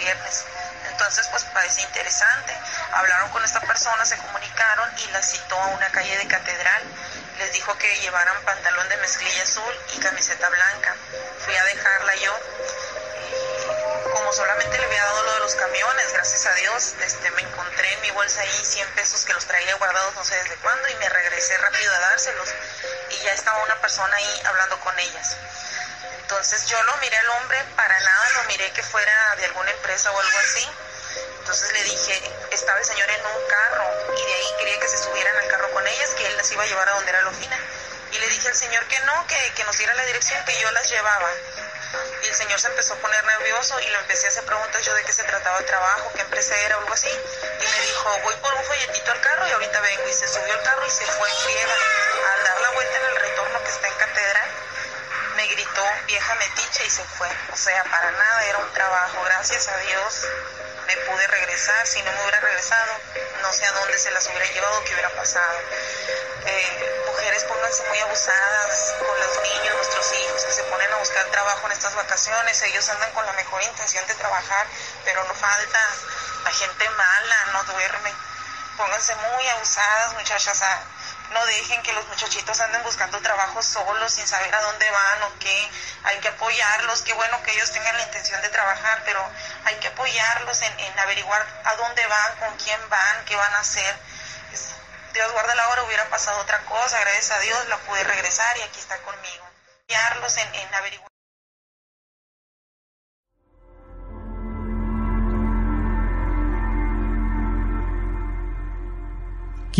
Viernes. 0.00 0.44
Entonces, 0.90 1.28
pues 1.28 1.44
parece 1.44 1.82
interesante. 1.82 2.52
Hablaron 2.92 3.30
con 3.30 3.44
esta 3.44 3.60
persona, 3.60 4.04
se 4.04 4.16
comunicaron 4.18 4.90
y 4.98 5.10
la 5.12 5.22
citó 5.22 5.56
a 5.56 5.66
una 5.68 5.88
calle 5.90 6.16
de 6.18 6.26
catedral. 6.26 6.82
Les 7.38 7.52
dijo 7.52 7.76
que 7.78 8.00
llevaran 8.00 8.42
pantalón 8.44 8.88
de 8.88 8.96
mezclilla 8.98 9.42
azul 9.42 9.74
y 9.94 10.00
camiseta 10.00 10.48
blanca. 10.48 10.94
Fui 11.44 11.56
a 11.56 11.64
dejarla 11.64 12.14
yo. 12.16 12.38
como 14.12 14.32
solamente 14.32 14.78
le 14.78 14.84
había 14.84 15.04
dado 15.04 15.22
lo 15.22 15.32
de 15.34 15.40
los 15.40 15.54
camiones, 15.54 16.12
gracias 16.12 16.46
a 16.46 16.52
Dios, 16.54 16.94
este, 17.00 17.30
me 17.30 17.42
encontré 17.42 17.92
en 17.92 18.00
mi 18.02 18.10
bolsa 18.10 18.40
ahí 18.40 18.64
100 18.64 18.88
pesos 18.94 19.24
que 19.24 19.32
los 19.32 19.46
traía 19.46 19.74
guardados 19.76 20.14
no 20.14 20.24
sé 20.24 20.34
desde 20.42 20.56
cuándo 20.56 20.88
y 20.88 20.94
me 20.96 21.08
regresé 21.08 21.56
rápido 21.58 21.94
a 21.94 21.98
dárselos. 22.00 22.48
Y 23.10 23.24
ya 23.24 23.32
estaba 23.32 23.62
una 23.62 23.80
persona 23.80 24.14
ahí 24.16 24.42
hablando 24.44 24.78
con 24.80 24.98
ellas. 24.98 25.36
Entonces 26.30 26.66
yo 26.66 26.82
lo 26.84 26.96
miré 26.98 27.16
al 27.16 27.28
hombre, 27.30 27.58
para 27.76 27.98
nada 27.98 28.28
lo 28.36 28.44
miré 28.44 28.70
que 28.72 28.82
fuera 28.82 29.19
de 29.40 29.46
alguna 29.46 29.70
empresa 29.70 30.10
o 30.10 30.18
algo 30.18 30.38
así. 30.38 30.68
Entonces 31.40 31.72
le 31.72 31.82
dije, 31.84 32.32
estaba 32.52 32.78
el 32.78 32.84
señor 32.84 33.10
en 33.10 33.26
un 33.26 33.48
carro 33.48 33.90
y 34.16 34.26
de 34.26 34.34
ahí 34.34 34.46
quería 34.58 34.80
que 34.80 34.88
se 34.88 34.98
subieran 34.98 35.36
al 35.36 35.48
carro 35.48 35.70
con 35.72 35.86
ellas, 35.86 36.10
que 36.10 36.26
él 36.26 36.36
las 36.36 36.50
iba 36.52 36.62
a 36.62 36.66
llevar 36.66 36.88
a 36.88 36.92
donde 36.92 37.10
era 37.10 37.22
la 37.22 37.30
oficina. 37.30 37.58
Y 38.12 38.18
le 38.18 38.28
dije 38.28 38.48
al 38.48 38.54
señor 38.54 38.84
que 38.86 38.98
no, 39.00 39.26
que, 39.26 39.52
que 39.54 39.64
nos 39.64 39.76
diera 39.78 39.94
la 39.94 40.04
dirección, 40.04 40.44
que 40.44 40.58
yo 40.60 40.70
las 40.72 40.88
llevaba. 40.88 41.30
Y 42.22 42.28
el 42.28 42.34
señor 42.34 42.60
se 42.60 42.68
empezó 42.68 42.94
a 42.94 42.96
poner 42.98 43.24
nervioso 43.24 43.80
y 43.80 43.88
le 43.88 43.98
empecé 43.98 44.26
a 44.26 44.30
hacer 44.30 44.44
preguntas 44.44 44.84
yo 44.84 44.94
de 44.94 45.04
qué 45.04 45.12
se 45.12 45.24
trataba 45.24 45.58
el 45.58 45.64
trabajo, 45.64 46.12
qué 46.14 46.20
empresa 46.20 46.56
era 46.56 46.76
o 46.76 46.80
algo 46.80 46.92
así. 46.94 47.08
Y 47.08 47.66
me 47.66 47.80
dijo, 47.80 48.18
voy 48.22 48.34
por 48.36 48.54
un 48.54 48.64
folletito 48.64 49.10
al 49.10 49.20
carro 49.20 49.48
y 49.48 49.50
ahorita 49.50 49.80
vengo. 49.80 50.08
Y 50.08 50.12
se 50.12 50.28
subió 50.28 50.52
al 50.52 50.62
carro 50.62 50.86
y 50.86 50.90
se 50.90 51.06
fue 51.06 51.28
en. 51.28 51.68
Al 51.70 52.44
dar 52.44 52.60
la 52.60 52.70
vuelta 52.70 52.96
en 52.96 53.04
el 53.06 53.16
retorno 53.16 53.62
que 53.64 53.70
está 53.70 53.88
en 53.88 53.94
catedral, 53.94 54.50
gritó 55.50 55.84
vieja 56.06 56.34
metiche 56.34 56.86
y 56.86 56.90
se 56.90 57.04
fue. 57.04 57.28
O 57.52 57.56
sea, 57.56 57.84
para 57.84 58.10
nada 58.10 58.44
era 58.46 58.58
un 58.58 58.72
trabajo. 58.72 59.22
Gracias 59.24 59.68
a 59.68 59.76
Dios 59.78 60.26
me 60.86 60.96
pude 61.06 61.26
regresar. 61.26 61.86
Si 61.86 62.02
no 62.02 62.12
me 62.12 62.22
hubiera 62.22 62.40
regresado, 62.40 62.92
no 63.42 63.52
sé 63.52 63.66
a 63.66 63.72
dónde 63.72 63.98
se 63.98 64.10
las 64.10 64.26
hubiera 64.28 64.46
llevado, 64.46 64.84
qué 64.84 64.92
hubiera 64.92 65.10
pasado. 65.10 65.58
Eh, 66.46 67.02
mujeres, 67.06 67.44
pónganse 67.44 67.82
muy 67.88 67.98
abusadas 67.98 68.94
con 68.98 69.20
los 69.20 69.42
niños, 69.42 69.76
nuestros 69.76 70.12
hijos 70.14 70.44
que 70.44 70.52
se 70.52 70.64
ponen 70.64 70.92
a 70.92 70.96
buscar 70.96 71.24
trabajo 71.26 71.66
en 71.66 71.72
estas 71.72 71.94
vacaciones. 71.94 72.62
Ellos 72.62 72.88
andan 72.88 73.12
con 73.12 73.26
la 73.26 73.32
mejor 73.34 73.62
intención 73.62 74.06
de 74.06 74.14
trabajar, 74.14 74.66
pero 75.04 75.24
no 75.24 75.34
falta. 75.34 75.80
La 76.44 76.50
gente 76.50 76.88
mala 76.90 77.44
no 77.52 77.64
duerme. 77.64 78.12
Pónganse 78.76 79.14
muy 79.14 79.46
abusadas, 79.48 80.14
muchachas. 80.14 80.62
A, 80.62 80.82
no 81.30 81.46
dejen 81.46 81.82
que 81.82 81.92
los 81.92 82.06
muchachitos 82.08 82.60
anden 82.60 82.82
buscando 82.82 83.20
trabajo 83.20 83.62
solos, 83.62 84.12
sin 84.12 84.26
saber 84.26 84.54
a 84.54 84.60
dónde 84.62 84.90
van 84.90 85.22
o 85.24 85.38
qué. 85.38 85.70
Hay 86.04 86.18
que 86.18 86.28
apoyarlos. 86.28 87.02
Qué 87.02 87.12
bueno 87.14 87.42
que 87.42 87.52
ellos 87.52 87.70
tengan 87.72 87.96
la 87.96 88.02
intención 88.02 88.40
de 88.42 88.48
trabajar, 88.48 89.02
pero 89.04 89.24
hay 89.64 89.76
que 89.76 89.88
apoyarlos 89.88 90.62
en, 90.62 90.80
en 90.80 90.98
averiguar 90.98 91.46
a 91.64 91.74
dónde 91.76 92.06
van, 92.06 92.36
con 92.36 92.56
quién 92.58 92.80
van, 92.88 93.24
qué 93.26 93.36
van 93.36 93.54
a 93.54 93.60
hacer. 93.60 93.96
Dios 95.12 95.32
guarda 95.32 95.54
la 95.54 95.68
hora, 95.68 95.82
hubiera 95.84 96.08
pasado 96.08 96.38
otra 96.40 96.60
cosa. 96.66 96.98
Gracias 97.00 97.30
a 97.32 97.38
Dios 97.40 97.68
la 97.68 97.76
pude 97.78 98.04
regresar 98.04 98.56
y 98.58 98.62
aquí 98.62 98.78
está 98.78 98.96
conmigo. 98.98 99.50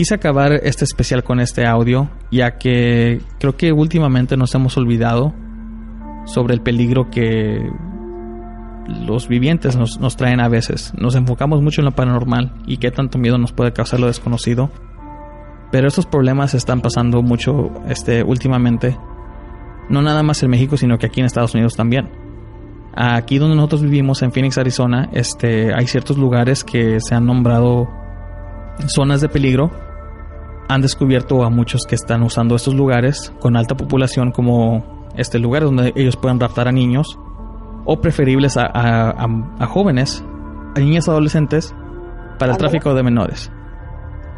Quise 0.01 0.15
acabar 0.15 0.53
este 0.63 0.87
especial 0.87 1.23
con 1.23 1.41
este 1.41 1.67
audio, 1.67 2.09
ya 2.31 2.57
que 2.57 3.21
creo 3.39 3.59
que 3.59 3.71
últimamente 3.71 4.35
nos 4.39 4.55
hemos 4.55 4.79
olvidado 4.79 5.35
sobre 6.25 6.55
el 6.55 6.63
peligro 6.63 7.11
que 7.11 7.71
los 8.89 9.29
vivientes 9.29 9.77
nos, 9.77 10.01
nos, 10.01 10.17
traen 10.17 10.41
a 10.41 10.49
veces. 10.49 10.95
Nos 10.97 11.17
enfocamos 11.17 11.61
mucho 11.61 11.83
en 11.83 11.85
lo 11.85 11.91
paranormal 11.91 12.63
y 12.67 12.79
qué 12.79 12.91
tanto 12.91 13.19
miedo 13.19 13.37
nos 13.37 13.53
puede 13.53 13.75
causar 13.75 14.01
lo 14.01 14.07
desconocido. 14.07 14.71
Pero 15.71 15.89
estos 15.89 16.07
problemas 16.07 16.55
están 16.55 16.81
pasando 16.81 17.21
mucho 17.21 17.71
este, 17.87 18.23
últimamente. 18.23 18.97
No 19.91 20.01
nada 20.01 20.23
más 20.23 20.43
en 20.43 20.49
México, 20.49 20.79
sino 20.79 20.97
que 20.97 21.09
aquí 21.09 21.21
en 21.21 21.27
Estados 21.27 21.53
Unidos 21.53 21.77
también. 21.77 22.09
Aquí 22.95 23.37
donde 23.37 23.57
nosotros 23.57 23.83
vivimos, 23.83 24.23
en 24.23 24.33
Phoenix, 24.33 24.57
Arizona, 24.57 25.11
este, 25.13 25.75
hay 25.75 25.87
ciertos 25.87 26.17
lugares 26.17 26.65
que 26.65 27.01
se 27.01 27.15
han 27.15 27.27
nombrado 27.27 27.87
zonas 28.89 29.21
de 29.21 29.29
peligro. 29.29 29.90
Han 30.71 30.83
descubierto 30.83 31.43
a 31.43 31.51
muchos 31.51 31.83
que 31.83 31.97
están 31.97 32.23
usando 32.23 32.55
estos 32.55 32.75
lugares 32.75 33.33
con 33.41 33.57
alta 33.57 33.77
población 33.77 34.31
como 34.31 35.11
este 35.17 35.41
lugar 35.41 35.65
donde 35.65 35.93
ellos 35.97 36.17
pueden 36.17 36.39
raptar 36.39 36.69
a 36.69 36.73
niños 36.73 37.19
o 37.85 38.01
preferibles 38.01 38.57
a, 38.57 38.67
a, 38.67 39.11
a, 39.11 39.27
a 39.59 39.67
jóvenes, 39.67 40.25
a 40.77 40.79
niñas 40.79 41.09
adolescentes 41.09 41.75
para 42.39 42.53
el 42.53 42.59
tráfico 42.59 42.95
de 42.95 43.03
menores. 43.03 43.51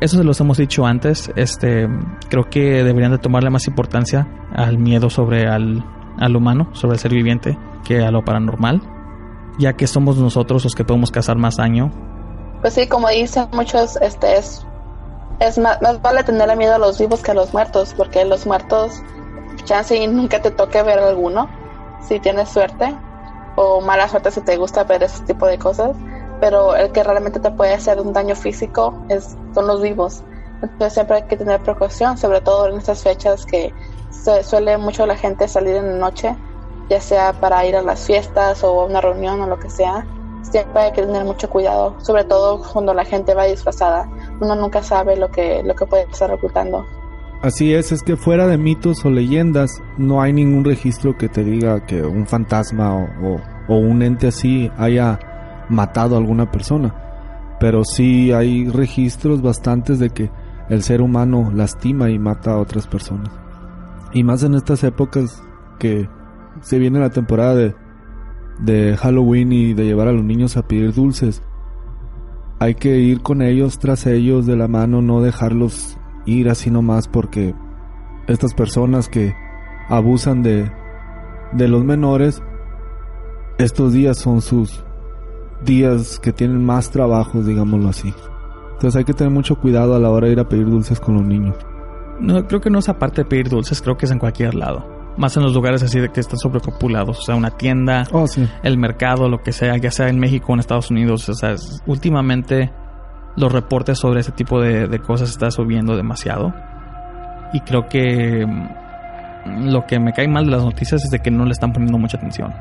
Eso 0.00 0.16
se 0.16 0.24
los 0.24 0.40
hemos 0.40 0.56
dicho 0.56 0.86
antes. 0.86 1.30
Este, 1.36 1.86
creo 2.30 2.48
que 2.48 2.82
deberían 2.82 3.12
de 3.12 3.18
tomarle 3.18 3.50
más 3.50 3.68
importancia 3.68 4.26
al 4.54 4.78
miedo 4.78 5.10
sobre 5.10 5.46
al, 5.46 5.84
al 6.18 6.34
humano, 6.34 6.70
sobre 6.72 6.94
el 6.94 7.00
ser 7.00 7.12
viviente, 7.12 7.58
que 7.84 8.00
a 8.00 8.10
lo 8.10 8.24
paranormal, 8.24 8.80
ya 9.58 9.74
que 9.74 9.86
somos 9.86 10.16
nosotros 10.16 10.64
los 10.64 10.74
que 10.74 10.84
podemos 10.84 11.10
causar 11.10 11.36
más 11.36 11.58
daño. 11.58 11.90
Pues 12.62 12.72
sí, 12.72 12.88
como 12.88 13.10
dicen 13.10 13.48
muchos, 13.52 13.96
este 13.96 14.38
es 14.38 14.66
es 15.42 15.58
más, 15.58 15.82
más 15.82 16.00
vale 16.00 16.22
tenerle 16.22 16.56
miedo 16.56 16.74
a 16.74 16.78
los 16.78 16.98
vivos 16.98 17.20
que 17.20 17.32
a 17.32 17.34
los 17.34 17.52
muertos, 17.52 17.94
porque 17.96 18.24
los 18.24 18.46
muertos, 18.46 19.02
chance 19.64 19.96
y 19.96 20.06
nunca 20.06 20.40
te 20.40 20.50
toque 20.50 20.82
ver 20.82 20.98
alguno, 20.98 21.48
si 22.00 22.20
tienes 22.20 22.48
suerte, 22.48 22.94
o 23.56 23.80
mala 23.80 24.08
suerte 24.08 24.30
si 24.30 24.40
te 24.40 24.56
gusta 24.56 24.84
ver 24.84 25.02
ese 25.02 25.22
tipo 25.24 25.46
de 25.46 25.58
cosas, 25.58 25.96
pero 26.40 26.76
el 26.76 26.92
que 26.92 27.02
realmente 27.02 27.40
te 27.40 27.50
puede 27.50 27.74
hacer 27.74 28.00
un 28.00 28.12
daño 28.12 28.36
físico 28.36 28.94
es, 29.08 29.36
son 29.54 29.66
los 29.66 29.82
vivos. 29.82 30.22
Entonces 30.62 30.92
siempre 30.94 31.16
hay 31.16 31.22
que 31.24 31.36
tener 31.36 31.60
precaución, 31.60 32.16
sobre 32.16 32.40
todo 32.40 32.68
en 32.68 32.76
estas 32.76 33.02
fechas 33.02 33.44
que 33.44 33.74
se 34.10 34.44
suele 34.44 34.78
mucho 34.78 35.06
la 35.06 35.16
gente 35.16 35.48
salir 35.48 35.76
en 35.76 35.92
la 35.92 36.06
noche, 36.06 36.36
ya 36.88 37.00
sea 37.00 37.32
para 37.32 37.66
ir 37.66 37.76
a 37.76 37.82
las 37.82 38.06
fiestas 38.06 38.62
o 38.62 38.82
a 38.82 38.84
una 38.84 39.00
reunión 39.00 39.40
o 39.40 39.46
lo 39.46 39.58
que 39.58 39.70
sea. 39.70 40.06
Siempre 40.52 40.82
hay 40.82 40.92
que 40.92 41.00
tener 41.00 41.24
mucho 41.24 41.48
cuidado, 41.48 41.96
sobre 42.00 42.24
todo 42.24 42.60
cuando 42.72 42.92
la 42.92 43.06
gente 43.06 43.34
va 43.34 43.44
disfrazada. 43.44 44.06
Uno 44.38 44.54
nunca 44.54 44.82
sabe 44.82 45.16
lo 45.16 45.30
que, 45.30 45.62
lo 45.64 45.74
que 45.74 45.86
puede 45.86 46.02
estar 46.02 46.30
ocultando. 46.30 46.84
Así 47.40 47.72
es, 47.72 47.90
es 47.90 48.02
que 48.02 48.18
fuera 48.18 48.46
de 48.46 48.58
mitos 48.58 49.02
o 49.06 49.10
leyendas 49.10 49.82
no 49.96 50.20
hay 50.20 50.34
ningún 50.34 50.62
registro 50.62 51.16
que 51.16 51.30
te 51.30 51.42
diga 51.42 51.86
que 51.86 52.02
un 52.02 52.26
fantasma 52.26 52.94
o, 52.94 53.04
o, 53.26 53.40
o 53.68 53.76
un 53.78 54.02
ente 54.02 54.26
así 54.26 54.70
haya 54.76 55.18
matado 55.70 56.16
a 56.16 56.18
alguna 56.18 56.50
persona. 56.50 57.56
Pero 57.58 57.82
sí 57.84 58.30
hay 58.32 58.68
registros 58.68 59.40
bastantes 59.40 59.98
de 59.98 60.10
que 60.10 60.30
el 60.68 60.82
ser 60.82 61.00
humano 61.00 61.50
lastima 61.54 62.10
y 62.10 62.18
mata 62.18 62.52
a 62.52 62.58
otras 62.58 62.86
personas. 62.86 63.32
Y 64.12 64.22
más 64.22 64.42
en 64.42 64.54
estas 64.54 64.84
épocas 64.84 65.42
que 65.78 66.10
se 66.60 66.78
viene 66.78 67.00
la 67.00 67.08
temporada 67.08 67.54
de, 67.54 67.74
de 68.62 68.96
Halloween 68.96 69.52
y 69.52 69.74
de 69.74 69.84
llevar 69.84 70.08
a 70.08 70.12
los 70.12 70.24
niños 70.24 70.56
a 70.56 70.66
pedir 70.66 70.94
dulces. 70.94 71.42
Hay 72.58 72.76
que 72.76 72.98
ir 72.98 73.22
con 73.22 73.42
ellos, 73.42 73.78
tras 73.78 74.06
ellos, 74.06 74.46
de 74.46 74.56
la 74.56 74.68
mano, 74.68 75.02
no 75.02 75.20
dejarlos 75.20 75.98
ir 76.26 76.48
así 76.48 76.70
nomás 76.70 77.08
porque 77.08 77.54
estas 78.28 78.54
personas 78.54 79.08
que 79.08 79.34
abusan 79.88 80.42
de, 80.42 80.70
de 81.52 81.68
los 81.68 81.84
menores, 81.84 82.40
estos 83.58 83.92
días 83.92 84.16
son 84.18 84.40
sus 84.40 84.84
días 85.64 86.20
que 86.20 86.32
tienen 86.32 86.64
más 86.64 86.90
trabajos, 86.90 87.46
digámoslo 87.46 87.88
así. 87.88 88.14
Entonces 88.74 88.96
hay 88.96 89.04
que 89.04 89.14
tener 89.14 89.32
mucho 89.32 89.56
cuidado 89.56 89.94
a 89.94 89.98
la 89.98 90.10
hora 90.10 90.26
de 90.26 90.34
ir 90.34 90.40
a 90.40 90.48
pedir 90.48 90.66
dulces 90.66 91.00
con 91.00 91.14
los 91.14 91.24
niños. 91.24 91.56
No, 92.20 92.46
creo 92.46 92.60
que 92.60 92.70
no 92.70 92.78
es 92.78 92.88
aparte 92.88 93.22
de 93.22 93.28
pedir 93.28 93.48
dulces, 93.48 93.82
creo 93.82 93.96
que 93.96 94.06
es 94.06 94.12
en 94.12 94.18
cualquier 94.18 94.54
lado. 94.54 95.01
Más 95.16 95.36
en 95.36 95.42
los 95.42 95.52
lugares 95.54 95.82
así 95.82 96.00
de 96.00 96.08
que 96.08 96.20
están 96.20 96.38
sobrepopulados. 96.38 97.18
O 97.18 97.22
sea, 97.22 97.34
una 97.34 97.50
tienda, 97.50 98.04
Oh, 98.12 98.26
sí. 98.26 98.48
el 98.62 98.78
mercado, 98.78 99.28
lo 99.28 99.38
que 99.42 99.52
sea, 99.52 99.76
ya 99.76 99.90
sea 99.90 100.08
en 100.08 100.18
México 100.18 100.46
o 100.48 100.54
en 100.54 100.60
Estados 100.60 100.90
Unidos. 100.90 101.28
O 101.28 101.34
sea, 101.34 101.52
es- 101.52 101.82
últimamente 101.86 102.72
los 103.36 103.52
reportes 103.52 103.98
sobre 103.98 104.20
ese 104.20 104.32
tipo 104.32 104.60
de, 104.60 104.88
de 104.88 104.98
cosas 105.00 105.30
está 105.30 105.50
subiendo 105.50 105.96
demasiado. 105.96 106.52
Y 107.52 107.60
creo 107.60 107.88
que 107.88 108.46
mm, 108.46 109.66
lo 109.70 109.84
que 109.86 109.98
me 110.00 110.12
cae 110.12 110.28
mal 110.28 110.46
de 110.46 110.52
las 110.52 110.64
noticias 110.64 111.04
es 111.04 111.10
de 111.10 111.18
que 111.18 111.30
no 111.30 111.44
le 111.44 111.52
están 111.52 111.72
poniendo 111.72 111.98
mucha 111.98 112.16
atención. 112.16 112.52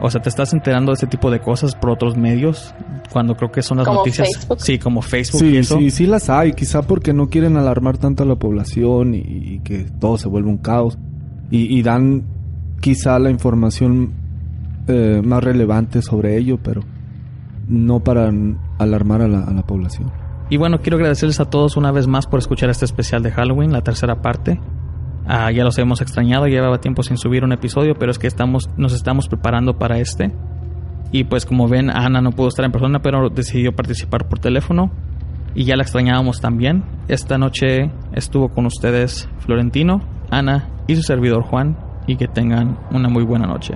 O 0.00 0.10
sea, 0.10 0.20
te 0.20 0.28
estás 0.28 0.52
enterando 0.52 0.90
de 0.90 0.94
ese 0.96 1.06
tipo 1.06 1.30
de 1.30 1.38
cosas 1.40 1.76
por 1.76 1.90
otros 1.90 2.16
medios, 2.16 2.74
cuando 3.12 3.36
creo 3.36 3.52
que 3.52 3.62
son 3.62 3.78
las 3.78 3.86
Como 3.86 4.00
noticias. 4.00 4.28
Facebook. 4.34 4.60
Sí, 4.60 4.78
como 4.78 5.00
Facebook 5.02 5.42
y 5.44 5.50
Sí, 5.50 5.56
eso. 5.58 5.78
sí, 5.78 5.90
sí 5.92 6.06
las 6.06 6.28
hay, 6.28 6.52
quizá 6.52 6.82
porque 6.82 7.12
no 7.12 7.28
quieren 7.28 7.56
alarmar 7.56 7.96
tanto 7.96 8.24
a 8.24 8.26
la 8.26 8.34
población 8.34 9.14
y, 9.14 9.18
y 9.20 9.60
que 9.60 9.86
todo 10.00 10.18
se 10.18 10.28
vuelva 10.28 10.50
un 10.50 10.58
caos. 10.58 10.98
Y, 11.50 11.78
y 11.78 11.82
dan 11.82 12.24
quizá 12.80 13.18
la 13.18 13.30
información 13.30 14.12
eh, 14.86 15.22
más 15.24 15.42
relevante 15.42 16.02
sobre 16.02 16.36
ello, 16.36 16.58
pero 16.62 16.82
no 17.68 18.00
para 18.00 18.30
alarmar 18.78 19.22
a 19.22 19.28
la, 19.28 19.44
a 19.44 19.52
la 19.52 19.62
población. 19.62 20.12
Y 20.50 20.58
bueno, 20.58 20.80
quiero 20.82 20.98
agradecerles 20.98 21.40
a 21.40 21.46
todos 21.46 21.78
una 21.78 21.90
vez 21.90 22.06
más 22.06 22.26
por 22.26 22.38
escuchar 22.38 22.68
este 22.68 22.84
especial 22.84 23.22
de 23.22 23.30
Halloween, 23.30 23.72
la 23.72 23.80
tercera 23.80 24.20
parte. 24.20 24.60
Ah, 25.26 25.50
ya 25.50 25.64
los 25.64 25.78
hemos 25.78 26.02
extrañado, 26.02 26.46
llevaba 26.46 26.82
tiempo 26.82 27.02
sin 27.02 27.16
subir 27.16 27.44
un 27.44 27.52
episodio, 27.52 27.94
pero 27.98 28.10
es 28.10 28.18
que 28.18 28.26
estamos, 28.26 28.68
nos 28.76 28.92
estamos 28.92 29.28
preparando 29.28 29.78
para 29.78 29.98
este. 29.98 30.32
Y 31.12 31.24
pues 31.24 31.46
como 31.46 31.66
ven, 31.68 31.88
Ana 31.88 32.20
no 32.20 32.32
pudo 32.32 32.48
estar 32.48 32.66
en 32.66 32.72
persona, 32.72 33.00
pero 33.00 33.30
decidió 33.30 33.74
participar 33.74 34.28
por 34.28 34.38
teléfono. 34.38 34.90
Y 35.54 35.64
ya 35.64 35.76
la 35.76 35.84
extrañábamos 35.84 36.42
también. 36.42 36.84
Esta 37.08 37.38
noche 37.38 37.90
estuvo 38.12 38.50
con 38.50 38.66
ustedes 38.66 39.30
Florentino, 39.38 40.02
Ana 40.30 40.73
y 40.86 40.96
su 40.96 41.02
servidor 41.02 41.42
Juan. 41.42 41.76
Y 42.06 42.16
que 42.16 42.28
tengan 42.28 42.78
una 42.90 43.08
muy 43.08 43.24
buena 43.24 43.46
noche. 43.46 43.74